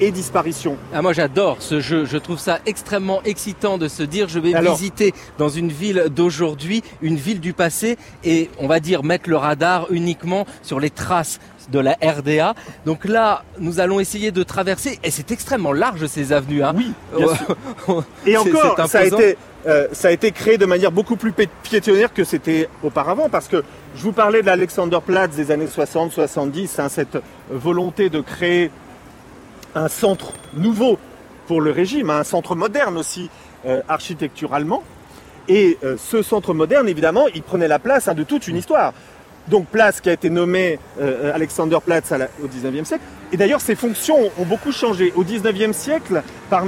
et 0.00 0.10
disparition. 0.10 0.76
Ah, 0.92 1.02
moi 1.02 1.12
j'adore 1.12 1.56
ce 1.60 1.80
jeu, 1.80 2.04
je 2.04 2.16
trouve 2.18 2.38
ça 2.38 2.58
extrêmement 2.66 3.20
excitant 3.24 3.78
de 3.78 3.88
se 3.88 4.02
dire 4.02 4.28
je 4.28 4.38
vais 4.38 4.54
Alors- 4.54 4.74
visiter 4.76 5.14
dans 5.38 5.48
une 5.48 5.68
ville 5.70 6.04
d'aujourd'hui, 6.10 6.82
une 7.02 7.16
ville 7.16 7.40
du 7.40 7.52
passé 7.52 7.96
et 8.24 8.50
on 8.58 8.66
va 8.66 8.80
dire 8.80 9.04
mettre 9.04 9.28
le 9.30 9.36
radar 9.36 9.86
uniquement 9.90 10.46
sur 10.62 10.80
les 10.80 10.90
traces 10.90 11.40
de 11.70 11.78
la 11.78 11.96
RDA. 12.02 12.54
Donc 12.84 13.06
là, 13.06 13.42
nous 13.58 13.80
allons 13.80 13.98
essayer 13.98 14.30
de 14.32 14.42
traverser 14.42 14.98
et 15.02 15.10
c'est 15.10 15.30
extrêmement 15.30 15.72
large 15.72 16.06
ces 16.06 16.32
avenues. 16.32 16.62
Hein. 16.62 16.74
Oui, 16.76 16.92
bien 17.16 17.26
sûr. 17.34 18.04
Et 18.26 18.36
encore, 18.36 18.74
c'est 18.86 18.88
ça 18.88 18.98
a, 18.98 19.00
imposant. 19.06 19.16
été, 19.18 19.36
euh, 19.66 19.88
ça 19.92 20.08
a 20.08 20.10
été 20.10 20.30
créé 20.30 20.58
de 20.58 20.66
manière 20.66 20.92
beaucoup 20.92 21.16
plus 21.16 21.32
pi- 21.32 21.48
piétonnière 21.62 22.12
que 22.12 22.22
c'était 22.22 22.68
auparavant, 22.82 23.30
parce 23.30 23.48
que 23.48 23.64
je 23.96 24.02
vous 24.02 24.12
parlais 24.12 24.42
de 24.42 24.46
l'Alexanderplatz 24.46 25.34
des 25.36 25.50
années 25.50 25.64
60-70, 25.66 26.80
hein, 26.82 26.90
cette 26.90 27.16
volonté 27.50 28.10
de 28.10 28.20
créer 28.20 28.70
un 29.74 29.88
centre 29.88 30.32
nouveau 30.54 30.98
pour 31.46 31.60
le 31.60 31.70
régime, 31.70 32.10
un 32.10 32.24
centre 32.24 32.54
moderne 32.54 32.96
aussi 32.96 33.30
euh, 33.66 33.82
architecturalement. 33.88 34.82
Et 35.48 35.76
euh, 35.84 35.96
ce 35.98 36.22
centre 36.22 36.54
moderne, 36.54 36.88
évidemment, 36.88 37.26
il 37.34 37.42
prenait 37.42 37.68
la 37.68 37.78
place 37.78 38.08
hein, 38.08 38.14
de 38.14 38.22
toute 38.24 38.48
une 38.48 38.56
histoire. 38.56 38.92
Donc 39.48 39.66
place 39.66 40.00
qui 40.00 40.08
a 40.08 40.12
été 40.14 40.30
nommée 40.30 40.78
euh, 41.00 41.34
Alexanderplatz 41.34 42.12
à 42.12 42.18
la- 42.18 42.28
au 42.42 42.46
19e 42.46 42.84
siècle. 42.84 43.02
Et 43.30 43.36
d'ailleurs, 43.36 43.60
ses 43.60 43.74
fonctions 43.74 44.30
ont 44.38 44.44
beaucoup 44.44 44.72
changé. 44.72 45.12
Au 45.16 45.22
19e 45.24 45.74
siècle, 45.74 46.22
par, 46.48 46.64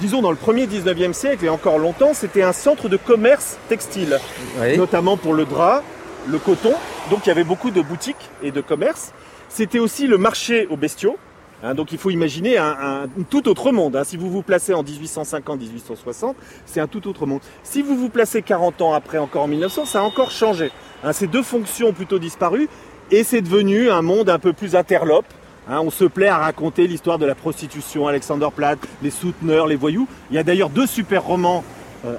disons 0.00 0.20
dans 0.20 0.30
le 0.30 0.36
premier 0.36 0.66
19e 0.66 1.14
siècle 1.14 1.46
et 1.46 1.48
encore 1.48 1.78
longtemps, 1.78 2.12
c'était 2.12 2.42
un 2.42 2.52
centre 2.52 2.90
de 2.90 2.98
commerce 2.98 3.56
textile, 3.70 4.18
Oui. 4.60 4.76
notamment 4.76 5.16
pour 5.16 5.32
le 5.32 5.46
drap, 5.46 5.82
le 6.26 6.38
coton. 6.38 6.74
Donc 7.10 7.20
il 7.24 7.28
y 7.28 7.32
avait 7.32 7.44
beaucoup 7.44 7.70
de 7.70 7.80
boutiques 7.80 8.28
et 8.42 8.50
de 8.50 8.60
commerces. 8.60 9.12
C'était 9.48 9.78
aussi 9.78 10.06
le 10.06 10.18
marché 10.18 10.66
aux 10.68 10.76
bestiaux. 10.76 11.16
Hein, 11.62 11.74
donc 11.74 11.92
il 11.92 11.98
faut 11.98 12.10
imaginer 12.10 12.56
un, 12.56 13.06
tout 13.30 13.48
autre 13.48 13.72
monde. 13.72 13.96
hein. 13.96 14.04
Si 14.04 14.16
vous 14.16 14.30
vous 14.30 14.42
placez 14.42 14.74
en 14.74 14.82
1850-1860, 14.84 16.34
c'est 16.66 16.80
un 16.80 16.86
tout 16.86 17.08
autre 17.08 17.26
monde. 17.26 17.40
Si 17.62 17.82
vous 17.82 17.96
vous 17.96 18.08
placez 18.08 18.42
40 18.42 18.80
ans 18.82 18.92
après, 18.92 19.18
encore 19.18 19.42
en 19.42 19.48
1900, 19.48 19.84
ça 19.86 20.00
a 20.00 20.02
encore 20.02 20.30
changé. 20.30 20.70
Hein, 21.02 21.12
ces 21.12 21.26
deux 21.26 21.42
fonctions 21.42 21.88
ont 21.88 21.92
plutôt 21.92 22.18
disparu 22.18 22.68
et 23.10 23.24
c'est 23.24 23.40
devenu 23.40 23.90
un 23.90 24.02
monde 24.02 24.30
un 24.30 24.38
peu 24.38 24.52
plus 24.52 24.76
interlope. 24.76 25.26
On 25.70 25.90
se 25.90 26.04
plaît 26.06 26.28
à 26.28 26.38
raconter 26.38 26.86
l'histoire 26.86 27.18
de 27.18 27.26
la 27.26 27.34
prostitution, 27.34 28.06
Alexanderplatz, 28.08 28.78
les 29.02 29.10
souteneurs, 29.10 29.66
les 29.66 29.76
voyous. 29.76 30.08
Il 30.30 30.36
y 30.36 30.38
a 30.38 30.42
d'ailleurs 30.42 30.70
deux 30.70 30.86
super 30.86 31.22
romans 31.24 31.62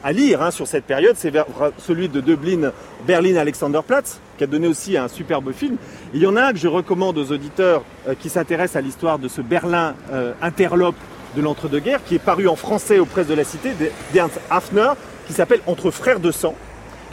à 0.04 0.12
lire 0.12 0.42
hein, 0.42 0.52
sur 0.52 0.68
cette 0.68 0.86
période. 0.86 1.16
C'est 1.18 1.30
vers- 1.30 1.46
celui 1.78 2.10
de 2.10 2.20
Dublin, 2.22 2.72
Berlin, 3.08 3.36
Alexanderplatz, 3.38 4.20
qui 4.38 4.44
a 4.44 4.48
donné 4.48 4.68
aussi 4.68 4.98
un 4.98 5.08
superbe 5.08 5.52
film. 5.54 5.76
Et 6.14 6.18
il 6.18 6.22
y 6.22 6.28
en 6.28 6.36
a 6.36 6.44
un 6.48 6.52
que 6.52 6.58
je 6.60 6.68
recommande 6.68 7.18
aux 7.18 7.32
auditeurs 7.32 7.84
euh, 8.08 8.14
qui 8.20 8.30
s'intéressent 8.30 8.76
à 8.78 8.82
l'histoire 8.82 9.20
de 9.20 9.28
ce 9.28 9.42
Berlin 9.42 9.96
euh, 10.12 10.34
interlope 10.42 10.96
de 11.36 11.42
l'entre-deux-guerres, 11.42 12.04
qui 12.06 12.16
est 12.16 12.20
paru 12.20 12.48
en 12.48 12.56
français 12.56 13.00
aux 13.00 13.06
presses 13.06 13.28
de 13.28 13.36
la 13.36 13.44
cité, 13.44 13.72
d'Ernst 14.14 14.40
Hafner, 14.50 14.92
qui 15.28 15.34
s'appelle 15.34 15.62
Entre 15.68 15.92
frères 15.92 16.20
de 16.20 16.32
sang. 16.32 16.56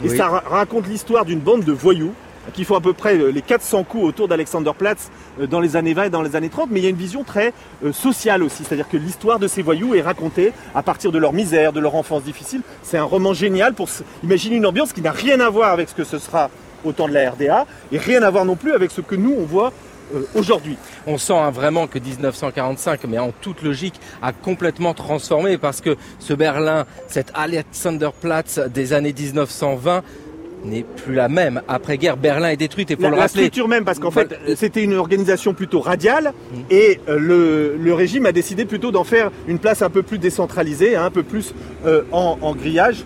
Et 0.03 0.09
Oui. 0.09 0.17
ça 0.17 0.27
ra- 0.27 0.43
raconte 0.47 0.87
l'histoire 0.87 1.23
d'une 1.25 1.39
bande 1.39 1.63
de 1.63 1.71
voyous 1.71 2.13
qui 2.53 2.63
font 2.63 2.75
à 2.75 2.81
peu 2.81 2.93
près 2.93 3.17
euh, 3.17 3.31
les 3.31 3.41
400 3.41 3.83
coups 3.83 4.03
autour 4.03 4.27
d'Alexanderplatz 4.27 5.09
euh, 5.39 5.47
dans 5.47 5.59
les 5.59 5.75
années 5.75 5.93
20 5.93 6.05
et 6.05 6.09
dans 6.09 6.21
les 6.21 6.35
années 6.35 6.49
30, 6.49 6.69
mais 6.71 6.79
il 6.79 6.83
y 6.83 6.87
a 6.87 6.89
une 6.89 6.95
vision 6.95 7.23
très 7.23 7.53
euh, 7.83 7.91
sociale 7.91 8.43
aussi, 8.43 8.63
c'est-à-dire 8.63 8.89
que 8.89 8.97
l'histoire 8.97 9.39
de 9.39 9.47
ces 9.47 9.61
voyous 9.61 9.95
est 9.95 10.01
racontée 10.01 10.53
à 10.75 10.83
partir 10.83 11.11
de 11.11 11.17
leur 11.17 11.33
misère, 11.33 11.73
de 11.73 11.79
leur 11.79 11.95
enfance 11.95 12.23
difficile. 12.23 12.61
C'est 12.83 12.97
un 12.97 13.03
roman 13.03 13.33
génial 13.33 13.73
pour 13.73 13.89
imaginer 14.23 14.55
une 14.57 14.65
ambiance 14.65 14.93
qui 14.93 15.01
n'a 15.01 15.11
rien 15.11 15.39
à 15.39 15.49
voir 15.49 15.71
avec 15.71 15.89
ce 15.89 15.95
que 15.95 16.03
ce 16.03 16.19
sera 16.19 16.49
au 16.85 16.91
temps 16.91 17.07
de 17.07 17.13
la 17.13 17.31
RDA 17.31 17.65
et 17.91 17.97
rien 17.97 18.21
à 18.21 18.29
voir 18.29 18.45
non 18.45 18.55
plus 18.55 18.73
avec 18.73 18.91
ce 18.91 19.01
que 19.01 19.15
nous 19.15 19.33
on 19.37 19.43
voit 19.43 19.73
aujourd'hui. 20.35 20.77
On 21.05 21.17
sent 21.17 21.33
hein, 21.33 21.51
vraiment 21.51 21.87
que 21.87 21.99
1945, 21.99 23.01
mais 23.09 23.17
en 23.17 23.31
toute 23.31 23.61
logique, 23.61 23.99
a 24.21 24.31
complètement 24.31 24.93
transformé 24.93 25.57
parce 25.57 25.81
que 25.81 25.97
ce 26.19 26.33
Berlin, 26.33 26.85
cet 27.07 27.31
Alexanderplatz 27.33 28.59
des 28.69 28.93
années 28.93 29.13
1920 29.13 30.03
n'est 30.65 30.83
plus 30.83 31.13
la 31.13 31.29
même. 31.29 31.61
Après-guerre, 31.67 32.17
Berlin 32.17 32.49
est 32.49 32.57
détruite 32.57 32.91
et 32.91 32.95
pour 32.95 33.03
La, 33.03 33.09
le 33.09 33.15
la 33.15 33.21
rappeler. 33.23 33.43
structure 33.43 33.67
même, 33.67 33.85
parce 33.85 33.99
qu'en 33.99 34.11
fait, 34.11 34.33
euh, 34.47 34.55
c'était 34.55 34.83
une 34.83 34.95
organisation 34.95 35.53
plutôt 35.53 35.79
radiale, 35.79 36.33
et 36.69 36.99
euh, 37.07 37.17
le, 37.19 37.77
le 37.77 37.93
régime 37.93 38.25
a 38.25 38.31
décidé 38.31 38.65
plutôt 38.65 38.91
d'en 38.91 39.03
faire 39.03 39.31
une 39.47 39.59
place 39.59 39.81
un 39.81 39.89
peu 39.89 40.03
plus 40.03 40.17
décentralisée, 40.17 40.95
hein, 40.95 41.05
un 41.05 41.11
peu 41.11 41.23
plus 41.23 41.53
euh, 41.85 42.01
en, 42.11 42.37
en 42.41 42.55
grillage. 42.55 43.05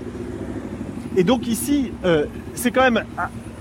Et 1.18 1.24
donc 1.24 1.48
ici, 1.48 1.92
euh, 2.06 2.26
c'est 2.54 2.72
quand 2.72 2.90
même... 2.90 3.04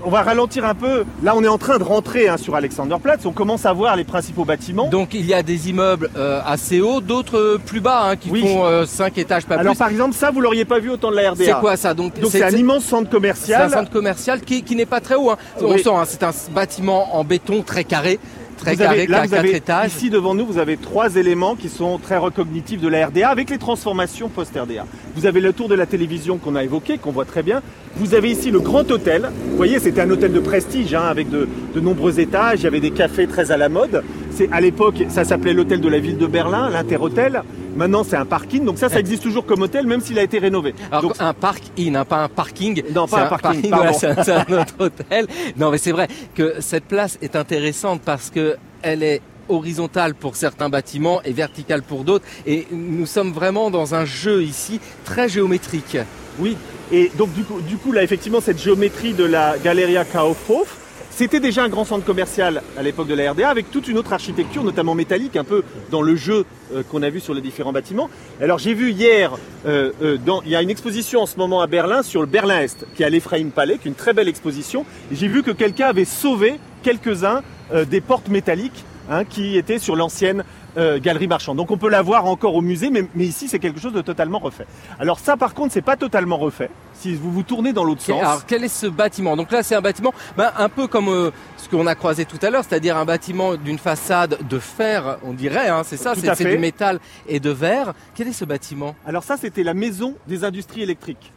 On 0.03 0.09
va 0.09 0.21
ralentir 0.23 0.65
un 0.65 0.73
peu. 0.73 1.03
Là, 1.21 1.33
on 1.35 1.43
est 1.43 1.47
en 1.47 1.57
train 1.57 1.77
de 1.77 1.83
rentrer 1.83 2.27
hein, 2.27 2.37
sur 2.37 2.55
Alexanderplatz. 2.55 3.25
On 3.25 3.31
commence 3.31 3.65
à 3.65 3.73
voir 3.73 3.95
les 3.95 4.03
principaux 4.03 4.45
bâtiments. 4.45 4.87
Donc 4.89 5.13
il 5.13 5.25
y 5.25 5.33
a 5.33 5.43
des 5.43 5.69
immeubles 5.69 6.09
euh, 6.15 6.41
assez 6.45 6.81
hauts, 6.81 7.01
d'autres 7.01 7.37
euh, 7.37 7.61
plus 7.63 7.81
bas, 7.81 8.03
hein, 8.09 8.15
qui 8.15 8.29
Oui. 8.31 8.41
font 8.41 8.85
5 8.85 9.17
étages, 9.17 9.45
pas 9.45 9.55
Alors, 9.55 9.73
plus. 9.73 9.79
par 9.79 9.89
exemple, 9.89 10.15
ça, 10.15 10.31
vous 10.31 10.41
l'auriez 10.41 10.65
pas 10.65 10.79
vu 10.79 10.89
au 10.89 10.97
temps 10.97 11.11
de 11.11 11.15
la 11.15 11.31
RDA. 11.31 11.45
C'est 11.45 11.53
quoi 11.59 11.77
ça? 11.77 11.93
Donc 11.93 12.13
c'est 12.29 12.43
un 12.43 12.49
immense 12.49 12.83
centre 12.85 13.03
c'est 13.03 13.15
un 13.15 13.19
commercial. 13.19 13.69
centre 13.69 13.91
commercial 13.91 14.41
qui, 14.41 14.63
qui 14.63 14.75
n'est 14.75 14.85
pas 14.85 15.01
très 15.01 15.15
haut. 15.15 15.29
hein. 15.31 15.37
On 15.61 15.73
Oui. 15.73 15.83
sent, 15.83 15.89
c'est 16.05 16.23
un 16.23 16.31
bâtiment 16.51 17.15
en 17.15 17.23
béton 17.23 17.61
très 17.61 17.83
carré, 17.83 18.19
très 18.61 18.73
Vous 18.73 18.77
carré, 18.83 18.99
avez, 18.99 19.07
là, 19.07 19.23
vous 19.23 19.29
4 19.29 19.39
avez, 19.39 19.55
étages. 19.55 19.91
ici 19.91 20.09
devant 20.09 20.33
nous, 20.35 20.45
vous 20.45 20.57
avez 20.57 20.77
trois 20.77 21.15
éléments 21.15 21.55
qui 21.55 21.67
sont 21.67 21.97
très 21.97 22.17
recognitifs 22.17 22.79
de 22.79 22.87
la 22.87 23.07
RDA 23.07 23.27
avec 23.29 23.49
les 23.49 23.57
transformations 23.57 24.29
post-RDA. 24.29 24.85
Vous 25.15 25.25
avez 25.25 25.41
le 25.41 25.51
tour 25.51 25.67
de 25.67 25.75
la 25.75 25.85
télévision 25.85 26.37
qu'on 26.37 26.55
a 26.55 26.63
évoqué, 26.63 26.97
qu'on 26.97 27.11
voit 27.11 27.25
très 27.25 27.43
bien. 27.43 27.61
Vous 27.97 28.13
avez 28.15 28.31
ici 28.31 28.51
le 28.51 28.59
grand 28.59 28.89
hôtel. 28.89 29.29
Vous 29.49 29.57
voyez, 29.57 29.79
c'était 29.79 30.01
un 30.01 30.09
hôtel 30.09 30.31
de 30.31 30.39
prestige 30.39 30.93
hein, 30.93 31.03
avec 31.09 31.29
de, 31.29 31.49
de 31.75 31.79
nombreux 31.81 32.19
étages. 32.19 32.59
Il 32.61 32.63
y 32.63 32.67
avait 32.67 32.79
des 32.79 32.91
cafés 32.91 33.27
très 33.27 33.51
à 33.51 33.57
la 33.57 33.67
mode. 33.67 34.03
C'est 34.31 34.49
à 34.51 34.61
l'époque, 34.61 35.03
ça 35.09 35.25
s'appelait 35.25 35.53
l'hôtel 35.53 35.81
de 35.81 35.89
la 35.89 35.99
ville 35.99 36.17
de 36.17 36.27
Berlin, 36.27 36.69
l'Interhôtel. 36.69 37.43
Maintenant, 37.75 38.03
c'est 38.03 38.15
un 38.15 38.25
parking. 38.25 38.65
Donc 38.65 38.77
ça, 38.77 38.89
ça 38.89 38.99
existe 38.99 39.23
toujours 39.23 39.45
comme 39.45 39.61
hôtel, 39.61 39.87
même 39.87 40.01
s'il 40.01 40.19
a 40.19 40.23
été 40.23 40.39
rénové. 40.39 40.73
Alors 40.91 41.03
Donc, 41.03 41.15
un 41.19 41.33
park-in, 41.33 41.95
hein, 41.95 42.05
pas 42.05 42.23
un 42.23 42.29
parking. 42.29 42.83
Non, 42.93 43.07
pas 43.07 43.23
un 43.23 43.27
parking, 43.27 43.69
voilà, 43.69 43.91
un, 43.91 43.93
c'est 43.93 44.31
un 44.31 44.59
autre 44.59 44.75
hôtel. 44.79 45.27
Non, 45.57 45.71
mais 45.71 45.77
c'est 45.77 45.91
vrai 45.91 46.07
que 46.35 46.55
cette 46.59 46.85
place 46.85 47.17
est 47.21 47.35
intéressante 47.35 48.01
parce 48.03 48.29
que 48.29 48.55
elle 48.81 49.03
est 49.03 49.21
horizontale 49.49 50.15
pour 50.15 50.35
certains 50.35 50.69
bâtiments 50.69 51.21
et 51.23 51.33
verticale 51.33 51.81
pour 51.83 52.03
d'autres. 52.03 52.25
Et 52.45 52.67
nous 52.71 53.05
sommes 53.05 53.31
vraiment 53.31 53.69
dans 53.69 53.95
un 53.95 54.05
jeu 54.05 54.43
ici 54.43 54.79
très 55.03 55.29
géométrique. 55.29 55.97
Oui, 56.39 56.55
et 56.91 57.11
donc 57.17 57.33
du 57.33 57.43
coup, 57.43 57.59
du 57.61 57.77
coup 57.77 57.91
là 57.91 58.03
effectivement 58.03 58.41
cette 58.41 58.61
géométrie 58.61 59.13
de 59.13 59.23
la 59.25 59.57
Galeria 59.57 60.05
Kaufhof, 60.05 60.77
c'était 61.21 61.39
déjà 61.39 61.63
un 61.63 61.69
grand 61.69 61.85
centre 61.85 62.03
commercial 62.03 62.63
à 62.75 62.81
l'époque 62.81 63.07
de 63.07 63.13
la 63.13 63.31
RDA 63.31 63.47
avec 63.47 63.69
toute 63.69 63.87
une 63.87 63.99
autre 63.99 64.11
architecture, 64.11 64.63
notamment 64.63 64.95
métallique, 64.95 65.35
un 65.35 65.43
peu 65.43 65.61
dans 65.91 66.01
le 66.01 66.15
jeu 66.15 66.45
euh, 66.73 66.81
qu'on 66.81 67.03
a 67.03 67.11
vu 67.11 67.19
sur 67.19 67.35
les 67.35 67.41
différents 67.41 67.71
bâtiments. 67.71 68.09
Alors 68.41 68.57
j'ai 68.57 68.73
vu 68.73 68.89
hier, 68.89 69.31
euh, 69.67 69.91
euh, 70.01 70.17
il 70.43 70.49
y 70.49 70.55
a 70.55 70.63
une 70.63 70.71
exposition 70.71 71.21
en 71.21 71.27
ce 71.27 71.37
moment 71.37 71.61
à 71.61 71.67
Berlin 71.67 72.01
sur 72.01 72.21
le 72.21 72.25
Berlin 72.25 72.61
Est, 72.61 72.87
qui 72.95 73.03
est 73.03 73.05
à 73.05 73.09
l'Ephraim 73.11 73.49
Palais, 73.53 73.77
qui 73.77 73.87
est 73.87 73.91
une 73.91 73.95
très 73.95 74.13
belle 74.13 74.29
exposition. 74.29 74.83
J'ai 75.11 75.27
vu 75.27 75.43
que 75.43 75.51
quelqu'un 75.51 75.89
avait 75.89 76.05
sauvé 76.05 76.59
quelques-uns 76.81 77.43
des 77.87 78.01
portes 78.01 78.29
métalliques 78.29 78.83
hein, 79.09 79.23
qui 79.25 79.57
étaient 79.57 79.79
sur 79.79 79.95
l'ancienne 79.95 80.43
euh, 80.77 80.99
galerie 80.99 81.27
marchande. 81.27 81.57
Donc 81.57 81.71
on 81.71 81.77
peut 81.77 81.89
la 81.89 82.01
voir 82.01 82.25
encore 82.25 82.55
au 82.55 82.61
musée, 82.61 82.89
mais, 82.89 83.05
mais 83.15 83.25
ici 83.25 83.47
c'est 83.47 83.59
quelque 83.59 83.79
chose 83.79 83.93
de 83.93 84.01
totalement 84.01 84.39
refait. 84.39 84.65
Alors 84.99 85.19
ça 85.19 85.37
par 85.37 85.53
contre 85.53 85.73
c'est 85.73 85.81
pas 85.81 85.97
totalement 85.97 86.37
refait. 86.37 86.69
Si 86.93 87.15
vous 87.15 87.31
vous 87.31 87.43
tournez 87.43 87.73
dans 87.73 87.83
l'autre 87.83 88.01
sens, 88.01 88.21
Alors 88.21 88.45
quel 88.45 88.63
est 88.63 88.69
ce 88.69 88.87
bâtiment? 88.87 89.35
Donc 89.35 89.51
là 89.51 89.63
c'est 89.63 89.75
un 89.75 89.81
bâtiment 89.81 90.13
ben, 90.37 90.51
un 90.57 90.69
peu 90.69 90.87
comme 90.87 91.09
euh, 91.09 91.31
ce 91.57 91.67
qu'on 91.67 91.87
a 91.87 91.95
croisé 91.95 92.25
tout 92.25 92.39
à 92.41 92.49
l'heure, 92.49 92.63
c'est-à-dire 92.67 92.95
un 92.97 93.05
bâtiment 93.05 93.55
d'une 93.55 93.79
façade 93.79 94.37
de 94.47 94.59
fer, 94.59 95.17
on 95.23 95.33
dirait, 95.33 95.67
hein, 95.67 95.81
c'est 95.83 95.97
ça, 95.97 96.13
c'est 96.15 96.45
du 96.45 96.57
métal 96.57 96.99
et 97.27 97.39
de 97.39 97.49
verre. 97.49 97.93
Quel 98.15 98.27
est 98.27 98.33
ce 98.33 98.45
bâtiment? 98.45 98.95
Alors 99.05 99.23
ça 99.23 99.37
c'était 99.37 99.63
la 99.63 99.73
maison 99.73 100.15
des 100.27 100.43
industries 100.43 100.83
électriques. 100.83 101.33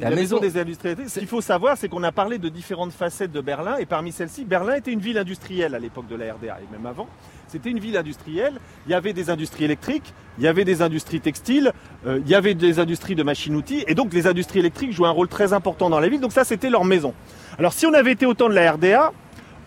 La 0.00 0.10
maison- 0.10 0.38
des 0.38 0.58
industries 0.58 0.88
électriques. 0.88 1.10
Ce 1.10 1.18
qu'il 1.20 1.28
faut 1.28 1.40
savoir, 1.40 1.76
c'est 1.76 1.88
qu'on 1.88 2.02
a 2.02 2.12
parlé 2.12 2.38
de 2.38 2.48
différentes 2.48 2.92
facettes 2.92 3.30
de 3.32 3.40
Berlin, 3.40 3.76
et 3.78 3.86
parmi 3.86 4.10
celles-ci, 4.12 4.44
Berlin 4.44 4.74
était 4.74 4.92
une 4.92 5.00
ville 5.00 5.18
industrielle 5.18 5.74
à 5.74 5.78
l'époque 5.78 6.08
de 6.08 6.16
la 6.16 6.34
RDA, 6.34 6.58
et 6.60 6.72
même 6.72 6.86
avant. 6.86 7.06
C'était 7.46 7.70
une 7.70 7.78
ville 7.78 7.96
industrielle. 7.96 8.54
Il 8.86 8.90
y 8.92 8.94
avait 8.94 9.12
des 9.12 9.30
industries 9.30 9.64
électriques, 9.64 10.12
il 10.38 10.44
y 10.44 10.48
avait 10.48 10.64
des 10.64 10.82
industries 10.82 11.20
textiles, 11.20 11.72
euh, 12.06 12.18
il 12.24 12.28
y 12.28 12.34
avait 12.34 12.54
des 12.54 12.80
industries 12.80 13.14
de 13.14 13.22
machines-outils, 13.22 13.84
et 13.86 13.94
donc 13.94 14.12
les 14.12 14.26
industries 14.26 14.58
électriques 14.58 14.92
jouaient 14.92 15.08
un 15.08 15.12
rôle 15.12 15.28
très 15.28 15.52
important 15.52 15.88
dans 15.90 16.00
la 16.00 16.08
ville. 16.08 16.20
Donc 16.20 16.32
ça, 16.32 16.42
c'était 16.44 16.70
leur 16.70 16.84
maison. 16.84 17.14
Alors 17.58 17.72
si 17.72 17.86
on 17.86 17.94
avait 17.94 18.12
été 18.12 18.26
au 18.26 18.34
temps 18.34 18.48
de 18.48 18.54
la 18.54 18.72
RDA, 18.72 19.12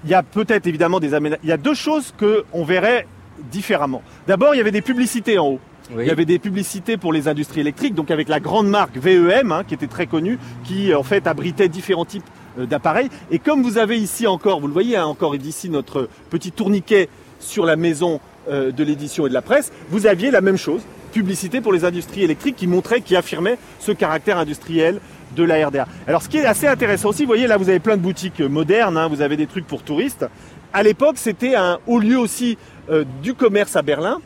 il 0.04 0.10
y 0.10 0.14
a 0.14 0.24
peut-être 0.24 0.68
évidemment 0.68 1.00
des 1.00 1.14
aménagements. 1.14 1.44
Il 1.44 1.50
y 1.50 1.54
a 1.54 1.58
deux 1.58 1.74
choses 1.74 2.14
que 2.18 2.44
on 2.52 2.66
verrait 2.66 3.08
différemment. 3.52 4.02
D'abord, 4.28 4.54
il 4.54 4.58
y 4.58 4.62
avait 4.62 4.72
des 4.72 4.82
publicités 4.82 5.40
en 5.40 5.48
haut. 5.48 5.60
Il 5.96 6.06
y 6.06 6.12
avait 6.12 6.26
des 6.26 6.40
publicités 6.40 6.98
pour 6.98 7.14
les 7.14 7.28
industries 7.28 7.62
électriques, 7.62 7.96
donc 7.96 8.12
avec 8.12 8.28
la 8.28 8.40
grande 8.40 8.68
marque 8.68 8.98
VEM, 8.98 9.52
hein, 9.52 9.64
qui 9.66 9.74
était 9.74 9.88
très 9.88 10.06
connue, 10.06 10.38
qui 10.66 10.94
en 10.94 11.04
fait 11.04 11.28
abritait 11.28 11.70
différents 11.70 12.06
types 12.06 12.26
euh, 12.60 12.66
d'appareils. 12.66 13.10
Et 13.32 13.40
comme 13.40 13.64
vous 13.64 13.78
avez 13.78 13.98
ici 13.98 14.28
encore, 14.28 14.60
vous 14.60 14.68
le 14.68 14.74
voyez 14.74 14.98
hein, 14.98 15.06
encore 15.06 15.38
d'ici 15.38 15.70
notre 15.70 16.10
petit 16.30 16.52
tourniquet 16.52 17.08
sur 17.40 17.66
la 17.66 17.78
maison 17.78 18.20
euh, 18.50 18.72
de 18.72 18.84
l'édition 18.84 19.26
et 19.26 19.30
de 19.30 19.34
la 19.34 19.42
presse, 19.42 19.72
vous 19.90 20.08
aviez 20.08 20.30
la 20.30 20.42
même 20.42 20.58
chose, 20.58 20.82
publicité 21.14 21.62
pour 21.62 21.72
les 21.72 21.86
industries 21.86 22.24
électriques 22.24 22.58
qui 22.58 22.68
montrait, 22.68 23.02
qui 23.02 23.16
affirmait 23.16 23.58
ce 23.80 23.94
caractère 23.94 24.38
industriel 24.38 25.00
de 25.36 25.44
la 25.44 25.68
RDA. 25.68 25.88
Alors 26.06 26.22
ce 26.22 26.30
qui 26.30 26.38
est 26.38 26.46
assez 26.46 26.68
intéressant 26.68 27.10
aussi, 27.10 27.24
vous 27.24 27.28
voyez 27.28 27.48
là 27.48 27.58
vous 27.58 27.70
avez 27.70 27.80
plein 27.80 27.98
de 27.98 28.02
boutiques 28.02 28.42
modernes, 28.42 28.98
hein, 28.98 29.08
vous 29.08 29.22
avez 29.22 29.38
des 29.38 29.48
trucs 29.48 29.68
pour 29.68 29.84
touristes. 29.84 30.26
À 30.74 30.84
l'époque 30.84 31.18
c'était 31.18 31.56
un 31.56 31.80
haut 31.88 32.00
lieu 32.00 32.20
aussi 32.20 32.58
euh, 32.90 33.06
du 33.24 33.34
commerce 33.34 33.76
à 33.76 33.82
Berlin 33.82 34.20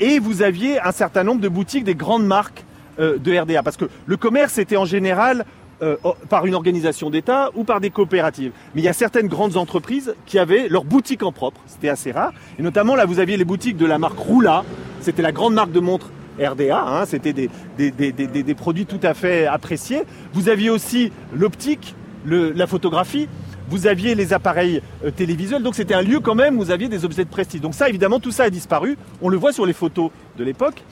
et 0.00 0.18
vous 0.18 0.42
aviez 0.42 0.80
un 0.80 0.92
certain 0.92 1.24
nombre 1.24 1.40
de 1.40 1.48
boutiques 1.48 1.84
des 1.84 1.94
grandes 1.94 2.26
marques 2.26 2.64
euh, 2.98 3.18
de 3.18 3.36
RDA. 3.36 3.62
Parce 3.62 3.76
que 3.76 3.86
le 4.06 4.16
commerce 4.16 4.58
était 4.58 4.76
en 4.76 4.84
général 4.84 5.44
euh, 5.82 5.96
par 6.28 6.46
une 6.46 6.54
organisation 6.54 7.10
d'État 7.10 7.50
ou 7.54 7.62
par 7.62 7.80
des 7.80 7.90
coopératives. 7.90 8.52
Mais 8.74 8.80
il 8.80 8.84
y 8.84 8.88
a 8.88 8.92
certaines 8.92 9.28
grandes 9.28 9.56
entreprises 9.56 10.14
qui 10.26 10.38
avaient 10.38 10.68
leur 10.68 10.84
boutique 10.84 11.22
en 11.22 11.30
propre. 11.30 11.60
C'était 11.66 11.88
assez 11.88 12.10
rare. 12.10 12.32
Et 12.58 12.62
notamment 12.62 12.96
là, 12.96 13.04
vous 13.04 13.20
aviez 13.20 13.36
les 13.36 13.44
boutiques 13.44 13.76
de 13.76 13.86
la 13.86 13.98
marque 13.98 14.18
Roula. 14.18 14.64
C'était 15.00 15.22
la 15.22 15.32
grande 15.32 15.54
marque 15.54 15.70
de 15.70 15.80
montres 15.80 16.10
RDA. 16.40 16.82
Hein. 16.84 17.04
C'était 17.06 17.32
des, 17.32 18.54
produits 18.54 18.86
tout 18.86 19.00
à 19.02 19.14
fait 19.14 19.46
appréciés. 19.46 20.02
Vous 20.32 20.48
aviez 20.48 20.70
aussi 20.70 21.12
l'optique, 21.32 21.94
la 22.26 22.66
photographie 22.66 23.28
vous 23.68 23.86
aviez 23.86 24.14
les 24.14 24.32
appareils 24.32 24.82
euh, 25.04 25.10
télévisuels, 25.10 25.62
donc 25.62 25.74
c'était 25.74 25.94
un 25.94 26.02
lieu 26.02 26.20
quand 26.20 26.34
même 26.34 26.56
où 26.56 26.64
vous 26.64 26.70
aviez 26.70 26.88
des 26.88 27.04
objets 27.04 27.24
de 27.24 27.30
prestige. 27.30 27.60
Donc 27.60 27.74
ça, 27.74 27.88
évidemment, 27.88 28.20
tout 28.20 28.32
ça 28.32 28.44
a 28.44 28.50
disparu. 28.50 28.96
On 29.20 29.28
le 29.28 29.36
voit 29.36 29.52
sur 29.52 29.66
les 29.66 29.72
photos 29.72 30.10
de 30.36 30.44
l'époque. 30.44 30.82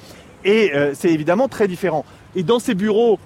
Et 0.45 0.73
euh, 0.75 0.93
c'est 0.95 1.11
évidemment 1.11 1.49
très 1.49 1.67
différent. 1.67 2.05
Et 2.35 2.43
dans 2.43 2.59
ces 2.59 2.75
bureaux 2.75 3.19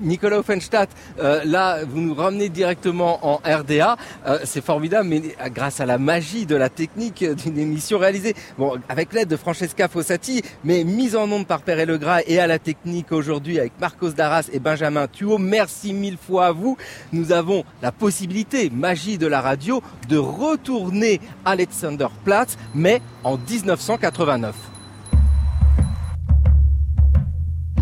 Nicolas 0.00 0.38
Offenstadt, 0.38 0.90
euh, 1.18 1.42
là, 1.44 1.84
vous 1.84 2.00
nous 2.00 2.14
ramenez 2.14 2.48
directement 2.48 3.18
en 3.26 3.40
RDA. 3.44 3.96
Euh, 4.26 4.38
c'est 4.44 4.64
formidable, 4.64 5.08
mais 5.08 5.22
grâce 5.54 5.80
à 5.80 5.86
la 5.86 5.98
magie 5.98 6.46
de 6.46 6.56
la 6.56 6.68
technique 6.68 7.24
d'une 7.24 7.58
émission 7.58 7.98
réalisée, 7.98 8.34
bon, 8.58 8.78
avec 8.88 9.12
l'aide 9.12 9.28
de 9.28 9.36
Francesca 9.36 9.88
Fossati, 9.88 10.42
mais 10.64 10.84
mise 10.84 11.16
en 11.16 11.30
onde 11.30 11.46
par 11.46 11.62
Père 11.62 11.84
Legras 11.84 12.20
et 12.26 12.38
à 12.38 12.46
la 12.46 12.58
technique 12.58 13.12
aujourd'hui 13.12 13.58
avec 13.58 13.72
Marcos 13.80 14.10
Darras 14.10 14.48
et 14.52 14.58
Benjamin 14.58 15.06
Thuot. 15.06 15.38
Merci 15.38 15.92
mille 15.92 16.18
fois 16.18 16.46
à 16.46 16.52
vous. 16.52 16.76
Nous 17.12 17.32
avons 17.32 17.64
la 17.82 17.92
possibilité, 17.92 18.70
magie 18.70 19.18
de 19.18 19.26
la 19.26 19.40
radio, 19.40 19.82
de 20.08 20.16
retourner 20.16 21.20
à 21.44 21.50
Alexanderplatz, 21.50 22.56
mais 22.74 23.02
en 23.24 23.36
1989. 23.36 24.69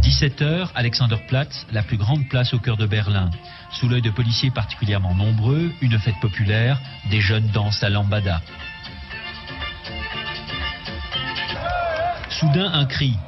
17h, 0.09 0.71
Alexanderplatz, 0.75 1.67
la 1.71 1.83
plus 1.83 1.99
grande 1.99 2.27
place 2.31 2.55
au 2.55 2.59
cœur 2.59 2.79
de 2.79 2.87
Berlin. 2.87 3.31
Sous 3.73 3.91
l'œil 3.91 4.01
de 4.01 4.09
policiers 4.09 4.51
particulièrement 4.51 5.15
nombreux, 5.15 5.71
une 5.83 5.99
fête 5.99 6.19
populaire, 6.23 6.81
des 7.11 7.21
jeunes 7.21 7.47
dansent 7.49 7.83
la 7.83 7.91
lambada. 7.91 8.41
Soudain, 12.31 12.73
un 12.73 12.87
cri. 12.87 13.19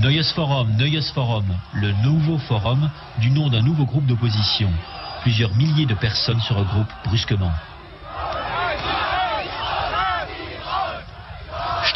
Neues 0.00 0.34
Forum, 0.34 0.76
Neues 0.76 1.12
Forum, 1.14 1.46
le 1.72 1.92
nouveau 2.04 2.36
forum 2.36 2.90
du 3.18 3.30
nom 3.30 3.48
d'un 3.48 3.62
nouveau 3.62 3.86
groupe 3.86 4.04
d'opposition. 4.04 4.70
Plusieurs 5.22 5.56
milliers 5.56 5.86
de 5.86 5.94
personnes 5.94 6.40
se 6.42 6.52
regroupent 6.52 6.92
brusquement. 7.06 7.52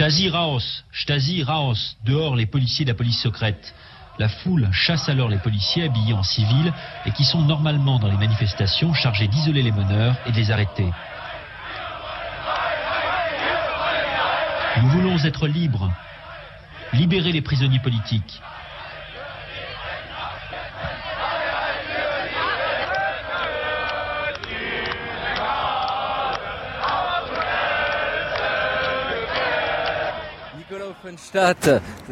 Stasi 0.00 0.30
Raos, 0.30 0.82
Stasi 0.94 1.42
Raos, 1.42 1.94
dehors 2.06 2.34
les 2.34 2.46
policiers 2.46 2.86
de 2.86 2.90
la 2.90 2.96
police 2.96 3.20
secrète. 3.20 3.74
La 4.18 4.30
foule 4.30 4.66
chasse 4.72 5.10
alors 5.10 5.28
les 5.28 5.36
policiers 5.36 5.84
habillés 5.84 6.14
en 6.14 6.22
civil 6.22 6.72
et 7.04 7.10
qui 7.10 7.22
sont 7.22 7.42
normalement 7.42 7.98
dans 7.98 8.08
les 8.08 8.16
manifestations 8.16 8.94
chargés 8.94 9.28
d'isoler 9.28 9.60
les 9.60 9.72
meneurs 9.72 10.16
et 10.24 10.32
de 10.32 10.36
les 10.38 10.50
arrêter. 10.50 10.88
Nous 14.80 14.88
voulons 14.88 15.22
être 15.22 15.46
libres, 15.46 15.92
libérer 16.94 17.32
les 17.32 17.42
prisonniers 17.42 17.80
politiques. 17.80 18.40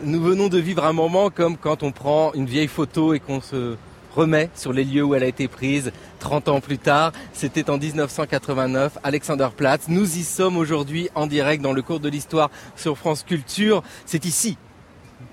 Nous 0.03 0.21
venons 0.21 0.49
de 0.49 0.59
vivre 0.59 0.85
un 0.85 0.93
moment 0.93 1.31
comme 1.31 1.57
quand 1.57 1.83
on 1.83 1.93
prend 1.93 2.33
une 2.35 2.47
vieille 2.47 2.69
photo 2.69 3.15
et 3.15 3.21
qu'on 3.21 3.41
se 3.41 3.77
remet 4.15 4.51
sur 4.55 4.73
les 4.73 4.85
lieux 4.85 5.05
où 5.05 5.15
elle 5.15 5.23
a 5.23 5.27
été 5.27 5.47
prise 5.47 5.93
30 6.21 6.49
ans 6.49 6.61
plus 6.61 6.79
tard. 6.79 7.13
C'était 7.33 7.71
en 7.71 7.79
1989, 7.79 8.99
Alexanderplatz. 9.03 9.89
Nous 9.89 10.19
y 10.19 10.25
sommes 10.25 10.57
aujourd'hui 10.57 11.11
en 11.15 11.27
direct 11.27 11.63
dans 11.63 11.73
le 11.73 11.83
cours 11.83 12.01
de 12.01 12.09
l'histoire 12.09 12.51
sur 12.77 12.99
France 12.99 13.23
Culture. 13.23 13.83
C'est 14.07 14.25
ici 14.25 14.57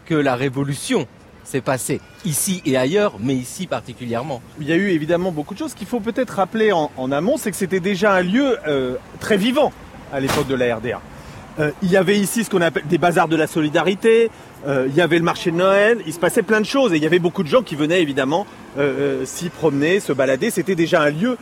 que 0.06 0.16
la 0.16 0.36
révolution 0.36 1.08
s'est 1.44 1.62
passée. 1.62 2.02
Ici 2.26 2.62
et 2.66 2.78
ailleurs, 2.78 3.18
mais 3.20 3.36
ici 3.36 3.68
particulièrement. 3.68 4.42
Il 4.60 4.68
y 4.68 4.74
a 4.74 4.76
eu 4.76 4.90
évidemment 4.90 5.32
beaucoup 5.32 5.54
de 5.54 5.60
choses. 5.60 5.74
Qu'il 5.74 5.88
faut 5.88 6.00
peut-être 6.00 6.32
rappeler 6.32 6.72
en, 6.72 7.12
amont, 7.12 7.38
c'est 7.38 7.52
que 7.52 7.58
c'était 7.58 7.80
déjà 7.80 8.14
un 8.14 8.22
lieu 8.22 8.58
euh, 8.68 8.96
très 9.20 9.38
vivant 9.38 9.72
à 10.14 10.20
l'époque 10.20 10.48
de 10.48 10.56
la 10.56 10.76
RDA. 10.76 11.02
Euh, 11.60 11.72
il 11.82 11.90
y 11.90 11.98
avait 11.98 12.18
ici 12.18 12.44
ce 12.44 12.50
qu'on 12.50 12.62
appelle 12.62 12.86
des 12.88 12.98
bazars 12.98 13.28
de 13.28 13.36
la 13.36 13.48
solidarité, 13.48 14.30
euh, 14.68 14.88
il 14.90 14.96
y 14.96 15.02
avait 15.02 15.18
le 15.18 15.24
marché 15.24 15.52
de 15.52 15.56
Noël, 15.56 16.02
il 16.06 16.14
se 16.14 16.20
passait 16.20 16.42
plein 16.42 16.60
de 16.60 16.66
choses 16.66 16.92
et 16.92 16.98
il 16.98 17.04
y 17.04 17.06
avait 17.06 17.20
beaucoup 17.20 17.44
de 17.44 17.48
gens 17.48 17.62
qui 17.62 17.76
venaient 17.76 18.02
évidemment 18.02 18.46
euh, 18.78 19.24
s'y 19.26 19.50
promener, 19.50 20.00
se 20.00 20.12
balader. 20.12 20.50
C'était 20.50 20.76
déjà 20.76 21.02
un 21.02 21.10
lieu 21.10 21.38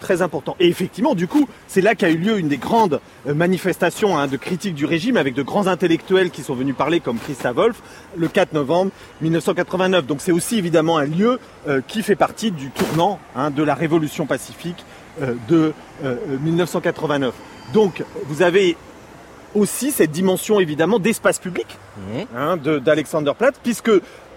très 0.00 0.22
important. 0.22 0.56
Et 0.58 0.68
effectivement, 0.68 1.14
du 1.14 1.28
coup, 1.28 1.46
c'est 1.68 1.82
là 1.82 1.94
qu'a 1.94 2.08
eu 2.08 2.16
lieu 2.16 2.38
une 2.38 2.48
des 2.48 2.56
grandes 2.56 2.98
manifestations 3.26 4.16
hein, 4.16 4.26
de 4.26 4.38
critique 4.38 4.74
du 4.74 4.86
régime 4.86 5.18
avec 5.18 5.34
de 5.34 5.42
grands 5.42 5.66
intellectuels 5.66 6.30
qui 6.30 6.42
sont 6.42 6.54
venus 6.54 6.74
parler 6.74 7.00
comme 7.00 7.18
Christa 7.18 7.52
Wolf 7.52 7.82
le 8.16 8.26
4 8.26 8.54
novembre 8.54 8.90
1989. 9.20 10.06
Donc 10.06 10.22
c'est 10.22 10.32
aussi 10.32 10.56
évidemment 10.56 10.96
un 10.96 11.04
lieu 11.04 11.38
qui 11.88 12.02
fait 12.02 12.16
partie 12.16 12.52
du 12.52 12.70
tournant 12.70 13.18
hein, 13.34 13.50
de 13.50 13.62
la 13.62 13.74
révolution 13.74 14.24
pacifique 14.24 14.82
de 15.46 15.74
1989. 16.42 17.34
Donc 17.74 18.02
vous 18.28 18.40
avez 18.40 18.78
aussi 19.56 19.90
cette 19.90 20.10
dimension 20.10 20.60
évidemment 20.60 20.98
d'espace 20.98 21.38
public 21.38 21.66
mmh. 21.96 22.36
hein, 22.36 22.56
d'Alexanderplatz, 22.56 23.56
puisque 23.62 23.90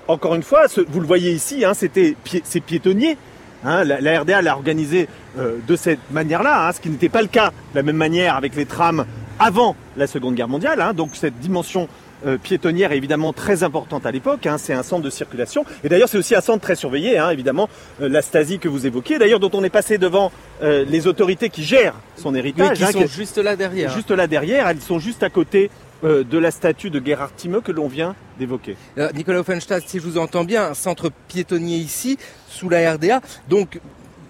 encore 0.07 0.33
une 0.33 0.43
fois, 0.43 0.63
vous 0.87 0.99
le 0.99 1.05
voyez 1.05 1.31
ici, 1.31 1.63
hein, 1.63 1.73
c'était 1.73 2.15
c'est 2.43 2.61
piétonnier. 2.61 3.17
Hein, 3.63 3.83
la, 3.83 4.21
RDA 4.21 4.41
l'a 4.41 4.55
organisé 4.55 5.07
euh, 5.37 5.57
de 5.67 5.75
cette 5.75 5.99
manière-là, 6.11 6.71
ce 6.71 6.79
qui 6.79 6.89
n'était 6.89 7.09
pas 7.09 7.21
le 7.21 7.27
cas 7.27 7.49
de 7.73 7.75
la 7.75 7.83
même 7.83 7.97
manière 7.97 8.35
avec 8.35 8.55
les 8.55 8.65
trams 8.65 9.05
avant 9.37 9.75
la 9.97 10.07
Seconde 10.07 10.35
Guerre 10.35 10.47
mondiale. 10.47 10.93
donc 10.95 11.11
cette 11.13 11.37
dimension 11.39 11.89
euh, 12.25 12.37
piétonnière 12.37 12.91
est 12.91 12.97
évidemment 12.97 13.33
très 13.33 13.63
importante 13.63 14.05
à 14.05 14.11
l'époque. 14.11 14.45
Hein. 14.45 14.57
c'est 14.57 14.73
un 14.73 14.83
centre 14.83 15.03
de 15.03 15.09
circulation. 15.09 15.65
Et 15.83 15.89
d'ailleurs, 15.89 16.09
c'est 16.09 16.17
aussi 16.17 16.35
un 16.35 16.41
centre 16.41 16.61
très 16.61 16.75
surveillé, 16.75 17.17
hein, 17.17 17.29
évidemment, 17.29 17.69
euh, 18.01 18.09
la 18.09 18.21
Stasi 18.21 18.59
que 18.59 18.67
vous 18.67 18.85
évoquiez, 18.85 19.19
d'ailleurs, 19.19 19.39
dont 19.39 19.51
on 19.53 19.63
est 19.63 19.69
passé 19.69 19.97
devant 19.97 20.31
euh, 20.61 20.85
les 20.87 21.07
autorités 21.07 21.49
qui 21.49 21.63
gèrent 21.63 21.95
son 22.15 22.35
héritage. 22.35 22.77
qui 22.77 22.83
hein, 22.83 22.91
sont 22.91 23.07
juste 23.07 23.37
là 23.37 23.55
derrière. 23.55 23.93
Juste 23.93 24.11
là 24.11 24.27
derrière, 24.27 24.67
elles 24.67 24.81
sont 24.81 24.99
juste 24.99 25.23
à 25.23 25.29
côté 25.29 25.69
de 26.01 26.37
la 26.37 26.49
statue 26.49 26.89
de 26.89 27.05
Gerhard 27.05 27.33
Thieme 27.35 27.61
que 27.61 27.73
l'on 27.73 27.89
vient 27.89 28.15
d'évoquer. 28.37 28.77
Nicolas 29.13 29.41
Offenstadt, 29.41 29.85
si 29.85 29.99
je 29.99 30.03
vous 30.03 30.17
entends 30.17 30.45
bien, 30.45 30.63
un 30.63 30.73
centre 30.73 31.11
piétonnier 31.27 31.75
ici, 31.75 32.17
sous 32.47 32.69
la 32.69 32.93
RDA, 32.93 33.19
donc 33.49 33.81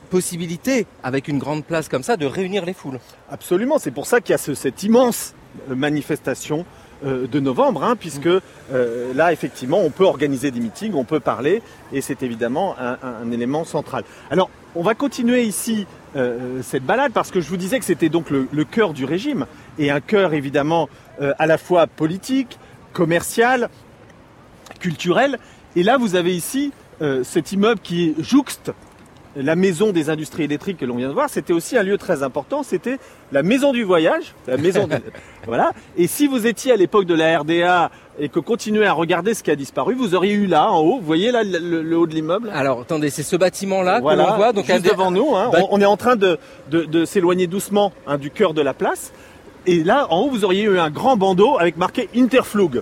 possibilité, 0.10 0.88
avec 1.04 1.28
une 1.28 1.38
grande 1.38 1.64
place 1.64 1.88
comme 1.88 2.02
ça, 2.02 2.18
de 2.18 2.26
réunir 2.26 2.66
les 2.66 2.74
foules. 2.74 3.00
Absolument, 3.30 3.78
c'est 3.78 3.92
pour 3.92 4.08
ça 4.08 4.20
qu'il 4.20 4.32
y 4.32 4.34
a 4.34 4.40
cette 4.40 4.82
immense 4.82 5.36
manifestation 5.68 6.66
de 7.04 7.40
novembre, 7.40 7.84
hein, 7.84 7.96
puisque 7.96 8.28
euh, 8.28 9.14
là, 9.14 9.32
effectivement, 9.32 9.80
on 9.80 9.90
peut 9.90 10.04
organiser 10.04 10.52
des 10.52 10.60
meetings, 10.60 10.94
on 10.94 11.04
peut 11.04 11.20
parler, 11.20 11.62
et 11.94 12.02
c'est 12.02 12.24
évidemment 12.24 12.76
un, 12.78 13.32
élément 13.32 13.64
central. 13.64 14.04
Alors, 14.30 14.50
on 14.76 14.84
va 14.84 14.96
continuer 14.96 15.44
ici 15.44 15.88
euh, 16.16 16.62
cette 16.62 16.84
balade, 16.84 17.12
parce 17.14 17.32
que 17.32 17.42
je 17.42 17.50
vous 17.50 17.58
disais 17.58 17.80
que 17.80 17.86
c'était 17.86 18.10
donc 18.10 18.30
le, 18.30 18.64
cœur 18.66 18.94
du 18.94 19.06
régime, 19.06 19.46
et 19.78 19.92
un 19.92 20.02
cœur 20.02 20.34
évidemment 20.34 20.90
à 21.20 21.48
la 21.48 21.58
fois 21.58 21.88
politique, 21.88 22.60
commercial, 22.94 23.70
culturel, 24.80 25.40
et 25.76 25.84
là, 25.84 25.98
vous 25.98 26.16
avez 26.16 26.36
ici 26.36 26.72
cet 27.24 27.54
immeuble 27.54 27.80
qui 27.82 28.14
jouxte 28.20 28.74
la 29.36 29.56
maison 29.56 29.92
des 29.92 30.10
industries 30.10 30.44
électriques 30.44 30.78
que 30.78 30.86
l'on 30.86 30.96
vient 30.96 31.08
de 31.08 31.14
voir, 31.14 31.30
c'était 31.30 31.54
aussi 31.54 31.78
un 31.78 31.84
lieu 31.84 31.98
très 31.98 32.24
important. 32.24 32.64
C'était 32.64 32.98
la 33.32 33.44
maison 33.44 33.72
du 33.72 33.84
voyage, 33.84 34.34
la 34.48 34.58
maison. 34.58 34.88
voilà. 35.46 35.72
Et 35.98 36.08
si 36.08 36.28
vous 36.28 36.48
étiez 36.48 36.72
à 36.72 36.76
l'époque 36.76 37.06
de 37.06 37.14
la 37.14 37.40
RDA 37.40 37.92
et 38.20 38.30
que 38.30 38.40
continuez 38.40 38.86
à 38.86 38.94
regarder 38.94 39.34
ce 39.34 39.44
qui 39.44 39.52
a 39.52 39.56
disparu, 39.56 39.94
vous 39.94 40.16
auriez 40.16 40.34
eu 40.34 40.48
là, 40.48 40.72
en 40.72 40.80
haut, 40.80 40.98
vous 41.00 41.06
voyez 41.06 41.32
là 41.32 41.44
le, 41.44 41.98
haut 41.98 42.08
de 42.08 42.14
l'immeuble? 42.14 42.50
Alors 42.54 42.82
attendez, 42.82 43.10
c'est 43.10 43.24
ce 43.24 43.36
bâtiment-là 43.36 44.02
que 44.02 44.16
l'on 44.16 44.36
voit, 44.36 44.52
donc 44.52 44.66
juste 44.66 44.86
devant 44.86 45.12
nous. 45.12 45.36
Hein. 45.36 45.52
on, 45.70 45.80
est 45.80 45.86
en 45.86 45.98
train 45.98 46.16
de, 46.16 46.38
s'éloigner 47.06 47.48
doucement 47.48 47.94
hein, 48.08 48.18
du 48.18 48.32
cœur 48.32 48.54
de 48.54 48.62
la 48.62 48.74
place. 48.74 49.14
Et 49.66 49.84
là, 49.84 50.08
en 50.10 50.22
haut, 50.22 50.30
vous 50.30 50.46
auriez 50.46 50.64
eu 50.64 50.80
un 50.80 50.90
grand 50.90 51.18
bandeau 51.18 51.58
avec 51.60 51.78
marqué 51.78 52.10
Interflug. 52.16 52.82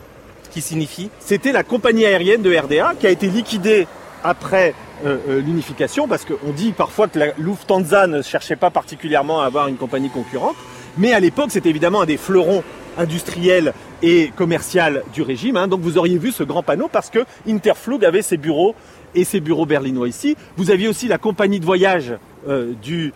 Qui 0.51 0.61
signifie? 0.61 1.09
C'était 1.19 1.51
la 1.51 1.63
compagnie 1.63 2.05
aérienne 2.05 2.41
de 2.41 2.55
RDA 2.55 2.93
qui 2.99 3.05
a 3.05 3.09
été 3.09 3.27
liquidée 3.27 3.85
après 4.23 4.73
euh, 5.05 5.17
euh, 5.29 5.41
l'unification, 5.41 6.07
parce 6.07 6.25
qu'on 6.25 6.51
dit 6.51 6.71
parfois 6.71 7.07
que 7.07 7.19
la 7.19 7.27
Lufthansa 7.37 8.07
ne 8.07 8.23
cherchait 8.23 8.55
pas 8.55 8.71
particulièrement 8.71 9.41
à 9.41 9.45
avoir 9.45 9.67
une 9.67 9.75
compagnie 9.75 10.09
concurrente, 10.09 10.55
mais 10.97 11.13
à 11.13 11.19
l'époque 11.19 11.51
c'était 11.51 11.69
évidemment 11.69 12.01
un 12.01 12.07
des 12.07 12.17
fleurons 12.17 12.63
industriels 12.97 13.73
et 14.01 14.31
commercial 14.35 15.03
du 15.13 15.21
régime. 15.21 15.55
hein. 15.55 15.67
Donc 15.67 15.81
vous 15.81 15.99
auriez 15.99 16.17
vu 16.17 16.31
ce 16.31 16.41
grand 16.41 16.63
panneau 16.63 16.89
parce 16.91 17.11
que 17.11 17.19
Interflug 17.47 18.03
avait 18.03 18.23
ses 18.23 18.37
bureaux 18.37 18.73
et 19.13 19.23
ses 19.23 19.39
bureaux 19.39 19.67
berlinois 19.67 20.07
ici. 20.07 20.35
Vous 20.55 20.71
aviez 20.71 20.87
aussi 20.87 21.07
la 21.07 21.19
compagnie 21.19 21.59
de 21.59 21.65
voyage 21.65 22.15
euh, 22.47 22.73
du, 22.81 23.13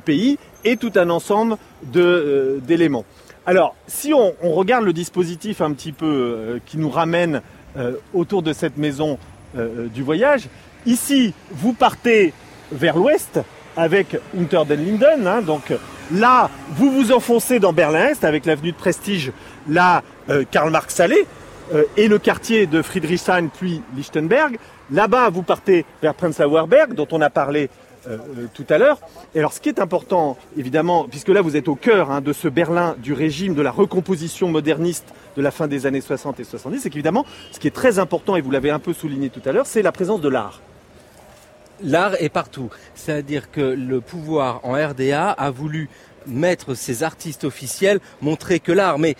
pays 0.00 0.38
et 0.64 0.78
tout 0.78 0.92
un 0.96 1.10
ensemble 1.10 1.58
d'éléments. 1.82 3.04
Alors, 3.44 3.76
si 3.86 4.14
on, 4.14 4.32
regarde 4.42 4.86
le 4.86 4.94
dispositif 4.94 5.60
un 5.60 5.72
petit 5.72 5.92
peu 5.92 6.58
qui 6.64 6.78
nous 6.78 6.90
ramène 6.90 7.42
autour 8.14 8.42
de 8.42 8.52
cette 8.52 8.78
maison 8.78 9.18
du 9.54 10.02
voyage, 10.02 10.48
ici, 10.86 11.34
vous 11.50 11.72
partez 11.72 12.32
vers 12.72 12.96
l'ouest 12.96 13.40
avec 13.76 14.16
Unter 14.38 14.62
den 14.66 14.84
Linden. 14.84 15.26
hein, 15.26 15.42
donc 15.42 15.72
là, 16.12 16.50
vous 16.70 16.90
vous 16.90 17.12
enfoncez 17.12 17.58
dans 17.58 17.72
Berlin-Est 17.72 18.24
avec 18.24 18.46
l'avenue 18.46 18.72
de 18.72 18.76
Prestige, 18.76 19.32
là, 19.68 20.02
euh, 20.30 20.44
Karl 20.50 20.70
Marx 20.70 20.98
Allée, 21.00 21.26
euh, 21.74 21.82
et 21.96 22.08
le 22.08 22.18
quartier 22.18 22.66
de 22.66 22.80
Friedrichshain 22.80 23.48
puis 23.48 23.82
Lichtenberg. 23.96 24.58
Là-bas, 24.90 25.30
vous 25.30 25.42
partez 25.42 25.84
vers 26.00 26.14
Prenzlauer 26.14 26.66
Berg, 26.68 26.94
dont 26.94 27.08
on 27.10 27.20
a 27.20 27.28
parlé 27.28 27.68
euh, 28.08 28.18
tout 28.54 28.64
à 28.70 28.78
l'heure. 28.78 29.00
Et 29.34 29.40
alors, 29.40 29.52
ce 29.52 29.60
qui 29.60 29.68
est 29.68 29.80
important, 29.80 30.36
évidemment, 30.56 31.06
puisque 31.10 31.28
là, 31.28 31.42
vous 31.42 31.56
êtes 31.56 31.66
au 31.66 31.74
cœur 31.74 32.12
hein, 32.12 32.20
de 32.20 32.32
ce 32.32 32.46
Berlin 32.46 32.94
du 32.98 33.12
régime 33.12 33.54
de 33.54 33.62
la 33.62 33.72
recomposition 33.72 34.48
moderniste 34.48 35.06
de 35.36 35.42
la 35.42 35.50
fin 35.50 35.66
des 35.66 35.86
années 35.86 36.00
60 36.00 36.38
et 36.38 36.44
70, 36.44 36.78
c'est 36.78 36.90
qu'évidemment, 36.90 37.26
ce 37.50 37.58
qui 37.58 37.66
est 37.66 37.72
très 37.72 37.98
important, 37.98 38.36
et 38.36 38.40
vous 38.40 38.52
l'avez 38.52 38.70
un 38.70 38.78
peu 38.78 38.92
souligné 38.92 39.28
tout 39.28 39.42
à 39.44 39.50
l'heure, 39.50 39.66
c'est 39.66 39.82
la 39.82 39.90
présence 39.92 40.20
de 40.20 40.28
l'art. 40.28 40.60
L'art 41.82 42.14
est 42.20 42.28
partout. 42.28 42.70
C'est-à-dire 42.94 43.50
que 43.50 43.60
le 43.60 44.00
pouvoir 44.00 44.60
en 44.64 44.72
RDA 44.72 45.30
a 45.30 45.50
voulu 45.50 45.88
mettre 46.26 46.74
ses 46.74 47.02
artistes 47.02 47.44
officiels, 47.44 48.00
montrer 48.20 48.60
que 48.60 48.72
l'art, 48.72 48.98
mais 48.98 49.14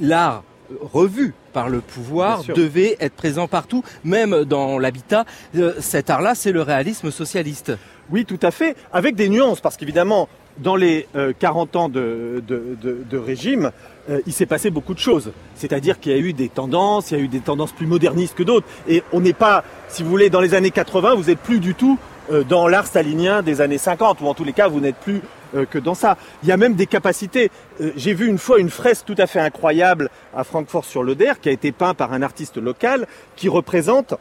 l'art 0.00 0.42
euh, 0.70 0.76
revu 0.80 1.34
par 1.52 1.68
le 1.68 1.80
pouvoir 1.80 2.44
devait 2.44 2.96
être 3.00 3.14
présent 3.14 3.48
partout, 3.48 3.82
même 4.04 4.44
dans 4.44 4.78
l'habitat. 4.78 5.24
Euh, 5.56 5.74
Cet 5.80 6.10
art-là, 6.10 6.34
c'est 6.34 6.52
le 6.52 6.62
réalisme 6.62 7.10
socialiste. 7.10 7.72
Oui, 8.10 8.24
tout 8.24 8.38
à 8.42 8.50
fait, 8.50 8.76
avec 8.92 9.16
des 9.16 9.28
nuances, 9.28 9.60
parce 9.60 9.76
qu'évidemment, 9.76 10.28
dans 10.58 10.76
les 10.76 11.06
euh, 11.16 11.32
40 11.38 11.76
ans 11.76 11.88
de, 11.88 12.42
de, 12.46 12.76
de- 12.82 12.98
de 13.08 13.18
régime, 13.18 13.70
euh, 14.08 14.20
il 14.26 14.32
s'est 14.32 14.46
passé 14.46 14.70
beaucoup 14.70 14.94
de 14.94 14.98
choses. 14.98 15.32
C'est-à-dire 15.54 16.00
qu'il 16.00 16.12
y 16.12 16.14
a 16.14 16.18
eu 16.18 16.32
des 16.32 16.48
tendances, 16.48 17.10
il 17.10 17.18
y 17.18 17.20
a 17.20 17.22
eu 17.24 17.28
des 17.28 17.40
tendances 17.40 17.72
plus 17.72 17.86
modernistes 17.86 18.34
que 18.34 18.42
d'autres. 18.42 18.66
Et 18.88 19.02
on 19.12 19.20
n'est 19.20 19.32
pas, 19.32 19.64
si 19.88 20.02
vous 20.02 20.08
voulez, 20.10 20.30
dans 20.30 20.40
les 20.40 20.54
années 20.54 20.70
80, 20.70 21.14
vous 21.14 21.24
n'êtes 21.24 21.40
plus 21.40 21.58
du 21.60 21.74
tout 21.74 21.98
euh, 22.32 22.42
dans 22.44 22.68
l'art 22.68 22.86
stalinien 22.86 23.42
des 23.42 23.60
années 23.60 23.78
50, 23.78 24.20
ou 24.20 24.26
en 24.26 24.34
tous 24.34 24.44
les 24.44 24.52
cas, 24.52 24.68
vous 24.68 24.80
n'êtes 24.80 24.96
plus 24.96 25.20
euh, 25.54 25.64
que 25.64 25.78
dans 25.78 25.94
ça. 25.94 26.16
Il 26.42 26.48
y 26.48 26.52
a 26.52 26.56
même 26.56 26.74
des 26.74 26.86
capacités. 26.86 27.50
Euh, 27.80 27.90
J'ai 27.96 28.14
vu 28.14 28.26
une 28.26 28.38
fois 28.38 28.58
une 28.58 28.70
fresque 28.70 29.04
tout 29.06 29.14
à 29.18 29.26
fait 29.26 29.40
incroyable 29.40 30.08
à 30.34 30.42
Francfort 30.44 30.84
sur 30.84 31.02
l'Oder, 31.02 31.32
qui 31.42 31.48
a 31.48 31.52
été 31.52 31.70
peint 31.72 31.94
par 31.94 32.12
un 32.12 32.22
artiste 32.22 32.56
local, 32.56 33.06
qui 33.36 33.48
représente 33.48 34.14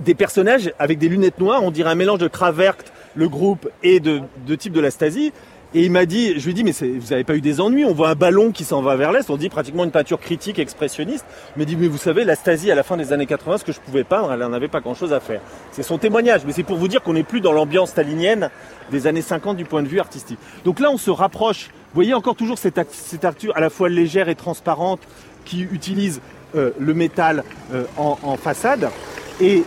des 0.00 0.14
personnages 0.14 0.72
avec 0.78 0.98
des 0.98 1.08
lunettes 1.08 1.38
noires, 1.38 1.62
on 1.62 1.70
dirait 1.70 1.90
un 1.90 1.94
mélange 1.94 2.18
de 2.18 2.26
Kravert, 2.26 2.76
le 3.14 3.28
groupe, 3.28 3.68
et 3.82 4.00
de, 4.00 4.22
type 4.56 4.72
de 4.72 4.80
la 4.80 4.90
Stasi. 4.90 5.32
Et 5.76 5.82
il 5.82 5.90
m'a 5.90 6.06
dit, 6.06 6.38
je 6.38 6.44
lui 6.44 6.52
ai 6.52 6.54
dit, 6.54 6.62
mais 6.62 6.70
vous 6.70 7.08
n'avez 7.10 7.24
pas 7.24 7.34
eu 7.34 7.40
des 7.40 7.60
ennuis 7.60 7.84
On 7.84 7.92
voit 7.92 8.08
un 8.08 8.14
ballon 8.14 8.52
qui 8.52 8.62
s'en 8.62 8.80
va 8.80 8.94
vers 8.94 9.10
l'est, 9.10 9.28
on 9.28 9.36
dit 9.36 9.48
pratiquement 9.48 9.82
une 9.82 9.90
peinture 9.90 10.20
critique, 10.20 10.60
expressionniste. 10.60 11.24
Il 11.56 11.58
m'a 11.58 11.64
dit, 11.64 11.74
mais 11.74 11.88
vous 11.88 11.98
savez, 11.98 12.22
la 12.22 12.36
Stasi, 12.36 12.70
à 12.70 12.76
la 12.76 12.84
fin 12.84 12.96
des 12.96 13.12
années 13.12 13.26
80, 13.26 13.58
ce 13.58 13.64
que 13.64 13.72
je 13.72 13.80
pouvais 13.80 14.04
peindre, 14.04 14.32
elle 14.32 14.38
n'en 14.38 14.52
avait 14.52 14.68
pas 14.68 14.80
grand-chose 14.80 15.12
à 15.12 15.18
faire. 15.18 15.40
C'est 15.72 15.82
son 15.82 15.98
témoignage, 15.98 16.42
mais 16.46 16.52
c'est 16.52 16.62
pour 16.62 16.76
vous 16.76 16.86
dire 16.86 17.02
qu'on 17.02 17.14
n'est 17.14 17.24
plus 17.24 17.40
dans 17.40 17.52
l'ambiance 17.52 17.90
stalinienne 17.90 18.50
des 18.92 19.08
années 19.08 19.22
50 19.22 19.56
du 19.56 19.64
point 19.64 19.82
de 19.82 19.88
vue 19.88 19.98
artistique. 19.98 20.38
Donc 20.64 20.78
là, 20.78 20.90
on 20.92 20.98
se 20.98 21.10
rapproche. 21.10 21.70
Vous 21.72 21.96
voyez 21.96 22.14
encore 22.14 22.36
toujours 22.36 22.58
cette, 22.58 22.80
cette 22.92 23.24
à 23.24 23.60
la 23.60 23.70
fois 23.70 23.88
légère 23.88 24.28
et 24.28 24.36
transparente 24.36 25.00
qui 25.44 25.62
utilise 25.62 26.20
euh, 26.54 26.70
le 26.78 26.94
métal 26.94 27.42
euh, 27.72 27.84
en, 27.96 28.16
en 28.22 28.36
façade. 28.36 28.90
Et 29.40 29.64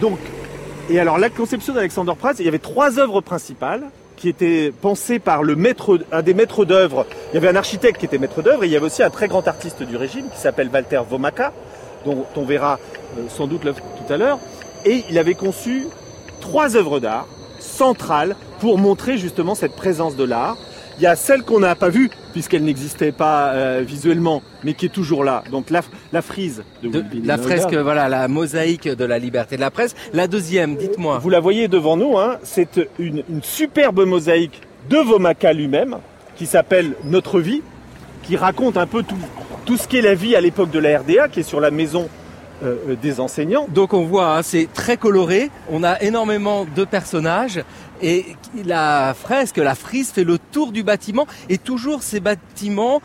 donc, 0.00 0.18
et 0.90 1.00
alors 1.00 1.18
la 1.18 1.30
conception 1.30 1.72
d'Alexander 1.72 2.12
Praz, 2.18 2.34
il 2.38 2.44
y 2.44 2.48
avait 2.48 2.58
trois 2.58 2.98
œuvres 2.98 3.20
principales 3.20 3.84
qui 4.16 4.28
étaient 4.28 4.72
pensées 4.80 5.18
par 5.18 5.42
le 5.42 5.56
maître, 5.56 5.98
un 6.12 6.22
des 6.22 6.34
maîtres 6.34 6.64
d'œuvre. 6.64 7.06
Il 7.32 7.34
y 7.34 7.38
avait 7.38 7.48
un 7.48 7.56
architecte 7.56 7.98
qui 7.98 8.06
était 8.06 8.18
maître 8.18 8.42
d'œuvre 8.42 8.64
et 8.64 8.66
il 8.66 8.72
y 8.72 8.76
avait 8.76 8.86
aussi 8.86 9.02
un 9.02 9.10
très 9.10 9.28
grand 9.28 9.46
artiste 9.48 9.82
du 9.82 9.96
régime 9.96 10.26
qui 10.30 10.38
s'appelle 10.38 10.70
Walter 10.72 11.00
Womaka, 11.10 11.52
dont 12.04 12.26
on 12.36 12.44
verra 12.44 12.78
euh, 13.18 13.22
sans 13.28 13.46
doute 13.46 13.64
l'œuvre 13.64 13.80
tout 13.80 14.12
à 14.12 14.16
l'heure. 14.16 14.38
Et 14.84 15.04
il 15.10 15.18
avait 15.18 15.34
conçu 15.34 15.86
trois 16.40 16.76
œuvres 16.76 17.00
d'art 17.00 17.26
centrales 17.58 18.36
pour 18.60 18.78
montrer 18.78 19.16
justement 19.16 19.54
cette 19.54 19.74
présence 19.74 20.16
de 20.16 20.24
l'art. 20.24 20.56
Il 20.98 21.02
y 21.02 21.06
a 21.06 21.16
celle 21.16 21.42
qu'on 21.42 21.60
n'a 21.60 21.74
pas 21.74 21.88
vue 21.88 22.10
puisqu'elle 22.34 22.64
n'existait 22.64 23.12
pas 23.12 23.52
euh, 23.52 23.84
visuellement, 23.86 24.42
mais 24.64 24.74
qui 24.74 24.86
est 24.86 24.88
toujours 24.90 25.22
là. 25.22 25.44
Donc 25.52 25.70
la, 25.70 25.82
la 26.12 26.20
frise 26.20 26.64
de, 26.82 27.04
la 27.24 27.38
fresque, 27.38 27.72
voilà, 27.72 28.08
la 28.08 28.26
mosaïque 28.26 28.88
de 28.88 29.04
la 29.04 29.20
liberté 29.20 29.54
de 29.54 29.60
la 29.60 29.70
presse. 29.70 29.94
La 30.12 30.26
deuxième, 30.26 30.74
dites-moi. 30.74 31.20
Vous 31.20 31.30
la 31.30 31.38
voyez 31.38 31.68
devant 31.68 31.96
nous, 31.96 32.18
hein, 32.18 32.38
c'est 32.42 32.80
une, 32.98 33.22
une 33.30 33.42
superbe 33.44 34.04
mosaïque 34.04 34.62
de 34.90 34.96
Vomaka 34.96 35.52
lui-même, 35.52 35.98
qui 36.34 36.46
s'appelle 36.46 36.94
Notre 37.04 37.38
vie, 37.38 37.62
qui 38.24 38.36
raconte 38.36 38.76
un 38.78 38.88
peu 38.88 39.04
tout, 39.04 39.14
tout 39.64 39.76
ce 39.76 39.86
qu'est 39.86 40.02
la 40.02 40.16
vie 40.16 40.34
à 40.34 40.40
l'époque 40.40 40.72
de 40.72 40.80
la 40.80 40.98
RDA, 40.98 41.28
qui 41.28 41.38
est 41.38 41.44
sur 41.44 41.60
la 41.60 41.70
maison 41.70 42.08
euh, 42.64 42.76
euh, 42.88 42.96
des 43.00 43.20
enseignants. 43.20 43.66
Donc 43.68 43.94
on 43.94 44.04
voit, 44.04 44.36
hein, 44.36 44.42
c'est 44.42 44.68
très 44.72 44.96
coloré. 44.96 45.50
On 45.70 45.82
a 45.84 46.00
énormément 46.02 46.66
de 46.76 46.84
personnages 46.84 47.62
et 48.04 48.36
la 48.64 49.14
fresque, 49.14 49.56
la 49.56 49.74
frise 49.74 50.10
fait 50.12 50.24
le 50.24 50.38
tour 50.38 50.72
du 50.72 50.82
bâtiment 50.82 51.26
et 51.48 51.58
toujours 51.58 52.02
ces 52.02 52.20
bâtiments 52.20 53.00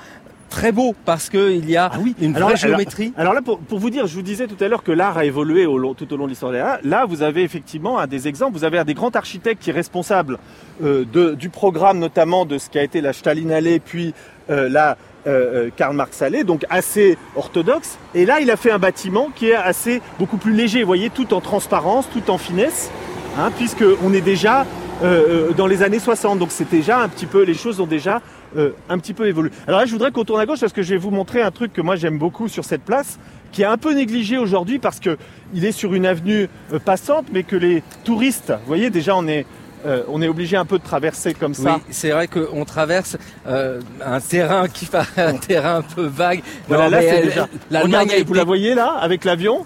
très 0.50 0.72
beaux 0.72 0.95
parce 1.06 1.30
que 1.30 1.52
il 1.52 1.70
y 1.70 1.78
a 1.78 1.91
une 2.20 2.34
vraie 2.34 2.43
alors, 2.43 2.56
géométrie. 2.56 3.14
Alors, 3.16 3.34
là, 3.36 3.41
pour, 3.43 3.60
pour 3.60 3.78
vous 3.78 3.91
dire, 3.91 4.08
je 4.08 4.16
vous 4.16 4.24
disais 4.24 4.47
tout 4.47 4.62
à 4.64 4.68
l'heure 4.68 4.82
que 4.82 4.91
l'art 4.91 5.16
a 5.18 5.26
évolué 5.26 5.68
au 5.68 5.78
long- 5.78 5.93
tout 5.93 6.12
au 6.12 6.18
long 6.18 6.26
de 6.26 6.30
l'histoire 6.32 6.52
de 6.52 6.58
l'art. 6.58 6.80
Là, 6.84 7.06
vous 7.06 7.22
avez 7.22 7.43
effectivement 7.43 8.00
un 8.00 8.08
des 8.08 8.28
exemples. 8.28 8.54
Vous 8.58 8.64
avez 8.64 8.80
un 8.80 8.84
des 8.84 8.95
grands 8.95 9.12
architectes 9.12 9.62
qui 9.62 9.70
est 9.70 9.74
responsable 9.74 10.39
euh, 10.84 11.06
de, 11.14 11.36
du 11.36 11.50
programme, 11.50 12.00
notamment 12.00 12.45
de 12.45 12.58
ce 12.58 12.68
qui 12.70 12.80
a 12.80 12.84
été 12.84 13.00
la 13.00 13.14
Stalinallee, 13.14 13.80
puis 13.80 14.16
euh, 14.50 14.68
la 14.70 14.97
euh, 15.28 15.70
Karl 15.76 15.95
Marx 15.95 16.20
Allee, 16.24 16.43
donc 16.43 16.66
assez 16.72 17.16
orthodoxe. 17.36 18.00
Et 18.16 18.26
là, 18.26 18.39
il 18.39 18.50
a 18.50 18.58
fait 18.58 18.72
un 18.72 18.80
bâtiment 18.80 19.30
qui 19.36 19.50
est 19.50 19.56
assez 19.56 20.02
beaucoup 20.18 20.38
plus 20.38 20.54
léger. 20.54 20.80
Vous 20.82 20.88
voyez, 20.88 21.12
tout 21.12 21.34
en 21.36 21.41
transparence, 21.41 22.08
tout 22.12 22.32
en 22.32 22.39
finesse, 22.39 22.89
hein, 23.38 23.52
puisque 23.56 23.84
on 24.04 24.14
est 24.14 24.22
déjà 24.22 24.66
euh, 25.04 25.50
euh, 25.50 25.54
dans 25.54 25.68
les 25.68 25.84
années 25.84 26.00
60. 26.00 26.39
Donc 26.39 26.50
c'est 26.52 26.70
déjà 26.70 27.00
un 27.02 27.10
petit 27.10 27.26
peu, 27.26 27.43
les 27.43 27.54
choses 27.54 27.80
ont 27.80 27.88
déjà 27.88 28.22
euh, 28.58 28.72
un 28.89 28.97
petit 29.00 29.14
peu 29.14 29.28
évolué. 29.28 29.52
Alors 29.68 29.80
là, 29.80 29.86
je 29.86 29.91
voudrais 29.91 30.12
qu'on 30.12 30.24
tourne 30.26 30.41
à 30.41 30.45
gauche 30.45 30.60
parce 30.60 30.74
que 30.74 30.82
je 30.82 30.89
vais 30.89 30.97
vous 30.97 31.12
montrer 31.12 31.41
un 31.41 31.52
truc 31.52 31.74
que 31.74 31.82
moi 31.82 31.95
j'aime 31.95 32.18
beaucoup 32.18 32.47
sur 32.47 32.66
cette 32.66 32.84
place, 32.84 33.20
qui 33.52 33.62
est 33.62 33.66
un 33.66 33.78
peu 33.78 33.93
négligé 33.93 34.38
aujourd'hui 34.38 34.80
parce 34.80 35.00
que 35.00 35.18
il 35.54 35.66
est 35.66 35.72
sur 35.72 35.93
une 35.93 36.06
avenue 36.06 36.50
euh, 36.74 36.80
passante, 36.80 37.26
mais 37.32 37.43
que 37.43 37.56
les 37.56 37.84
touristes, 38.04 38.52
vous 38.52 38.68
voyez, 38.68 38.89
déjà 38.89 39.16
on 39.16 39.28
est 39.28 39.45
euh, 39.86 40.04
on 40.10 40.22
est 40.22 40.28
obligé 40.28 40.58
un 40.58 40.66
peu 40.66 40.78
de 40.78 40.84
traverser 40.84 41.34
comme 41.34 41.54
Oui, 41.58 41.64
ça. 41.64 41.80
c'est 41.89 42.10
vrai 42.10 42.28
qu'on 42.28 42.66
traverse 42.66 43.16
euh, 43.47 43.80
un 44.06 44.20
terrain 44.20 44.68
qui 44.68 44.86
paraît 44.86 45.22
un 45.22 45.36
terrain 45.38 45.78
un 45.78 45.82
peu 45.82 46.06
vague. 46.06 46.41
Voilà, 46.68 46.86
Non, 46.86 46.89
là 46.89 47.02
c'est 47.02 47.22
déjà. 47.24 47.47
L'Allemagne 47.72 48.12
vous 48.28 48.34
la 48.34 48.43
voyez 48.43 48.76
là 48.76 48.97
avec 49.00 49.24
l'avion? 49.24 49.66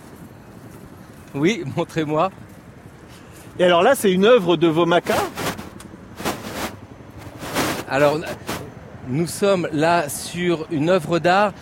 Oui, 1.34 1.64
montrez-moi. 1.76 2.30
Et 3.60 3.64
alors 3.64 3.84
là, 3.84 3.94
c'est 3.94 4.12
une 4.12 4.26
œuvre 4.26 4.58
de 4.58 4.68
Vomaka. 4.68 5.14
Alors, 7.88 8.18
nous 9.08 9.28
sommes 9.28 9.68
là 9.72 10.10
sur 10.10 10.66
une 10.72 10.90
œuvre 10.90 11.20
d'art 11.20 11.54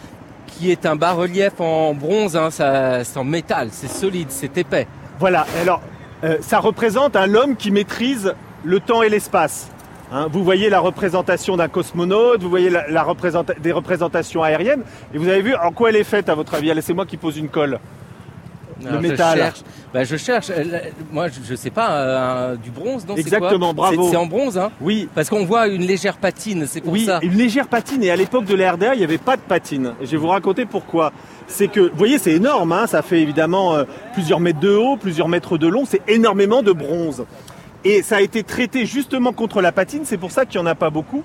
qui 0.47 0.71
est 0.71 0.85
un 0.85 0.95
bas-relief 0.95 1.59
en 1.59 1.93
bronze, 1.93 2.37
hein, 2.37 2.49
c'est 2.51 3.17
en 3.17 3.23
métal, 3.25 3.69
c'est 3.71 3.89
solide, 3.89 4.27
c'est 4.29 4.57
épais. 4.57 4.87
Voilà. 5.19 5.45
Alors, 5.61 5.81
euh, 6.23 6.37
ça 6.41 6.59
représente 6.59 7.15
un 7.15 7.35
homme 7.35 7.55
qui 7.57 7.71
maîtrise 7.71 8.35
le 8.63 8.79
temps 8.79 9.01
et 9.01 9.09
l'espace. 9.09 9.67
Hein, 10.13 10.27
vous 10.31 10.43
voyez 10.43 10.69
la 10.69 10.79
représentation 10.79 11.57
d'un 11.57 11.67
cosmonaute, 11.67 12.41
vous 12.41 12.49
voyez 12.49 12.69
la, 12.69 12.87
la 12.89 13.03
représenta- 13.03 13.59
des 13.59 13.71
représentations 13.71 14.43
aériennes, 14.43 14.83
et 15.13 15.17
vous 15.17 15.27
avez 15.27 15.41
vu 15.41 15.55
en 15.55 15.71
quoi 15.71 15.89
elle 15.89 15.95
est 15.95 16.03
faite 16.03 16.29
à 16.29 16.35
votre 16.35 16.53
avis? 16.53 16.69
Allez, 16.71 16.81
c'est 16.81 16.93
moi 16.93 17.05
qui 17.05 17.17
pose 17.17 17.37
une 17.37 17.49
colle. 17.49 17.79
Alors, 18.87 19.01
métal. 19.01 19.37
Je 19.37 19.41
cherche, 19.43 19.59
bah, 19.93 20.03
je 20.03 20.15
cherche. 20.17 20.49
euh, 20.49 20.79
moi, 21.11 21.27
je, 21.27 21.55
sais 21.55 21.69
pas, 21.69 21.91
euh, 21.91 22.55
du 22.55 22.69
bronze, 22.71 23.05
non 23.07 23.13
quoi 23.13 23.19
Exactement, 23.21 23.73
bravo. 23.73 24.09
C'est 24.09 24.15
en 24.17 24.25
bronze, 24.25 24.57
hein 24.57 24.71
Oui, 24.81 25.07
Parce 25.13 25.29
qu'on 25.29 25.45
voit 25.45 25.67
une 25.67 25.83
légère 25.85 26.17
patine, 26.17 26.65
c'est 26.67 26.81
pour 26.81 26.93
oui, 26.93 27.05
ça. 27.05 27.19
une 27.21 27.33
légère 27.33 27.67
patine. 27.67 28.03
Et 28.03 28.11
à 28.11 28.15
l'époque 28.15 28.45
de 28.45 28.55
la 28.55 28.71
RDA, 28.73 28.95
il 28.95 28.99
n'y 28.99 29.03
avait 29.03 29.17
pas 29.17 29.35
de 29.37 29.41
patine. 29.41 29.93
Je 30.01 30.07
vais 30.07 30.17
vous 30.17 30.27
raconter 30.27 30.65
pourquoi. 30.65 31.11
C'est 31.47 31.67
que, 31.67 31.79
vous 31.81 31.97
voyez, 31.97 32.17
c'est 32.17 32.31
énorme. 32.33 32.71
hein, 32.71 32.87
ça 32.87 33.01
fait 33.01 33.21
évidemment 33.21 33.75
euh, 33.75 33.83
plusieurs 34.13 34.39
mètres 34.39 34.59
de 34.59 34.73
haut, 34.75 34.97
plusieurs 34.97 35.27
mètres 35.27 35.57
de 35.57 35.67
long. 35.67 35.83
C'est 35.85 36.01
énormément 36.07 36.63
de 36.63 36.71
bronze. 36.71 37.25
Et 37.83 38.03
ça 38.03 38.17
a 38.17 38.21
été 38.21 38.43
traité 38.43 38.85
justement 38.85 39.33
contre 39.33 39.61
la 39.61 39.71
patine. 39.71 40.01
C'est 40.05 40.17
pour 40.17 40.31
ça 40.31 40.45
qu'il 40.45 40.61
n'y 40.61 40.67
en 40.67 40.69
a 40.69 40.75
pas 40.75 40.89
beaucoup. 40.89 41.23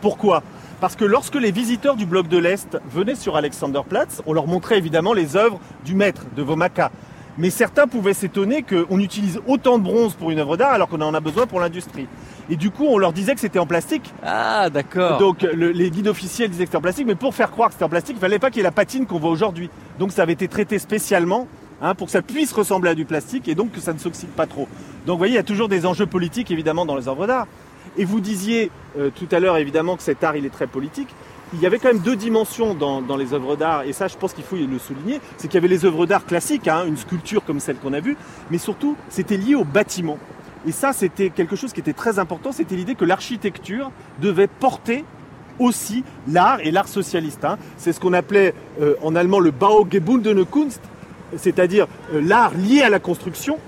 Pourquoi? 0.00 0.42
Parce 0.80 0.94
que 0.94 1.04
lorsque 1.04 1.34
les 1.34 1.50
visiteurs 1.50 1.96
du 1.96 2.06
bloc 2.06 2.28
de 2.28 2.38
l'Est 2.38 2.78
venaient 2.90 3.16
sur 3.16 3.36
Alexanderplatz, 3.36 4.22
on 4.26 4.32
leur 4.32 4.46
montrait 4.46 4.78
évidemment 4.78 5.12
les 5.12 5.36
œuvres 5.36 5.58
du 5.84 5.94
maître, 5.94 6.22
de 6.36 6.42
Vomaka. 6.42 6.90
Mais 7.36 7.50
certains 7.50 7.86
pouvaient 7.86 8.14
s'étonner 8.14 8.62
qu'on 8.64 8.98
utilise 8.98 9.40
autant 9.46 9.78
de 9.78 9.84
bronze 9.84 10.14
pour 10.14 10.30
une 10.32 10.38
œuvre 10.40 10.56
d'art 10.56 10.72
alors 10.72 10.88
qu'on 10.88 11.00
en 11.00 11.14
a 11.14 11.20
besoin 11.20 11.46
pour 11.46 11.60
l'industrie. 11.60 12.06
Et 12.50 12.56
du 12.56 12.70
coup, 12.70 12.84
on 12.88 12.98
leur 12.98 13.12
disait 13.12 13.34
que 13.34 13.40
c'était 13.40 13.58
en 13.60 13.66
plastique. 13.66 14.12
Ah, 14.24 14.70
d'accord. 14.70 15.18
Donc 15.18 15.42
le- 15.42 15.70
les 15.70 15.90
guides 15.90 16.08
officiels 16.08 16.50
disaient 16.50 16.64
que 16.64 16.68
c'était 16.70 16.78
en 16.78 16.82
plastique, 16.82 17.06
mais 17.06 17.14
pour 17.14 17.34
faire 17.34 17.50
croire 17.50 17.68
que 17.68 17.74
c'était 17.74 17.84
en 17.84 17.88
plastique, 17.88 18.16
il 18.16 18.20
fallait 18.20 18.38
pas 18.40 18.50
qu'il 18.50 18.58
y 18.58 18.60
ait 18.60 18.64
la 18.64 18.72
patine 18.72 19.06
qu'on 19.06 19.18
voit 19.18 19.30
aujourd'hui. 19.30 19.70
Donc 19.98 20.10
ça 20.12 20.22
avait 20.22 20.32
été 20.32 20.48
traité 20.48 20.78
spécialement 20.80 21.46
hein, 21.80 21.94
pour 21.94 22.06
que 22.06 22.12
ça 22.12 22.22
puisse 22.22 22.52
ressembler 22.52 22.90
à 22.90 22.94
du 22.96 23.04
plastique 23.04 23.46
et 23.48 23.54
donc 23.54 23.70
que 23.72 23.80
ça 23.80 23.92
ne 23.92 23.98
s'oxyde 23.98 24.30
pas 24.30 24.46
trop. 24.46 24.66
Donc 25.06 25.14
vous 25.14 25.18
voyez, 25.18 25.34
il 25.34 25.36
y 25.36 25.40
a 25.40 25.44
toujours 25.44 25.68
des 25.68 25.86
enjeux 25.86 26.06
politiques 26.06 26.50
évidemment 26.50 26.86
dans 26.86 26.96
les 26.96 27.06
œuvres 27.08 27.26
d'art. 27.28 27.46
Et 27.98 28.04
vous 28.04 28.20
disiez 28.20 28.70
euh, 28.96 29.10
tout 29.14 29.26
à 29.32 29.40
l'heure 29.40 29.56
évidemment 29.56 29.96
que 29.96 30.02
cet 30.02 30.22
art 30.24 30.36
il 30.36 30.46
est 30.46 30.50
très 30.50 30.68
politique. 30.68 31.08
Il 31.52 31.60
y 31.60 31.66
avait 31.66 31.78
quand 31.78 31.88
même 31.88 32.00
deux 32.00 32.14
dimensions 32.14 32.74
dans, 32.74 33.16
les 33.16 33.32
œuvres 33.32 33.56
d'art, 33.56 33.82
et 33.82 33.92
ça 33.92 34.06
je 34.06 34.16
pense 34.16 34.34
qu'il 34.34 34.44
faut 34.44 34.56
le 34.56 34.78
souligner, 34.78 35.18
c'est 35.38 35.48
qu'il 35.48 35.54
y 35.54 35.58
avait 35.58 35.68
les 35.68 35.86
œuvres 35.86 36.04
d'art 36.04 36.26
classiques, 36.26 36.68
hein, 36.68 36.84
une 36.86 36.98
sculpture 36.98 37.42
comme 37.44 37.58
celle 37.58 37.76
qu'on 37.76 37.94
a 37.94 38.00
vue, 38.00 38.18
mais 38.50 38.58
surtout 38.58 38.96
c'était 39.08 39.38
lié 39.38 39.54
au 39.54 39.64
bâtiment. 39.64 40.18
Et 40.66 40.72
ça 40.72 40.92
c'était 40.92 41.30
quelque 41.30 41.56
chose 41.56 41.72
qui 41.72 41.80
était 41.80 41.94
très 41.94 42.18
important, 42.18 42.52
c'était 42.52 42.76
l'idée 42.76 42.94
que 42.94 43.06
l'architecture 43.06 43.90
devait 44.20 44.46
porter 44.46 45.04
aussi 45.58 46.04
l'art 46.28 46.60
et 46.60 46.70
l'art 46.70 46.86
socialiste. 46.86 47.44
hein. 47.44 47.58
C'est 47.78 47.92
ce 47.92 47.98
qu'on 47.98 48.12
appelait 48.12 48.54
euh, 48.80 48.94
en 49.02 49.16
allemand 49.16 49.40
le 49.40 49.50
Baugebundene 49.50 50.44
Kunst, 50.44 50.82
c'est-à-dire 51.36 51.86
euh, 52.12 52.20
l'art 52.20 52.52
lié 52.54 52.82
à 52.82 52.90
la 52.90 53.00
construction. 53.00 53.58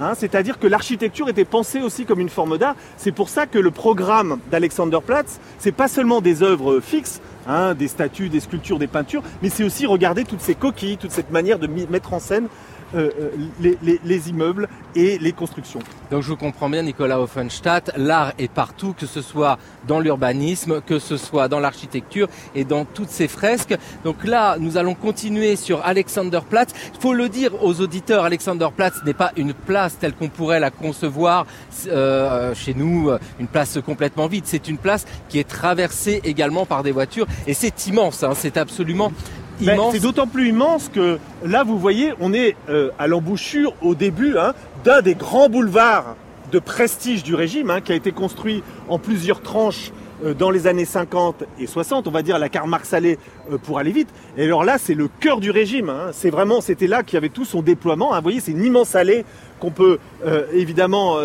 Hein. 0.00 0.14
c'est-à-dire 0.16 0.58
que 0.58 0.66
l'architecture 0.66 1.28
était 1.28 1.44
pensée 1.44 1.80
aussi 1.80 2.04
comme 2.04 2.20
une 2.20 2.28
forme 2.28 2.58
d'art. 2.58 2.74
C'est 2.96 3.12
pour 3.12 3.28
ça 3.28 3.46
que 3.46 3.58
le 3.58 3.70
programme 3.70 4.38
d'Alexanderplatz, 4.50 5.40
c'est 5.58 5.72
pas 5.72 5.88
seulement 5.88 6.20
des 6.20 6.42
œuvres 6.42 6.80
fixes, 6.80 7.20
hein, 7.46 7.74
des 7.74 7.88
statues, 7.88 8.28
des 8.28 8.40
sculptures, 8.40 8.78
des 8.78 8.86
peintures, 8.86 9.22
mais 9.42 9.48
c'est 9.48 9.64
aussi 9.64 9.86
regarder 9.86 10.24
toutes 10.24 10.40
ces 10.40 10.54
coquilles, 10.54 10.96
toute 10.96 11.12
cette 11.12 11.30
manière 11.30 11.58
de 11.58 11.66
mettre 11.66 12.12
en 12.12 12.20
scène 12.20 12.48
euh, 12.94 13.10
euh, 13.20 13.30
les- 13.60 13.78
les- 13.82 14.00
les 14.04 14.28
immeubles 14.30 14.68
et 14.94 15.18
les 15.18 15.32
constructions. 15.32 15.80
Donc 16.10 16.22
je 16.22 16.28
vous 16.28 16.36
comprends 16.36 16.68
bien, 16.68 16.82
Nicolas 16.82 17.20
Offenstadt, 17.20 17.92
l'art 17.96 18.32
est 18.38 18.50
partout, 18.50 18.94
que 18.98 19.06
ce 19.06 19.22
soit 19.22 19.58
dans 19.86 20.00
l'urbanisme, 20.00 20.80
que 20.80 20.98
ce 20.98 21.16
soit 21.16 21.48
dans 21.48 21.60
l'architecture 21.60 22.28
et 22.54 22.64
dans 22.64 22.84
toutes 22.84 23.10
ces 23.10 23.28
fresques. 23.28 23.76
Donc 24.04 24.24
là, 24.24 24.56
nous 24.58 24.76
allons 24.76 24.94
continuer 24.94 25.56
sur 25.56 25.84
Alexanderplatz. 25.84 26.70
Il 26.94 27.00
faut 27.00 27.14
le 27.14 27.28
dire 27.28 27.62
aux 27.62 27.80
auditeurs, 27.80 28.24
Alexanderplatz 28.24 29.04
n'est 29.04 29.14
pas 29.14 29.32
une 29.36 29.54
place 29.54 29.96
telle 29.98 30.14
qu'on 30.14 30.28
pourrait 30.28 30.60
la 30.60 30.70
concevoir 30.70 31.46
euh, 31.88 32.54
chez 32.54 32.74
nous, 32.74 33.10
une 33.38 33.46
place 33.46 33.78
complètement 33.84 34.26
vide. 34.26 34.44
C'est 34.46 34.68
une 34.68 34.78
place 34.78 35.06
qui 35.28 35.38
est 35.38 35.48
traversée 35.48 36.20
également 36.24 36.66
par 36.66 36.82
des 36.82 36.92
voitures 36.92 37.26
et 37.46 37.54
c'est 37.54 37.86
immense, 37.86 38.22
hein, 38.22 38.32
c'est 38.34 38.56
absolument 38.56 39.12
Ben, 39.60 39.74
immense. 39.74 39.94
c'est 39.94 40.00
d'autant 40.00 40.26
plus 40.26 40.48
immense 40.48 40.88
que 40.88 41.18
là, 41.44 41.64
vous 41.64 41.78
voyez, 41.78 42.12
on 42.20 42.32
est 42.32 42.56
euh, 42.68 42.90
à 42.98 43.06
l'embouchure, 43.06 43.74
au 43.82 43.94
début, 43.94 44.36
hein, 44.38 44.54
d'un 44.84 45.02
des 45.02 45.14
grands 45.14 45.48
boulevards 45.48 46.16
de 46.52 46.58
prestige 46.58 47.22
du 47.22 47.34
régime, 47.34 47.70
hein, 47.70 47.80
qui 47.80 47.92
a 47.92 47.94
été 47.94 48.12
construit 48.12 48.62
en 48.88 48.98
plusieurs 48.98 49.40
tranches 49.40 49.92
euh, 50.24 50.34
dans 50.34 50.50
les 50.50 50.66
années 50.66 50.84
50 50.84 51.44
et 51.58 51.66
60, 51.66 52.08
on 52.08 52.10
va 52.10 52.22
dire 52.22 52.38
la 52.38 52.48
allée 52.92 53.18
euh, 53.50 53.58
pour 53.58 53.78
aller 53.78 53.92
vite. 53.92 54.08
Et 54.36 54.44
alors 54.44 54.64
là, 54.64 54.76
c'est 54.78 54.94
le 54.94 55.08
cœur 55.20 55.40
du 55.40 55.50
régime. 55.50 55.88
hein. 55.88 56.10
C'est 56.12 56.30
vraiment, 56.30 56.60
c'était 56.60 56.86
là 56.86 57.02
qu'il 57.02 57.14
y 57.14 57.18
avait 57.18 57.28
tout 57.28 57.44
son 57.44 57.62
déploiement. 57.62 58.12
hein. 58.12 58.18
Vous 58.18 58.24
voyez, 58.24 58.40
c'est 58.40 58.52
une 58.52 58.64
immense 58.64 58.94
allée 58.94 59.24
qu'on 59.60 59.70
peut 59.70 59.98
euh, 60.26 60.46
évidemment 60.52 61.16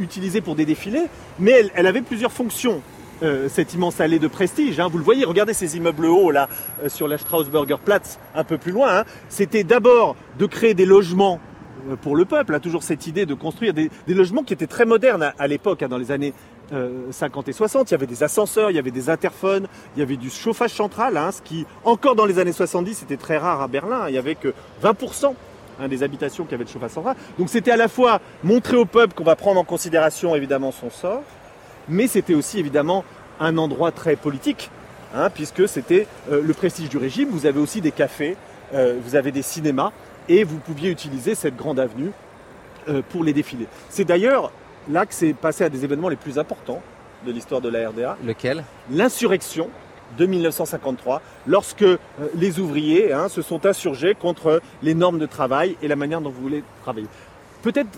utiliser 0.00 0.40
pour 0.40 0.54
des 0.54 0.64
défilés, 0.64 1.04
mais 1.38 1.52
elle, 1.52 1.70
elle 1.74 1.86
avait 1.86 2.00
plusieurs 2.02 2.32
fonctions. 2.32 2.80
Euh, 3.22 3.48
cette 3.48 3.74
immense 3.74 4.00
allée 4.00 4.18
de 4.18 4.28
prestige. 4.28 4.80
hein. 4.80 4.88
Vous 4.90 4.98
le 4.98 5.04
voyez, 5.04 5.24
regardez 5.24 5.54
ces 5.54 5.76
immeubles 5.76 6.06
hauts 6.06 6.30
là 6.30 6.48
euh, 6.82 6.88
sur 6.88 7.08
la 7.08 7.18
Strausberger 7.18 7.76
Platz, 7.84 8.18
un 8.34 8.44
peu 8.44 8.58
plus 8.58 8.72
loin. 8.72 8.98
hein. 9.00 9.04
C'était 9.28 9.64
d'abord 9.64 10.16
de 10.38 10.46
créer 10.46 10.74
des 10.74 10.86
logements 10.86 11.40
euh, 11.90 11.96
pour 11.96 12.16
le 12.16 12.24
peuple. 12.24 12.54
hein. 12.54 12.60
toujours 12.60 12.82
cette 12.82 13.06
idée 13.06 13.26
de 13.26 13.34
construire 13.34 13.74
des, 13.74 13.90
logements 14.08 14.42
qui 14.42 14.52
étaient 14.52 14.66
très 14.66 14.84
modernes 14.84 15.32
à, 15.38 15.46
l'époque, 15.46 15.84
dans 15.84 15.98
les 15.98 16.10
années 16.10 16.34
euh, 16.72 17.10
50 17.10 17.48
et 17.48 17.52
60. 17.52 17.90
Il 17.90 17.92
y 17.92 17.94
avait 17.94 18.06
des 18.06 18.22
ascenseurs, 18.22 18.70
il 18.70 18.76
y 18.76 18.78
avait 18.78 18.90
des 18.90 19.10
interphones, 19.10 19.66
il 19.96 20.00
y 20.00 20.02
avait 20.02 20.16
du 20.16 20.30
chauffage 20.30 20.72
central, 20.72 21.18
ce 21.32 21.42
qui 21.42 21.66
encore 21.84 22.14
dans 22.14 22.26
les 22.26 22.38
années 22.38 22.52
70 22.52 23.02
était 23.02 23.16
très 23.16 23.38
rare 23.38 23.60
à 23.60 23.68
Berlin. 23.68 24.04
Il 24.08 24.14
y 24.14 24.18
avait 24.18 24.34
que 24.34 24.54
20% 24.82 25.34
hein, 25.80 25.88
des 25.88 26.02
habitations 26.02 26.44
qui 26.44 26.54
avaient 26.54 26.64
le 26.64 26.70
chauffage 26.70 26.92
central. 26.92 27.16
Donc 27.38 27.48
c'était 27.48 27.72
à 27.72 27.76
la 27.76 27.88
fois 27.88 28.20
montrer 28.44 28.76
au 28.76 28.84
peuple 28.84 29.14
qu'on 29.14 29.24
va 29.24 29.36
prendre 29.36 29.60
en 29.60 29.64
considération 29.64 30.34
évidemment 30.34 30.72
son 30.72 30.90
sort, 30.90 31.22
mais 31.88 32.06
c'était 32.06 32.34
aussi 32.34 32.58
évidemment 32.58 33.04
un 33.40 33.58
endroit 33.58 33.92
très 33.92 34.16
politique, 34.16 34.70
hein, 35.14 35.30
puisque 35.30 35.68
c'était 35.68 36.06
euh, 36.30 36.42
le 36.42 36.54
prestige 36.54 36.88
du 36.88 36.98
régime. 36.98 37.28
Vous 37.30 37.46
avez 37.46 37.60
aussi 37.60 37.80
des 37.80 37.92
cafés, 37.92 38.36
euh, 38.74 38.98
vous 39.02 39.16
avez 39.16 39.32
des 39.32 39.42
cinémas, 39.42 39.92
et 40.28 40.44
vous 40.44 40.58
pouviez 40.58 40.90
utiliser 40.90 41.34
cette 41.34 41.56
grande 41.56 41.80
avenue 41.80 42.10
euh, 42.88 43.02
pour 43.10 43.24
les 43.24 43.32
défilés. 43.32 43.66
C'est 43.88 44.04
d'ailleurs 44.04 44.52
là 44.88 45.06
que 45.06 45.14
c'est 45.14 45.32
passé 45.32 45.64
à 45.64 45.68
des 45.68 45.84
événements 45.84 46.08
les 46.08 46.16
plus 46.16 46.38
importants 46.38 46.82
de 47.26 47.32
l'histoire 47.32 47.60
de 47.60 47.68
la 47.68 47.88
RDA, 47.88 48.16
Lequel? 48.24 48.64
L'insurrection 48.90 49.68
de 50.18 50.26
1953, 50.26 51.22
lorsque 51.46 51.84
les 52.34 52.58
ouvriers 52.58 53.12
hein, 53.12 53.28
se 53.28 53.40
sont 53.42 53.64
insurgés 53.64 54.14
contre 54.14 54.60
les 54.82 54.92
normes 54.92 55.18
de 55.18 55.26
travail 55.26 55.76
et 55.82 55.88
la 55.88 55.96
manière 55.96 56.20
dont 56.20 56.30
vous 56.30 56.42
voulez 56.42 56.64
travailler. 56.82 57.06
Peut-être 57.62 57.88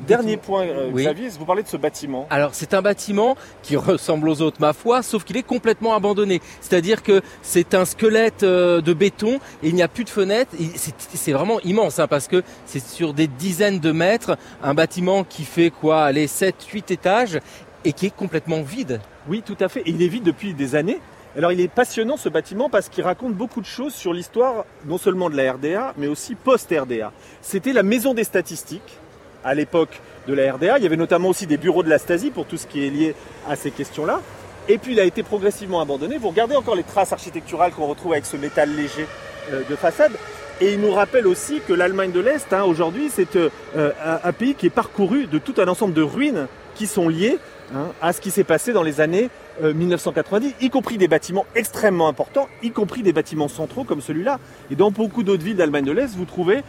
dernier 0.00 0.36
point, 0.36 0.64
euh, 0.66 0.90
Oui. 0.92 1.02
Xavier, 1.02 1.28
vous 1.30 1.44
parlez 1.44 1.62
de 1.62 1.68
ce 1.68 1.76
bâtiment. 1.76 2.26
Alors 2.30 2.54
c'est 2.54 2.74
un 2.74 2.82
bâtiment 2.82 3.36
qui 3.62 3.76
ressemble 3.76 4.28
aux 4.28 4.42
autres, 4.42 4.58
ma 4.60 4.72
foi, 4.72 5.02
sauf 5.02 5.24
qu'il 5.24 5.36
est 5.36 5.42
complètement 5.42 5.94
abandonné. 5.94 6.40
C'est-à-dire 6.60 7.02
que 7.02 7.22
c'est 7.42 7.74
un 7.74 7.84
squelette 7.84 8.42
euh, 8.42 8.80
de 8.80 8.92
béton 8.92 9.38
et 9.62 9.68
il 9.68 9.74
n'y 9.74 9.82
a 9.82 9.88
plus 9.88 10.04
de 10.04 10.10
fenêtres. 10.10 10.52
C'est 11.14 11.32
vraiment 11.32 11.60
immense 11.60 11.98
hein, 11.98 12.06
parce 12.06 12.28
que 12.28 12.42
c'est 12.66 12.84
sur 12.84 13.14
des 13.14 13.26
dizaines 13.26 13.80
de 13.80 13.92
mètres, 13.92 14.36
un 14.62 14.74
bâtiment 14.74 15.24
qui 15.24 15.44
fait 15.44 15.70
quoi, 15.70 16.04
allez, 16.04 16.26
7, 16.26 16.62
8 16.64 16.90
étages 16.90 17.40
et 17.84 17.92
qui 17.92 18.06
est 18.06 18.14
complètement 18.14 18.62
vide. 18.62 19.00
Oui, 19.28 19.42
tout 19.44 19.56
à 19.60 19.68
fait. 19.68 19.80
Et 19.80 19.90
il 19.90 20.02
est 20.02 20.08
vide 20.08 20.24
depuis 20.24 20.54
des 20.54 20.74
années. 20.74 21.00
Alors 21.36 21.52
il 21.52 21.60
est 21.60 21.68
passionnant 21.68 22.16
ce 22.16 22.30
bâtiment 22.30 22.70
parce 22.70 22.88
qu'il 22.88 23.04
raconte 23.04 23.34
beaucoup 23.34 23.60
de 23.60 23.66
choses 23.66 23.92
sur 23.92 24.14
l'histoire 24.14 24.64
non 24.86 24.96
seulement 24.96 25.28
de 25.28 25.36
la 25.36 25.52
RDA, 25.52 25.92
mais 25.98 26.06
aussi 26.06 26.34
post-RDA. 26.34 27.12
C'était 27.42 27.74
la 27.74 27.82
maison 27.82 28.14
des 28.14 28.24
statistiques 28.24 28.98
à 29.46 29.54
l'époque 29.54 30.00
de 30.26 30.34
la 30.34 30.52
RDA. 30.52 30.78
Il 30.78 30.82
y 30.82 30.86
avait 30.86 30.96
notamment 30.96 31.28
aussi 31.28 31.46
des 31.46 31.56
bureaux 31.56 31.84
de 31.84 31.88
la 31.88 31.98
Stasi 31.98 32.30
pour 32.30 32.46
tout 32.46 32.56
ce 32.56 32.66
qui 32.66 32.84
est 32.84 32.90
lié 32.90 33.14
à 33.48 33.56
ces 33.56 33.70
questions-là. 33.70 34.20
Et 34.68 34.78
puis 34.78 34.92
il 34.92 35.00
a 35.00 35.04
été 35.04 35.22
progressivement 35.22 35.80
abandonné. 35.80 36.18
Vous 36.18 36.28
regardez 36.28 36.56
encore 36.56 36.74
les 36.74 36.82
traces 36.82 37.12
architecturales 37.12 37.72
qu'on 37.72 37.86
retrouve 37.86 38.12
avec 38.12 38.26
ce 38.26 38.36
métal 38.36 38.74
léger 38.74 39.06
euh, 39.52 39.62
de 39.70 39.76
façade. 39.76 40.12
Et 40.60 40.72
il 40.72 40.80
nous 40.80 40.90
rappelle 40.90 41.26
aussi 41.26 41.60
que 41.66 41.72
l'Allemagne 41.72 42.10
de 42.10 42.20
l'Est, 42.20 42.52
hein, 42.52 42.64
aujourd'hui, 42.64 43.08
c'est 43.12 43.36
euh, 43.36 43.50
un, 43.76 44.18
un 44.24 44.32
pays 44.32 44.54
qui 44.54 44.66
est 44.66 44.70
parcouru 44.70 45.26
de 45.26 45.38
tout 45.38 45.54
un 45.58 45.68
ensemble 45.68 45.94
de 45.94 46.02
ruines 46.02 46.48
qui 46.74 46.86
sont 46.86 47.08
liées 47.08 47.38
hein, 47.74 47.88
à 48.02 48.12
ce 48.12 48.20
qui 48.20 48.30
s'est 48.30 48.44
passé 48.44 48.72
dans 48.72 48.82
les 48.82 49.00
années 49.00 49.30
euh, 49.62 49.72
1990, 49.72 50.54
y 50.60 50.70
compris 50.70 50.98
des 50.98 51.08
bâtiments 51.08 51.46
extrêmement 51.54 52.08
importants, 52.08 52.48
y 52.62 52.70
compris 52.70 53.02
des 53.02 53.12
bâtiments 53.12 53.48
centraux 53.48 53.84
comme 53.84 54.00
celui-là. 54.00 54.38
Et 54.70 54.76
dans 54.76 54.90
beaucoup 54.90 55.22
d'autres 55.22 55.44
villes 55.44 55.56
d'Allemagne 55.56 55.84
de 55.84 55.92
l'Est, 55.92 56.14
vous 56.16 56.24
trouvez 56.24 56.62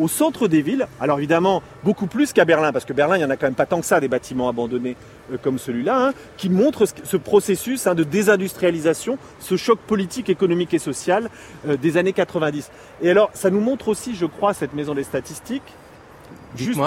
au 0.00 0.08
centre 0.08 0.48
des 0.48 0.62
villes, 0.62 0.86
alors 1.00 1.18
évidemment 1.18 1.62
beaucoup 1.82 2.06
plus 2.06 2.32
qu'à 2.32 2.44
Berlin, 2.44 2.72
parce 2.72 2.84
que 2.84 2.92
Berlin, 2.92 3.16
il 3.16 3.18
n'y 3.20 3.24
en 3.24 3.30
a 3.30 3.36
quand 3.36 3.46
même 3.46 3.54
pas 3.54 3.66
tant 3.66 3.80
que 3.80 3.86
ça 3.86 4.00
des 4.00 4.08
bâtiments 4.08 4.48
abandonnés 4.48 4.96
euh, 5.32 5.36
comme 5.40 5.58
celui-là, 5.58 6.08
hein, 6.08 6.12
qui 6.36 6.50
montrent 6.50 6.86
ce, 6.86 6.94
ce 7.04 7.16
processus 7.16 7.86
hein, 7.86 7.94
de 7.94 8.04
désindustrialisation, 8.04 9.18
ce 9.38 9.56
choc 9.56 9.78
politique, 9.78 10.28
économique 10.28 10.74
et 10.74 10.78
social 10.78 11.30
euh, 11.68 11.76
des 11.76 11.96
années 11.96 12.12
90. 12.12 12.70
Et 13.02 13.10
alors, 13.10 13.30
ça 13.34 13.50
nous 13.50 13.60
montre 13.60 13.88
aussi, 13.88 14.14
je 14.14 14.26
crois, 14.26 14.54
cette 14.54 14.74
maison 14.74 14.94
des 14.94 15.04
statistiques, 15.04 15.62
juste 16.56 16.80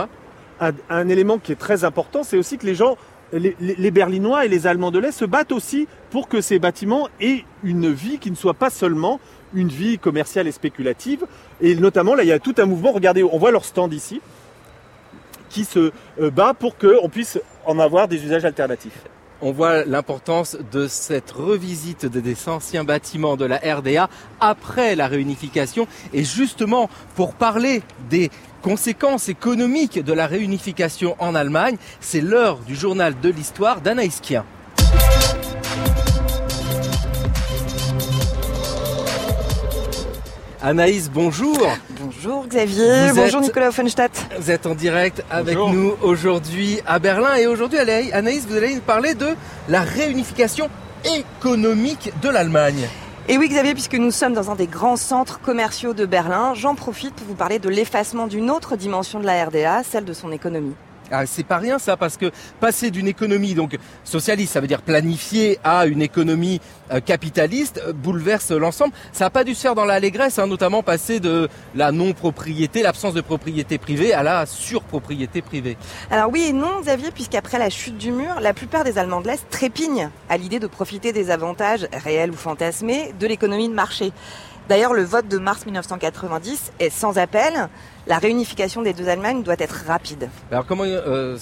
un 0.90 1.10
élément 1.10 1.38
qui 1.38 1.52
est 1.52 1.58
très 1.58 1.84
important, 1.84 2.24
c'est 2.24 2.38
aussi 2.38 2.58
que 2.58 2.66
les 2.66 2.76
gens, 2.76 2.98
les, 3.34 3.56
les- 3.60 3.76
les 3.76 3.92
Berlinois 3.92 4.46
et 4.46 4.48
les 4.48 4.68
Allemands 4.68 4.92
de 4.92 5.00
l'Est 5.00 5.12
se 5.12 5.26
battent 5.26 5.52
aussi 5.52 5.88
pour 6.12 6.28
que 6.28 6.42
ces 6.42 6.60
bâtiments 6.60 7.10
aient 7.20 7.44
une 7.64 7.92
vie 7.92 8.20
qui 8.20 8.32
ne 8.32 8.36
soit 8.36 8.54
pas 8.54 8.70
seulement 8.70 9.20
une 9.54 9.70
vie 9.70 9.98
commerciale 10.00 10.48
et 10.48 10.52
spéculative. 10.52 11.26
Et 11.62 11.76
notamment, 11.76 12.16
là, 12.16 12.24
il 12.24 12.28
y 12.30 12.32
a 12.34 12.40
tout 12.40 12.56
un 12.58 12.66
mouvement, 12.66 12.92
regardez, 12.92 13.24
on 13.24 13.38
voit 13.38 13.52
leur 13.52 13.66
stand 13.66 13.94
ici, 13.94 14.22
qui 15.50 15.64
se 15.66 15.92
euh, 16.22 16.30
bat 16.30 16.54
pour 16.54 16.78
qu'on 16.78 17.10
puisse 17.10 17.40
en 17.66 17.80
avoir 17.80 18.08
des 18.08 18.24
usages 18.24 18.46
alternatifs. 18.46 19.02
On 19.40 19.52
voit 19.52 19.86
l'importance 19.86 20.58
de 20.72 20.88
cette 20.88 21.30
revisite 21.30 22.08
de 22.08 22.20
des 22.20 22.50
anciens 22.50 22.84
bâtiments 22.84 23.38
de 23.38 23.46
la 23.46 23.58
RDA 23.58 24.10
après 24.40 24.96
la 24.96 25.08
réunification. 25.08 25.88
Et 26.12 26.24
justement, 26.24 26.90
pour 27.16 27.36
parler 27.36 27.84
des 28.10 28.32
conséquences 28.64 29.30
économiques 29.30 30.04
de 30.04 30.14
la 30.14 30.26
réunification 30.26 31.16
en 31.20 31.36
Allemagne, 31.36 31.78
c'est 32.00 32.22
l'heure 32.22 32.58
du 32.60 32.76
journal 32.76 33.14
de 33.22 33.30
l'histoire 33.30 33.82
d'Anaïs 33.82 34.20
Kien. 34.22 34.44
Anaïs, 40.64 41.12
bonjour. 41.12 41.56
Bonjour 42.12 42.48
Xavier, 42.48 43.10
Vous 43.10 43.16
bonjour 43.18 43.42
êtes- 43.42 43.48
Nicolas 43.48 43.68
Offenstadt. 43.68 44.30
Vous 44.40 44.50
êtes 44.50 44.66
en 44.66 44.76
direct 44.76 45.24
avec 45.30 45.58
Bonjour. 45.58 45.74
nous 45.74 45.94
aujourd'hui 46.02 46.80
à 46.88 47.00
Berlin 47.00 47.36
et 47.36 47.48
aujourd'hui 47.48 47.80
Anaïs, 47.80 48.46
vous 48.48 48.56
allez 48.56 48.76
nous 48.76 48.80
parler 48.82 49.14
de 49.14 49.36
la 49.68 49.82
réunification 49.82 50.70
économique 51.04 52.14
de 52.22 52.30
l'Allemagne. 52.30 52.88
Et 53.28 53.38
oui 53.38 53.50
Xavier, 53.50 53.74
puisque 53.74 53.96
nous 53.96 54.12
sommes 54.12 54.34
dans 54.34 54.50
un 54.50 54.56
des 54.56 54.68
grands 54.68 54.96
centres 54.96 55.42
commerciaux 55.42 55.94
de 55.94 56.06
Berlin, 56.06 56.54
j'en 56.56 56.76
profite 56.76 57.14
pour 57.14 57.28
vous 57.28 57.36
parler 57.36 57.60
de 57.60 57.68
l'effacement 57.68 58.28
d'une 58.28 58.50
autre 58.52 58.78
dimension 58.78 59.20
de 59.20 59.26
la 59.26 59.44
RDA, 59.44 59.84
celle 59.84 60.06
de 60.06 60.14
son 60.14 60.32
économie. 60.32 60.76
Ah, 61.12 61.26
c'est 61.26 61.46
pas 61.46 61.58
rien 61.58 61.80
ça, 61.80 61.98
parce 61.98 62.18
que 62.18 62.32
passer 62.60 62.92
d'une 62.92 63.08
économie 63.08 63.54
donc 63.54 63.78
socialiste, 64.04 64.54
ça 64.54 64.62
veut 64.62 64.68
dire 64.68 64.82
planifiée, 64.82 65.60
à 65.64 65.86
une 65.86 66.02
économie 66.02 66.62
euh, 66.92 67.00
capitaliste, 67.00 67.82
euh, 67.86 67.94
bouleverse 67.94 68.52
l'ensemble. 68.52 68.94
Ça 69.14 69.26
n'a 69.26 69.30
pas 69.30 69.44
dû 69.44 69.56
se 69.56 69.62
faire 69.62 69.76
dans 69.76 69.86
l'allégresse, 69.86 70.40
hein, 70.40 70.48
notamment 70.48 70.84
passer 70.84 71.20
de 71.20 71.50
la 71.76 71.92
non-propriété, 71.92 72.82
l'absence 72.82 73.14
de 73.14 73.22
propriété 73.22 73.78
privée, 73.78 74.14
à 74.14 74.24
la 74.24 74.46
surpropriété 74.46 75.42
privée. 75.42 75.78
Alors 76.12 76.32
oui 76.32 76.48
et 76.50 76.54
non, 76.54 76.82
Xavier, 76.82 77.12
puisqu'après 77.12 77.60
la 77.60 77.70
chute 77.70 77.98
du 77.98 78.12
mur, 78.12 78.40
la 78.42 78.54
plupart 78.54 78.84
des 78.84 78.98
Allemands 78.98 79.22
de 79.22 79.28
l'Est 79.28 79.50
trépignent 79.50 80.10
à 80.30 80.38
l'idée 80.38 80.60
de 80.60 80.68
profiter 80.68 81.14
des 81.14 81.32
avantages 81.32 81.88
réels 81.92 82.32
ou 82.32 82.36
fantasmés 82.36 83.14
de 83.20 83.28
l'économie 83.28 83.70
de 83.70 83.74
marché. 83.74 84.12
D'ailleurs, 84.70 84.94
le 84.94 85.04
vote 85.04 85.30
de 85.30 85.38
mars 85.38 85.66
1990 85.66 86.74
est 86.80 86.90
sans 86.90 87.18
appel. 87.18 87.70
La 88.06 88.18
réunification 88.18 88.82
des 88.82 88.94
deux 88.94 89.08
Allemagnes 89.08 89.42
doit 89.42 89.56
être 89.60 89.86
rapide. 89.88 90.30
Alors 90.52 90.66
comment 90.66 90.84
euh, 90.86 91.38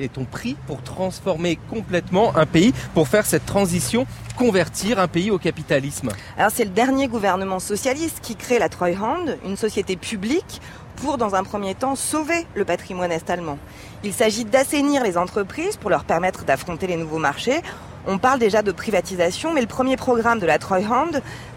est-on 0.00 0.24
pris 0.24 0.56
pour 0.66 0.82
transformer 0.82 1.58
complètement 1.68 2.36
un 2.36 2.46
pays, 2.46 2.72
pour 2.94 3.08
faire 3.08 3.26
cette 3.26 3.44
transition, 3.44 4.06
convertir 4.36 4.98
un 4.98 5.08
pays 5.08 5.30
au 5.30 5.38
capitalisme? 5.38 6.10
Alors 6.38 6.50
c'est 6.50 6.64
le 6.64 6.70
dernier 6.70 7.06
gouvernement 7.06 7.58
socialiste 7.58 8.20
qui 8.22 8.34
crée 8.34 8.58
la 8.58 8.68
Treuhand, 8.68 9.26
une 9.44 9.56
société 9.56 9.96
publique 9.96 10.60
pour, 10.96 11.18
dans 11.18 11.34
un 11.34 11.44
premier 11.44 11.74
temps, 11.74 11.94
sauver 11.94 12.46
le 12.54 12.64
patrimoine 12.64 13.12
est-allemand. 13.12 13.58
Il 14.04 14.12
s'agit 14.12 14.44
d'assainir 14.44 15.04
les 15.04 15.16
entreprises 15.16 15.76
pour 15.76 15.90
leur 15.90 16.04
permettre 16.04 16.44
d'affronter 16.44 16.86
les 16.86 16.96
nouveaux 16.96 17.18
marchés 17.18 17.60
on 18.06 18.18
parle 18.18 18.38
déjà 18.38 18.62
de 18.62 18.72
privatisation, 18.72 19.52
mais 19.52 19.60
le 19.60 19.66
premier 19.66 19.96
programme 19.96 20.38
de 20.38 20.46
la 20.46 20.58
Treuhand 20.58 21.10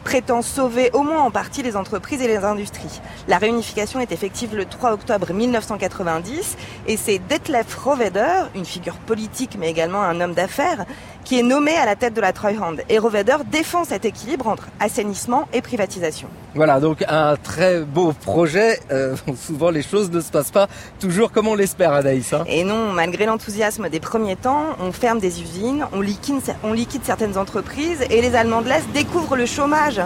prétend 0.03 0.41
sauver 0.41 0.89
au 0.93 1.03
moins 1.03 1.21
en 1.21 1.31
partie 1.31 1.61
les 1.61 1.75
entreprises 1.75 2.21
et 2.21 2.27
les 2.27 2.37
industries. 2.37 3.01
La 3.27 3.37
réunification 3.37 3.99
est 3.99 4.11
effective 4.11 4.55
le 4.55 4.65
3 4.65 4.93
octobre 4.93 5.31
1990 5.31 6.57
et 6.87 6.97
c'est 6.97 7.19
Detlef 7.19 7.75
Rohwedder, 7.75 8.45
une 8.55 8.65
figure 8.65 8.95
politique 8.95 9.57
mais 9.59 9.69
également 9.69 10.01
un 10.01 10.19
homme 10.19 10.33
d'affaires, 10.33 10.85
qui 11.31 11.39
est 11.39 11.43
nommé 11.43 11.77
à 11.77 11.85
la 11.85 11.95
tête 11.95 12.13
de 12.13 12.19
la 12.19 12.33
Treuhand. 12.33 12.75
Et 12.89 12.99
Rohwedder 12.99 13.37
défend 13.49 13.85
cet 13.85 14.03
équilibre 14.03 14.49
entre 14.49 14.67
assainissement 14.81 15.47
et 15.53 15.61
privatisation. 15.61 16.27
Voilà, 16.55 16.81
donc 16.81 17.05
un 17.07 17.37
très 17.37 17.79
beau 17.79 18.11
projet. 18.11 18.81
Euh, 18.91 19.15
souvent 19.37 19.69
les 19.69 19.81
choses 19.81 20.11
ne 20.11 20.19
se 20.19 20.29
passent 20.29 20.51
pas 20.51 20.67
toujours 20.99 21.31
comme 21.31 21.47
on 21.47 21.55
l'espère, 21.55 21.93
Anaïs. 21.93 22.33
Hein. 22.33 22.43
et 22.47 22.65
non, 22.65 22.91
malgré 22.91 23.27
l'enthousiasme 23.27 23.87
des 23.87 24.01
premiers 24.01 24.35
temps, 24.35 24.75
on 24.81 24.91
ferme 24.91 25.19
des 25.19 25.41
usines, 25.41 25.85
on 25.93 26.01
liquide, 26.01 26.41
on 26.63 26.73
liquide 26.73 27.03
certaines 27.05 27.37
entreprises 27.37 28.01
et 28.09 28.21
les 28.21 28.35
Allemands 28.35 28.61
de 28.61 28.67
l'Est 28.67 28.91
découvrent 28.93 29.37
le 29.37 29.45
chômage. 29.45 30.01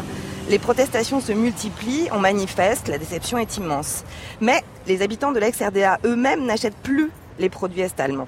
Les 0.47 0.59
protestations 0.59 1.21
se 1.21 1.31
multiplient, 1.31 2.07
on 2.11 2.19
manifeste, 2.19 2.87
la 2.87 2.99
déception 2.99 3.39
est 3.39 3.57
immense. 3.57 4.03
Mais 4.41 4.61
les 4.85 5.01
habitants 5.01 5.31
de 5.31 5.39
l'ex-RDA 5.39 5.97
eux-mêmes 6.05 6.45
n'achètent 6.45 6.77
plus 6.83 7.09
les 7.39 7.49
produits 7.49 7.81
est-allemands. 7.81 8.27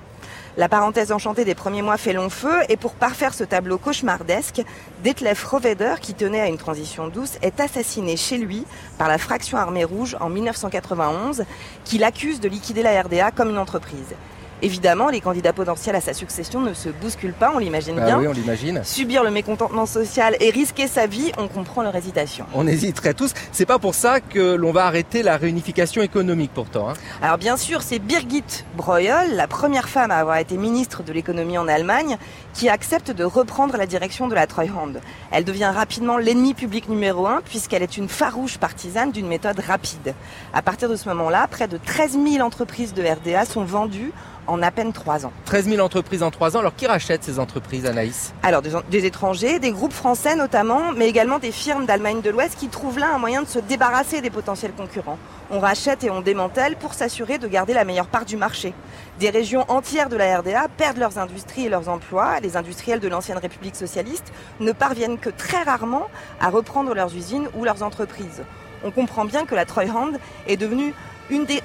La 0.58 0.68
parenthèse 0.68 1.12
enchantée 1.12 1.46
des 1.46 1.54
premiers 1.54 1.84
mois 1.84 1.98
fait 1.98 2.14
long 2.14 2.32
feu 2.32 2.64
et 2.68 2.78
pour 2.78 2.96
parfaire 2.96 3.36
ce 3.36 3.44
tableau 3.44 3.78
cauchemardesque, 3.78 4.64
Detlef 5.04 5.44
Rohwedder, 5.44 5.94
qui 6.02 6.16
tenait 6.16 6.42
à 6.42 6.48
une 6.48 6.58
transition 6.58 7.10
douce, 7.10 7.38
est 7.44 7.60
assassiné 7.60 8.18
chez 8.18 8.40
lui 8.40 8.66
par 8.98 9.08
la 9.08 9.20
fraction 9.20 9.60
armée 9.60 9.84
rouge 9.84 10.18
en 10.20 10.30
1991 10.30 11.44
qui 11.86 12.00
l'accuse 12.00 12.40
de 12.40 12.50
liquider 12.50 12.82
la 12.82 13.04
RDA 13.04 13.30
comme 13.30 13.52
une 13.52 13.60
entreprise. 13.60 14.16
Évidemment, 14.62 15.10
les 15.10 15.22
candidats 15.22 15.54
potentiels 15.54 15.96
à 15.96 16.02
sa 16.02 16.14
succession 16.14 16.62
ne 16.62 16.74
se 16.74 16.90
bousculent 16.90 17.34
pas, 17.34 17.52
on 17.54 17.60
l'imagine 17.60 17.96
bah 17.96 18.06
bien. 18.06 18.20
Oui, 18.20 18.28
on 18.28 18.32
l'imagine. 18.32 18.82
Subir 18.84 19.24
le 19.24 19.30
mécontentement 19.30 19.86
social 19.86 20.36
et 20.40 20.50
risquer 20.50 20.88
sa 20.88 21.06
vie, 21.06 21.32
on 21.38 21.48
comprend 21.48 21.84
leur 21.84 21.96
hésitation. 21.96 22.46
On 22.56 22.66
hésiterait 22.66 23.14
tous. 23.14 23.34
C'est 23.52 23.68
pas 23.68 23.78
pour 23.78 23.94
ça 23.94 24.20
que 24.20 24.56
l'on 24.56 24.72
va 24.72 24.86
arrêter 24.86 25.22
la 25.22 25.38
réunification 25.38 26.02
économique 26.02 26.52
pourtant. 26.54 26.90
Hein. 26.90 26.94
Alors 27.22 27.38
bien 27.38 27.56
sûr, 27.56 27.84
c'est 27.84 28.00
Birgit 28.00 28.66
Breuil, 28.76 29.12
la 29.32 29.48
première 29.48 29.90
femme 29.90 30.10
à 30.10 30.16
avoir 30.16 30.38
été 30.38 30.58
ministre 30.58 31.04
de 31.04 31.14
l'économie 31.14 31.58
en 31.58 31.68
Allemagne, 31.68 32.18
qui 32.58 32.70
accepte 32.70 33.12
de 33.12 33.24
reprendre 33.24 33.78
la 33.78 33.86
direction 33.86 34.28
de 34.28 34.34
la 34.34 34.48
Treuhand. 34.48 34.94
Elle 35.30 35.46
devient 35.46 35.72
rapidement 35.74 36.18
l'ennemi 36.18 36.56
public 36.56 36.90
numéro 36.90 37.28
un 37.28 37.42
puisqu'elle 37.46 37.84
est 37.84 37.98
une 37.98 38.10
farouche 38.10 38.58
partisane 38.58 39.12
d'une 39.12 39.28
méthode 39.28 39.60
rapide. 39.60 40.16
À 40.54 40.64
partir 40.64 40.90
de 40.90 40.96
ce 40.96 41.08
moment-là, 41.10 41.48
près 41.48 41.68
de 41.68 41.78
13 41.78 42.14
000 42.14 42.44
entreprises 42.44 42.96
de 42.96 43.04
RDA 43.04 43.46
sont 43.46 43.64
vendues 43.64 44.12
en 44.48 44.62
à 44.62 44.72
peine 44.72 44.94
trois 44.94 45.26
ans. 45.26 45.32
13 45.46 45.66
000 45.66 45.86
entreprises 45.86 46.24
en 46.24 46.32
trois 46.32 46.56
ans. 46.56 46.60
Alors 46.60 46.76
qui 46.76 46.88
rachète 46.88 47.24
ces 47.24 47.40
entreprises, 47.40 47.86
Anaïs? 47.86 48.34
Alors 48.44 48.62
des, 48.62 49.06
étrangers, 49.06 49.60
des 49.60 49.72
groupes 49.72 49.94
français 49.94 50.36
notamment, 50.36 50.94
mais 50.96 51.08
également 51.08 51.40
des 51.40 51.52
firmes 51.52 51.86
d'Allemagne 51.86 52.22
de 52.22 52.30
l'Ouest 52.30 52.56
qui 52.58 52.70
trouvent 52.70 52.98
là 52.98 53.14
un 53.14 53.20
moyen 53.20 53.44
de 53.44 53.48
se 53.48 53.60
débarrasser 53.60 54.22
des 54.22 54.30
potentiels 54.30 54.72
concurrents. 54.72 55.20
On 55.52 55.60
rachète 55.60 56.04
et 56.04 56.10
on 56.10 56.22
démantèle 56.22 56.76
pour 56.76 56.94
s'assurer 56.94 57.38
de 57.38 57.48
garder 57.48 57.74
la 57.74 57.86
meilleure 57.86 58.08
part 58.08 58.26
du 58.26 58.38
marché. 58.38 58.74
Des 59.20 59.30
régions 59.30 59.66
entières 59.70 60.10
de 60.10 60.18
la 60.18 60.40
RDA 60.40 60.68
perdent 60.78 60.98
leurs 60.98 61.18
industries 61.18 61.66
et 61.66 61.70
leurs 61.70 61.90
emplois. 61.90 62.40
Les 62.48 62.56
industriels 62.56 63.02
de 63.02 63.10
l'ancienne 63.10 63.38
République 63.38 63.76
socialiste 63.76 64.32
ne 64.62 64.72
parviennent 64.72 65.18
que 65.18 65.30
très 65.30 65.64
rarement 65.64 66.08
à 66.40 66.50
reprendre 66.50 66.94
leurs 66.94 67.14
usines 67.14 67.50
ou 67.56 67.66
leurs 67.66 67.84
entreprises. 67.84 68.42
On 68.86 68.92
comprend 68.92 69.26
bien 69.26 69.46
que 69.46 69.54
la 69.54 69.66
Treuhand 69.66 70.12
est 70.48 70.56
devenue 70.56 70.94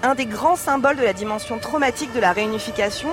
un 0.02 0.16
des 0.16 0.26
grands 0.26 0.56
symboles 0.56 0.96
de 0.96 1.04
la 1.04 1.12
dimension 1.12 1.60
traumatique 1.60 2.12
de 2.14 2.18
la 2.18 2.32
réunification. 2.32 3.10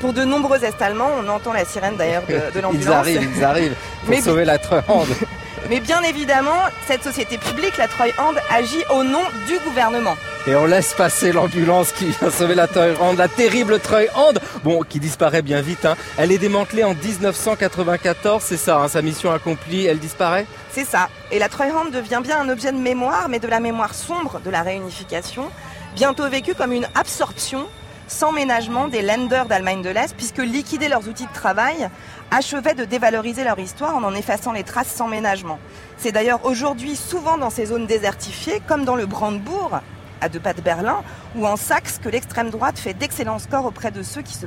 Pour 0.00 0.14
de 0.14 0.24
nombreux 0.24 0.64
Est-Allemands, 0.64 1.10
on 1.22 1.28
entend 1.28 1.52
la 1.52 1.66
sirène 1.66 1.96
d'ailleurs 1.96 2.22
de, 2.26 2.58
l'ambulance. 2.62 3.06
Ils 3.06 3.14
arrivent, 3.14 3.30
ils 3.36 3.44
arrivent 3.44 3.76
pour 4.06 4.16
sauver 4.20 4.46
la 4.46 4.56
Treuhand. 4.56 5.04
Mais 5.68 5.80
bien 5.80 6.02
évidemment, 6.02 6.62
cette 6.86 7.02
société 7.04 7.38
publique, 7.38 7.76
la 7.76 7.88
Treuhand, 7.88 8.34
agit 8.50 8.82
au 8.90 9.04
nom 9.04 9.22
du 9.46 9.58
gouvernement. 9.60 10.16
Et 10.46 10.54
on 10.54 10.64
laisse 10.64 10.94
passer 10.94 11.32
l'ambulance 11.32 11.92
qui 11.92 12.06
vient 12.06 12.30
sauver 12.30 12.54
la 12.54 12.66
Treuhand, 12.66 13.14
la 13.14 13.28
terrible 13.28 13.78
Treuhand, 13.78 14.32
bon, 14.64 14.82
qui 14.82 14.98
disparaît 14.98 15.42
bien 15.42 15.60
vite. 15.60 15.84
Hein. 15.84 15.96
Elle 16.16 16.32
est 16.32 16.38
démantelée 16.38 16.82
en 16.82 16.94
1994, 16.94 18.42
c'est 18.42 18.56
ça, 18.56 18.78
hein, 18.78 18.88
sa 18.88 19.02
mission 19.02 19.30
accomplie, 19.32 19.84
elle 19.86 19.98
disparaît? 19.98 20.46
C'est 20.72 20.86
ça. 20.86 21.08
Et 21.30 21.38
la 21.38 21.48
Treuhand 21.48 21.90
devient 21.92 22.20
bien 22.22 22.40
un 22.40 22.48
objet 22.48 22.72
de 22.72 22.78
mémoire, 22.78 23.28
mais 23.28 23.38
de 23.38 23.48
la 23.48 23.60
mémoire 23.60 23.94
sombre 23.94 24.40
de 24.40 24.50
la 24.50 24.62
réunification 24.62 25.50
bientôt 25.94 26.28
vécu 26.28 26.54
comme 26.54 26.72
une 26.72 26.86
absorption 26.94 27.66
sans 28.10 28.32
ménagement 28.32 28.88
des 28.88 29.02
lenders 29.02 29.46
d'Allemagne 29.46 29.82
de 29.82 29.88
l'Est, 29.88 30.14
puisque 30.16 30.38
liquider 30.38 30.88
leurs 30.88 31.08
outils 31.08 31.26
de 31.26 31.32
travail 31.32 31.88
achevait 32.30 32.74
de 32.74 32.84
dévaloriser 32.84 33.44
leur 33.44 33.58
histoire 33.58 33.96
en 33.96 34.02
en 34.02 34.14
effaçant 34.14 34.52
les 34.52 34.64
traces 34.64 34.92
sans 34.92 35.06
ménagement. 35.06 35.58
C'est 35.96 36.12
d'ailleurs 36.12 36.44
aujourd'hui 36.44 36.96
souvent 36.96 37.38
dans 37.38 37.50
ces 37.50 37.66
zones 37.66 37.86
désertifiées, 37.86 38.60
comme 38.66 38.84
dans 38.84 38.96
le 38.96 39.06
Brandebourg, 39.06 39.80
à 40.20 40.28
deux 40.28 40.40
pas 40.40 40.52
de 40.52 40.60
Berlin, 40.60 41.02
ou 41.36 41.46
en 41.46 41.56
Saxe 41.56 41.98
que 42.02 42.08
l'extrême 42.08 42.50
droite 42.50 42.78
fait 42.78 42.94
d'excellents 42.94 43.38
scores 43.38 43.66
auprès 43.66 43.90
de 43.90 44.02
ceux 44.02 44.22
qui 44.22 44.34
se 44.34 44.46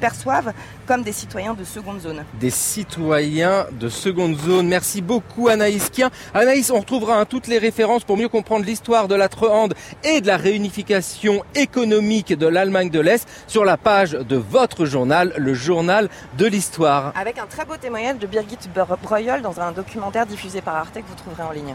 perçoivent 0.00 0.52
comme 0.86 1.02
des 1.02 1.12
citoyens 1.12 1.54
de 1.54 1.64
seconde 1.64 2.00
zone. 2.00 2.24
Des 2.40 2.50
citoyens 2.50 3.66
de 3.72 3.88
seconde 3.88 4.36
zone. 4.36 4.68
Merci 4.68 5.02
beaucoup 5.02 5.48
Anaïs 5.48 5.90
Kien. 5.90 6.10
Anaïs, 6.34 6.70
on 6.70 6.80
retrouvera 6.80 7.18
hein, 7.18 7.24
toutes 7.24 7.46
les 7.46 7.58
références 7.58 8.04
pour 8.04 8.16
mieux 8.16 8.28
comprendre 8.28 8.64
l'histoire 8.64 9.08
de 9.08 9.14
la 9.14 9.28
Treuhand 9.28 9.68
et 10.04 10.20
de 10.20 10.26
la 10.26 10.36
réunification 10.36 11.44
économique 11.54 12.36
de 12.36 12.46
l'Allemagne 12.46 12.90
de 12.90 13.00
l'Est 13.00 13.28
sur 13.46 13.64
la 13.64 13.76
page 13.76 14.12
de 14.12 14.36
votre 14.36 14.84
journal, 14.84 15.32
le 15.36 15.54
journal 15.54 16.08
de 16.38 16.46
l'histoire. 16.46 17.12
Avec 17.16 17.38
un 17.38 17.46
très 17.46 17.64
beau 17.64 17.76
témoignage 17.76 18.18
de 18.18 18.26
Birgit 18.26 18.58
Breuil 19.02 19.22
dans 19.42 19.60
un 19.60 19.72
documentaire 19.72 20.26
diffusé 20.26 20.60
par 20.60 20.76
Arte 20.76 20.94
que 20.94 21.06
vous 21.06 21.14
trouverez 21.14 21.42
en 21.42 21.52
ligne 21.52 21.74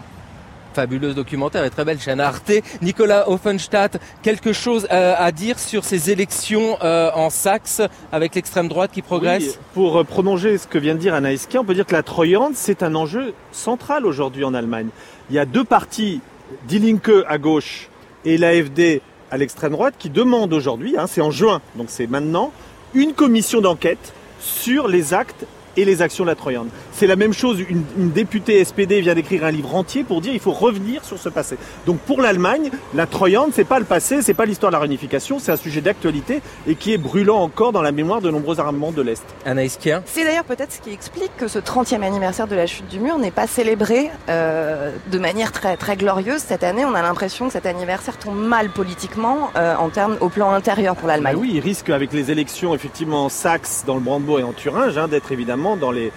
fabuleuse 0.78 1.16
documentaire 1.16 1.66
et 1.66 1.72
très 1.72 1.84
belle 1.86 2.00
chaîne 2.00 2.20
Arte. 2.20 2.52
Nicolas 2.84 3.32
Offenstadt, 3.32 4.00
quelque 4.22 4.54
chose 4.54 4.88
euh, 4.92 5.16
à 5.18 5.32
dire 5.32 5.58
sur 5.58 5.84
ces 5.84 6.12
élections 6.12 6.78
euh, 6.84 7.10
en 7.16 7.32
Saxe 7.32 7.82
avec 8.12 8.36
l'extrême 8.36 8.68
droite 8.68 8.92
qui 8.94 9.02
progresse 9.02 9.60
Pour 9.74 9.98
euh, 9.98 10.04
prolonger 10.04 10.60
ce 10.60 10.68
que 10.68 10.78
vient 10.78 10.94
de 10.94 11.00
dire 11.00 11.16
Anaïs 11.16 11.48
on 11.58 11.64
peut 11.64 11.74
dire 11.74 11.88
que 11.88 11.94
la 11.94 12.04
Treuhand, 12.04 12.52
c'est 12.54 12.84
un 12.84 12.94
enjeu 12.94 13.34
central 13.52 14.06
aujourd'hui 14.06 14.44
en 14.44 14.54
Allemagne. 14.54 14.90
Il 15.32 15.36
y 15.36 15.40
a 15.40 15.46
deux 15.46 15.64
partis, 15.64 16.22
Die 16.68 16.78
Linke 16.78 17.26
à 17.28 17.40
gauche 17.40 17.90
et 18.24 18.38
l'AFD 18.38 19.02
à 19.32 19.38
l'extrême 19.38 19.72
droite, 19.72 19.96
qui 19.98 20.12
demandent 20.12 20.54
aujourd'hui, 20.54 20.94
hein, 20.96 21.08
c'est 21.08 21.22
en 21.22 21.32
juin, 21.32 21.60
donc 21.76 21.88
c'est 21.90 22.06
maintenant, 22.06 22.52
une 22.94 23.14
commission 23.14 23.62
d'enquête 23.62 24.14
sur 24.40 24.88
les 24.88 25.16
actes 25.16 25.48
et 25.78 25.86
les 25.86 26.02
actions 26.02 26.24
de 26.24 26.30
la 26.30 26.36
Troyande. 26.36 26.68
C'est 26.92 27.08
la 27.08 27.16
même 27.16 27.34
chose, 27.34 27.60
une, 27.70 28.12
députée 28.12 28.64
SPD 28.66 29.02
vient 29.02 29.16
d'écrire 29.16 29.46
un 29.46 29.52
livre 29.52 29.76
entier 29.76 30.04
pour 30.04 30.22
dire 30.22 30.32
qu'il 30.32 30.42
faut 30.42 30.52
revenir 30.52 31.06
sur 31.06 31.18
ce 31.18 31.30
passé. 31.30 31.58
Donc 31.86 32.00
pour 32.00 32.22
l'Allemagne, 32.22 32.72
la 32.96 33.06
Troyande, 33.06 33.52
c'est 33.54 33.64
pas 33.64 33.80
le 33.80 33.86
passé, 33.86 34.22
c'est 34.22 34.34
pas 34.34 34.46
l'histoire 34.46 34.72
de 34.72 34.76
la 34.76 34.80
réunification, 34.80 35.40
c'est 35.40 35.52
un 35.52 35.58
sujet 35.58 35.82
d'actualité 35.82 36.42
et 36.68 36.76
qui 36.76 36.94
est 36.94 36.98
brûlant 36.98 37.38
encore 37.38 37.72
dans 37.72 37.82
la 37.82 37.92
mémoire 37.92 38.22
de 38.22 38.32
nombreux 38.32 38.60
armements 38.60 38.92
de 38.92 39.02
l'Est. 39.02 39.24
Anaïs 39.46 39.78
Kier 39.78 40.00
C'est 40.06 40.24
d'ailleurs 40.24 40.46
peut-être 40.46 40.72
ce 40.72 40.82
qui 40.82 40.92
explique 40.92 41.32
que 41.38 41.48
ce 41.48 41.60
30e 41.60 42.02
anniversaire 42.02 42.48
de 42.48 42.56
la 42.56 42.66
chute 42.66 42.88
du 42.88 43.00
mur 43.00 43.20
n'est 43.20 43.32
pas 43.32 43.46
célébré 43.46 44.10
euh, 44.30 44.92
de 45.12 45.20
manière 45.20 45.52
très, 45.52 45.78
très 45.78 45.96
glorieuse 45.96 46.42
cette 46.42 46.64
année. 46.64 46.86
On 46.86 46.96
a 46.96 47.04
l'impression 47.04 47.48
que 47.48 47.54
cet 47.54 47.68
anniversaire 47.68 48.18
tombe 48.18 48.40
mal 48.40 48.70
politiquement 48.70 49.52
euh, 49.56 49.76
en 49.76 49.90
termes 49.90 50.18
au 50.22 50.30
plan 50.30 50.52
intérieur 50.52 50.96
pour 50.96 51.08
l'Allemagne. 51.08 51.36
oui, 51.38 51.52
il 51.54 51.60
risque 51.60 51.90
avec 51.90 52.14
les 52.14 52.32
élections 52.32 52.74
effectivement 52.74 53.26
en 53.26 53.30
Saxe, 53.30 53.84
dans 53.86 53.96
le 53.96 54.02
Brandebourg 54.02 54.40
et 54.40 54.44
en 54.44 54.54
Thuringe 54.54 54.98
hein, 54.98 55.08
d'être 55.08 55.32
évidemment 55.32 55.67
dans 55.76 55.92
les, 55.92 56.12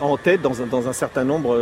en 0.00 0.16
tête 0.16 0.42
dans 0.42 0.88
un, 0.88 0.92
certain 0.92 1.24
nombre 1.24 1.58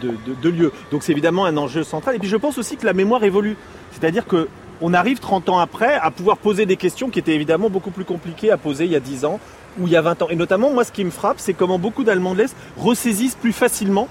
de, 0.00 0.14
de, 0.40 0.48
lieux. 0.48 0.72
Donc 0.90 1.02
c'est 1.02 1.12
évidemment 1.12 1.44
un 1.44 1.56
enjeu 1.56 1.84
central. 1.84 2.16
Et 2.16 2.18
puis 2.18 2.28
je 2.28 2.36
pense 2.36 2.56
aussi 2.56 2.76
que 2.76 2.86
la 2.86 2.94
mémoire 2.94 3.24
évolue. 3.24 3.56
C'est-à-dire 3.92 4.26
que 4.26 4.48
on 4.80 4.94
arrive 4.94 5.18
30 5.18 5.48
ans 5.48 5.58
après 5.58 5.94
à 5.94 6.10
pouvoir 6.10 6.38
poser 6.38 6.66
des 6.66 6.76
questions 6.76 7.10
qui 7.10 7.18
étaient 7.18 7.34
évidemment 7.34 7.70
beaucoup 7.70 7.90
plus 7.90 8.04
compliquées 8.04 8.50
à 8.50 8.56
poser 8.56 8.84
il 8.84 8.92
y 8.92 8.96
a 8.96 9.00
10 9.00 9.24
ans 9.24 9.40
ou 9.78 9.86
il 9.86 9.92
y 9.92 9.96
a 9.96 10.02
20 10.02 10.22
ans. 10.22 10.28
Et 10.30 10.36
notamment, 10.36 10.70
moi, 10.70 10.84
ce 10.84 10.92
qui 10.92 11.04
me 11.04 11.10
frappe, 11.10 11.38
c'est 11.38 11.54
comment 11.54 11.78
beaucoup 11.78 12.04
d'Allemands 12.04 12.34
de 12.34 12.38
l'Est 12.38 12.56
ressaisissent 12.76 13.34
plus 13.34 13.52
facilement 13.52 14.08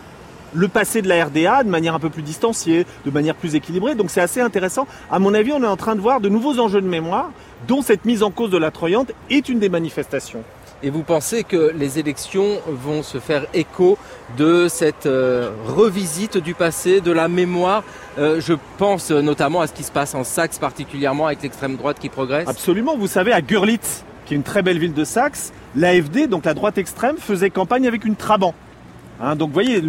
le 0.54 0.68
passé 0.68 1.02
de 1.02 1.10
la 1.10 1.26
RDA 1.26 1.64
de 1.64 1.70
manière 1.70 1.94
un 1.94 2.00
peu 2.00 2.10
plus 2.10 2.22
distanciée, 2.22 2.86
de 3.06 3.12
manière 3.12 3.36
plus 3.36 3.56
équilibrée. 3.56 3.96
Donc 3.96 4.10
c'est 4.10 4.22
assez 4.22 4.42
intéressant. 4.42 4.88
À 5.12 5.20
mon 5.20 5.34
avis, 5.34 5.52
on 5.52 5.62
est 5.64 5.68
en 5.68 5.78
train 5.78 5.96
de 5.96 6.02
voir 6.02 6.22
de 6.22 6.30
nouveaux 6.30 6.60
enjeux 6.60 6.82
de 6.82 6.88
mémoire 6.88 7.32
dont 7.68 7.82
cette 7.82 8.06
mise 8.06 8.24
en 8.24 8.32
cause 8.32 8.50
de 8.50 8.58
la 8.58 8.72
Troyante 8.72 9.12
est 9.30 9.50
une 9.50 9.60
des 9.60 9.70
manifestations. 9.70 10.44
Et 10.84 10.92
vous 10.92 11.02
pensez 11.02 11.44
que 11.44 11.74
les 11.76 11.98
élections 11.98 12.60
vont 12.68 13.02
se 13.02 13.18
faire 13.20 13.48
écho 13.56 13.98
de 14.38 14.68
cette 14.68 15.08
euh, 15.08 15.50
revisite 15.66 16.38
du 16.38 16.54
passé, 16.54 17.02
de 17.02 17.12
la 17.12 17.28
mémoire? 17.28 17.84
Euh, 18.20 18.40
Je 18.40 18.54
pense 18.78 19.10
notamment 19.10 19.62
à 19.62 19.68
ce 19.68 19.74
qui 19.74 19.84
se 19.84 19.92
passe 19.92 20.14
en 20.14 20.24
Saxe, 20.24 20.60
particulièrement 20.60 21.26
avec 21.26 21.42
l'extrême 21.42 21.78
droite 21.78 21.98
qui 22.00 22.10
progresse. 22.10 22.48
Absolument. 22.48 22.96
Vous 22.96 23.08
savez, 23.08 23.32
à 23.34 23.42
Görlitz, 23.42 24.04
qui 24.26 24.36
est 24.36 24.38
une 24.38 24.44
très 24.44 24.62
belle 24.62 24.78
ville 24.78 24.94
de 24.94 25.04
Saxe, 25.04 25.52
l'AFD, 25.76 26.28
donc 26.28 26.46
la 26.46 26.54
droite 26.54 26.78
extrême, 26.78 27.18
faisait 27.18 27.50
campagne 27.50 27.88
avec 27.88 28.06
une 28.06 28.16
Trabant. 28.16 28.54
Hein, 29.20 29.36
donc 29.36 29.50
vous 29.50 29.54
voyez, 29.54 29.82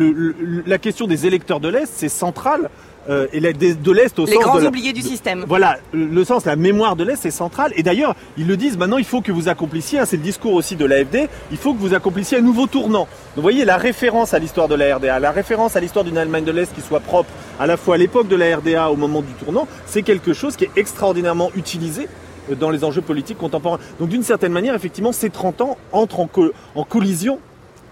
la 0.65 0.79
question 0.79 1.07
des 1.07 1.27
électeurs 1.27 1.61
de 1.61 1.69
l'Est, 1.69 1.93
c'est 1.95 2.09
central. 2.09 2.71
Euh, 3.09 3.27
et 3.33 3.41
de 3.41 3.93
l'Est 3.93 4.19
au 4.19 4.27
Les 4.27 4.35
sens 4.35 4.43
grands 4.43 4.61
de 4.61 4.67
oubliés 4.67 4.93
du 4.93 5.01
système. 5.01 5.45
Voilà, 5.49 5.79
le 5.93 6.25
sens, 6.25 6.45
la 6.45 6.57
mémoire 6.57 6.95
de 6.95 7.05
l'Est, 7.05 7.17
c'est 7.17 7.31
central. 7.31 7.73
Et 7.75 7.83
d'ailleurs, 7.83 8.15
ils 8.37 8.47
le 8.47 8.57
disent 8.59 8.77
maintenant, 8.77 8.99
il 8.99 9.05
faut 9.05 9.23
que 9.23 9.33
vous 9.33 9.49
accomplissiez, 9.49 9.99
hein, 9.99 10.05
c'est 10.05 10.19
le 10.19 10.23
discours 10.23 10.53
aussi 10.53 10.77
de 10.77 10.85
l'AFD, 10.85 11.29
il 11.51 11.57
faut 11.57 11.73
que 11.73 11.79
vous 11.79 11.95
accomplissiez 11.95 12.39
un 12.39 12.43
nouveau 12.43 12.67
tournant. 12.67 13.01
Donc 13.01 13.37
vous 13.37 13.43
voyez, 13.43 13.65
la 13.65 13.79
référence 13.79 14.35
à 14.35 14.39
l'histoire 14.39 14.69
de 14.69 14.75
la 14.75 14.97
RDA, 14.97 15.21
la 15.21 15.31
référence 15.31 15.75
à 15.75 15.81
l'histoire 15.81 16.05
d'une 16.05 16.19
Allemagne 16.19 16.45
de 16.45 16.53
l'Est 16.53 16.75
qui 16.75 16.83
soit 16.83 17.01
propre 17.01 17.31
à 17.59 17.67
la 17.67 17.79
fois 17.79 17.95
à 17.95 17.99
l'époque 17.99 18.29
de 18.29 18.37
la 18.37 18.59
RDA 18.59 18.91
au 18.91 18.97
moment 18.97 19.23
du 19.23 19.33
tournant, 19.33 19.67
c'est 19.87 20.03
quelque 20.03 20.35
chose 20.35 20.57
qui 20.57 20.65
est 20.65 20.71
extraordinairement 20.77 21.51
utilisé 21.57 22.09
euh, 22.51 22.55
dans 22.57 22.69
les 22.69 22.85
enjeux 22.85 23.01
politiques 23.01 23.39
contemporains. 23.39 23.79
Donc 23.99 24.11
d'une 24.11 24.23
certaine 24.23 24.53
manière, 24.53 24.75
effectivement, 24.75 25.13
ces 25.13 25.31
30 25.31 25.63
ans 25.63 25.79
entrent 25.93 26.21
en, 26.21 26.29
en 26.75 26.85
collision 26.85 27.39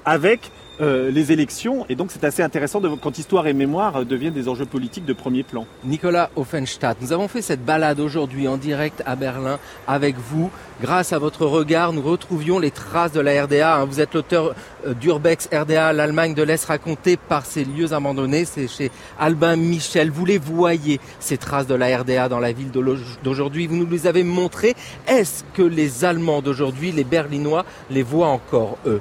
avec 0.05 0.51
euh, 0.81 1.11
les 1.11 1.33
élections. 1.33 1.87
Et 1.89 1.95
donc 1.95 2.11
c'est 2.11 2.25
assez 2.25 2.43
intéressant 2.43 2.81
quand 3.01 3.19
histoire 3.19 3.47
et 3.47 3.53
mémoire 3.53 4.05
deviennent 4.05 4.35
des 4.35 4.49
enjeux 4.49 4.67
politiques 4.67 5.05
de 5.05 5.13
premier 5.13 5.43
plan. 5.43 5.67
Nicolas 5.85 6.31
Offenstadt, 6.37 7.01
nous 7.01 7.13
avons 7.13 7.29
fait 7.29 7.43
cette 7.43 7.65
balade 7.65 8.01
aujourd'hui 8.01 8.49
en 8.49 8.57
direct 8.57 9.03
à 9.07 9.17
Berlin 9.17 9.59
avec 9.87 10.17
vous. 10.17 10.51
Grâce 10.83 11.15
à 11.15 11.19
votre 11.19 11.47
regard, 11.47 11.95
nous 11.95 12.03
retrouvions 12.03 12.59
les 12.59 12.71
traces 12.71 13.13
de 13.13 13.21
la 13.21 13.45
RDA. 13.45 13.77
Hein. 13.77 13.85
Vous 13.87 14.01
êtes 14.01 14.13
l'auteur 14.13 14.55
euh, 14.87 14.93
d'Urbex 14.93 15.49
RDA, 15.51 15.95
l'Allemagne 15.95 16.35
de 16.35 16.43
l'Est 16.43 16.65
racontée 16.67 17.17
par 17.17 17.47
ces 17.47 17.65
lieux 17.65 17.95
abandonnés. 17.95 18.45
C'est 18.45 18.69
chez 18.69 18.91
Albin 19.19 19.57
Michel. 19.57 20.11
Vous 20.11 20.27
les 20.27 20.39
voyez, 20.39 21.01
ces 21.19 21.39
traces 21.39 21.67
de 21.67 21.75
la 21.75 21.99
RDA 21.99 22.29
dans 22.29 22.41
la 22.41 22.53
ville 22.53 22.71
d'aujourd'hui. 22.71 23.67
Vous 23.67 23.77
nous 23.77 23.89
les 23.89 24.07
avez 24.07 24.23
montrées. 24.23 24.75
Est-ce 25.09 25.45
que 25.55 25.63
les 25.63 26.05
Allemands 26.05 26.43
d'aujourd'hui, 26.43 26.93
les 26.93 27.05
Berlinois, 27.05 27.65
les 27.91 28.03
voient 28.03 28.29
encore, 28.29 28.77
eux? 28.87 29.01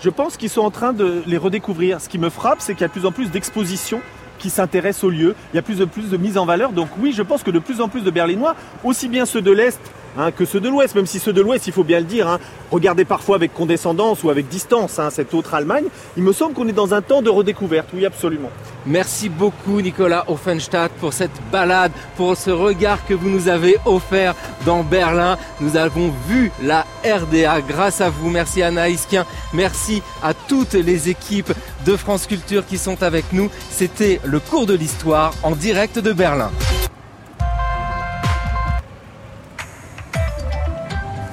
Je 0.00 0.10
pense 0.10 0.36
qu'ils 0.36 0.50
sont 0.50 0.62
en 0.62 0.70
train 0.70 0.92
de 0.92 1.22
les 1.26 1.36
redécouvrir. 1.36 2.00
Ce 2.00 2.08
qui 2.08 2.18
me 2.18 2.30
frappe, 2.30 2.60
c'est 2.60 2.74
qu'il 2.74 2.82
y 2.82 2.84
a 2.84 2.88
de 2.88 2.92
plus 2.92 3.06
en 3.06 3.12
plus 3.12 3.30
d'expositions 3.30 4.00
qui 4.38 4.50
s'intéressent 4.50 5.04
au 5.04 5.10
lieu. 5.10 5.34
Il 5.52 5.56
y 5.56 5.58
a 5.58 5.62
plus 5.62 5.78
de 5.78 5.84
plus 5.84 6.10
de 6.10 6.16
mise 6.16 6.38
en 6.38 6.46
valeur. 6.46 6.72
Donc 6.72 6.88
oui, 7.00 7.12
je 7.12 7.22
pense 7.22 7.42
que 7.42 7.50
de 7.50 7.58
plus 7.58 7.80
en 7.80 7.88
plus 7.88 8.02
de 8.02 8.10
Berlinois, 8.10 8.54
aussi 8.84 9.08
bien 9.08 9.26
ceux 9.26 9.40
de 9.40 9.50
l'Est 9.50 9.80
Hein, 10.16 10.30
que 10.32 10.44
ceux 10.44 10.60
de 10.60 10.68
l'Ouest, 10.68 10.94
même 10.94 11.06
si 11.06 11.18
ceux 11.18 11.32
de 11.32 11.40
l'Ouest, 11.40 11.66
il 11.66 11.72
faut 11.72 11.84
bien 11.84 11.98
le 11.98 12.04
dire, 12.04 12.28
hein, 12.28 12.38
regardez 12.70 13.04
parfois 13.04 13.36
avec 13.36 13.52
condescendance 13.52 14.22
ou 14.24 14.30
avec 14.30 14.48
distance 14.48 14.98
hein, 14.98 15.10
cette 15.10 15.34
autre 15.34 15.54
Allemagne, 15.54 15.84
il 16.16 16.22
me 16.22 16.32
semble 16.32 16.54
qu'on 16.54 16.66
est 16.68 16.72
dans 16.72 16.94
un 16.94 17.02
temps 17.02 17.22
de 17.22 17.30
redécouverte, 17.30 17.88
oui 17.94 18.06
absolument. 18.06 18.50
Merci 18.86 19.28
beaucoup 19.28 19.80
Nicolas 19.80 20.24
Offenstadt 20.28 20.92
pour 20.94 21.12
cette 21.12 21.30
balade, 21.52 21.92
pour 22.16 22.36
ce 22.36 22.50
regard 22.50 23.04
que 23.06 23.14
vous 23.14 23.28
nous 23.28 23.48
avez 23.48 23.76
offert 23.84 24.34
dans 24.64 24.82
Berlin. 24.82 25.36
Nous 25.60 25.76
avons 25.76 26.12
vu 26.26 26.50
la 26.62 26.86
RDA 27.04 27.60
grâce 27.60 28.00
à 28.00 28.08
vous. 28.08 28.30
Merci 28.30 28.62
Anna 28.62 28.88
Iskien, 28.88 29.26
merci 29.52 30.02
à 30.22 30.32
toutes 30.32 30.72
les 30.72 31.08
équipes 31.10 31.52
de 31.84 31.96
France 31.96 32.26
Culture 32.26 32.66
qui 32.66 32.78
sont 32.78 33.02
avec 33.02 33.26
nous. 33.32 33.50
C'était 33.70 34.20
le 34.24 34.40
cours 34.40 34.66
de 34.66 34.74
l'histoire 34.74 35.34
en 35.42 35.54
direct 35.54 35.98
de 35.98 36.12
Berlin. 36.12 36.50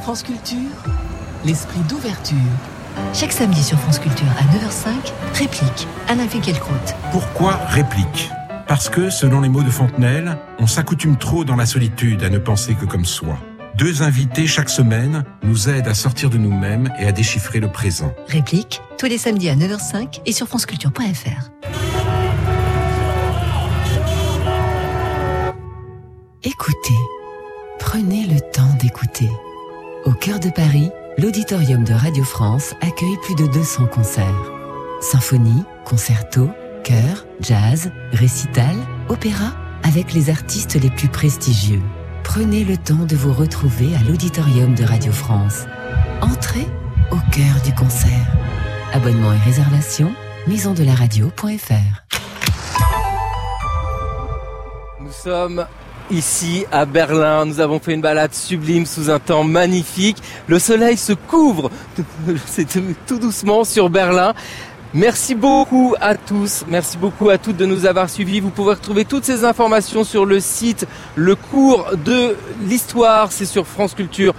France 0.06 0.22
Culture, 0.22 0.70
l'esprit 1.46 1.80
d'ouverture. 1.90 2.38
Chaque 3.12 3.32
samedi 3.32 3.64
sur 3.64 3.80
France 3.80 3.98
Culture 3.98 4.28
à 4.38 4.44
9h05, 4.56 4.92
réplique 5.34 5.88
Anna 6.08 6.28
Finkielkraut. 6.28 6.76
Pourquoi 7.12 7.56
réplique? 7.70 8.30
Parce 8.68 8.88
que, 8.88 9.10
selon 9.10 9.42
les 9.42 9.50
mots 9.50 9.64
de 9.64 9.72
Fontenelle, 9.72 10.38
on 10.60 10.68
s'accoutume 10.68 11.18
trop 11.18 11.44
dans 11.44 11.56
la 11.56 11.66
solitude 11.66 12.22
à 12.22 12.30
ne 12.30 12.38
penser 12.38 12.76
que 12.76 12.86
comme 12.86 13.04
soi. 13.04 13.40
Deux 13.80 14.04
invités 14.04 14.46
chaque 14.46 14.70
semaine 14.70 15.24
nous 15.42 15.70
aident 15.70 15.88
à 15.88 15.96
sortir 15.96 16.30
de 16.30 16.38
nous-mêmes 16.38 16.94
et 17.00 17.08
à 17.08 17.12
déchiffrer 17.12 17.60
le 17.60 17.72
présent. 17.72 18.14
Réplique, 18.28 18.84
tous 19.00 19.08
les 19.08 19.18
samedis 19.18 19.50
à 19.50 19.56
9h05 19.56 20.22
et 20.28 20.34
sur 20.34 20.48
franceculture.fr. 20.48 21.50
Écoutez. 26.44 26.94
Prenez 27.80 28.28
le 28.28 28.40
temps 28.52 28.72
d'écouter. 28.80 29.32
Au 30.06 30.12
cœur 30.12 30.40
de 30.40 30.52
Paris, 30.52 30.92
l'auditorium 31.18 31.84
de 31.84 31.94
Radio 31.94 32.24
France 32.24 32.76
accueille 32.82 33.18
plus 33.24 33.34
de 33.34 33.48
200 33.48 33.88
concerts. 33.88 34.52
Symphonie, 35.02 35.64
concerto, 35.84 36.48
chœur, 36.84 37.26
jazz, 37.40 37.92
récital, 38.12 38.76
opéra, 39.10 39.56
avec 39.82 40.14
les 40.14 40.30
artistes 40.30 40.76
les 40.76 40.92
plus 40.92 41.08
prestigieux. 41.08 41.82
Prenez 42.24 42.64
le 42.64 42.78
temps 42.78 43.04
de 43.04 43.16
vous 43.16 43.34
retrouver 43.34 43.96
à 43.96 44.04
l'auditorium 44.08 44.76
de 44.76 44.84
Radio 44.84 45.12
France. 45.12 45.66
Entrez 46.22 46.68
au 47.10 47.18
cœur 47.32 47.60
du 47.66 47.74
concert. 47.74 48.28
Abonnement 48.94 49.34
et 49.34 49.40
réservation, 49.40 50.14
maisondelaradio.fr. 50.46 52.06
Nous 55.02 55.12
sommes 55.12 55.66
Ici 56.12 56.66
à 56.72 56.86
Berlin, 56.86 57.46
nous 57.46 57.60
avons 57.60 57.80
fait 57.80 57.94
une 57.94 58.02
balade 58.02 58.32
sublime 58.32 58.86
sous 58.86 59.10
un 59.10 59.18
temps 59.18 59.44
magnifique. 59.44 60.18
Le 60.48 60.60
soleil 60.60 60.98
se 60.98 61.14
couvre 61.14 61.72
tout 63.08 63.18
doucement 63.18 63.64
sur 63.64 63.90
Berlin. 63.90 64.36
Merci 64.96 65.36
beaucoup 65.36 65.94
à 66.00 66.16
tous, 66.16 66.64
merci 66.70 66.98
beaucoup 66.98 67.30
à 67.30 67.38
toutes 67.38 67.58
de 67.58 67.66
nous 67.66 67.86
avoir 67.86 68.10
suivis. 68.10 68.40
Vous 68.40 68.50
pouvez 68.50 68.76
retrouver 68.76 69.04
toutes 69.04 69.26
ces 69.26 69.44
informations 69.44 70.06
sur 70.06 70.26
le 70.26 70.40
site 70.40 70.88
Le 71.16 71.36
cours 71.36 71.92
de 72.06 72.38
l'histoire, 72.66 73.34
c'est 73.34 73.46
sur 73.46 73.68
France 73.68 73.94
Culture 73.94 74.34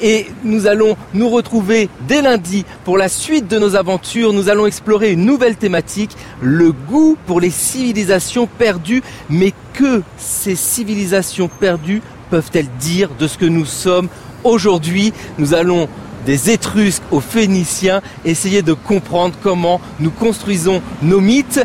et 0.00 0.26
nous 0.44 0.66
allons 0.66 0.96
nous 1.12 1.28
retrouver 1.28 1.88
dès 2.08 2.22
lundi 2.22 2.64
pour 2.84 2.96
la 2.96 3.08
suite 3.08 3.48
de 3.48 3.58
nos 3.58 3.76
aventures. 3.76 4.32
Nous 4.32 4.48
allons 4.48 4.66
explorer 4.66 5.12
une 5.12 5.24
nouvelle 5.24 5.56
thématique, 5.56 6.16
le 6.40 6.72
goût 6.72 7.16
pour 7.26 7.40
les 7.40 7.50
civilisations 7.50 8.46
perdues. 8.46 9.02
Mais 9.28 9.52
que 9.74 10.02
ces 10.16 10.56
civilisations 10.56 11.48
perdues 11.48 12.02
peuvent-elles 12.30 12.70
dire 12.78 13.10
de 13.18 13.26
ce 13.26 13.36
que 13.36 13.46
nous 13.46 13.66
sommes 13.66 14.08
aujourd'hui? 14.42 15.12
Nous 15.38 15.54
allons 15.54 15.88
des 16.24 16.50
Étrusques 16.50 17.02
aux 17.10 17.20
Phéniciens, 17.20 18.00
essayer 18.24 18.62
de 18.62 18.72
comprendre 18.72 19.34
comment 19.42 19.80
nous 20.00 20.10
construisons 20.10 20.82
nos 21.02 21.20
mythes. 21.20 21.64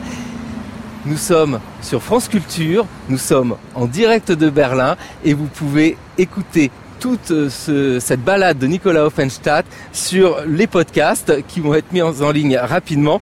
Nous 1.06 1.18
sommes 1.18 1.60
sur 1.82 2.04
France 2.04 2.28
Culture, 2.28 2.86
nous 3.08 3.18
sommes 3.18 3.56
en 3.74 3.86
direct 3.86 4.32
de 4.32 4.50
Berlin 4.50 4.98
et 5.24 5.34
vous 5.34 5.48
pouvez 5.48 5.98
écouter 6.18 6.72
toute 7.00 7.32
euh, 7.32 8.00
cette 8.00 8.24
balade 8.24 8.58
de 8.58 8.68
Nicolas 8.68 9.06
Offenstadt 9.06 9.66
sur 9.94 10.42
les 10.46 10.68
podcasts 10.68 11.46
qui 11.48 11.62
vont 11.62 11.74
être 11.74 11.92
mis 11.92 12.02
en, 12.02 12.32
ligne 12.32 12.58
rapidement. 12.58 13.18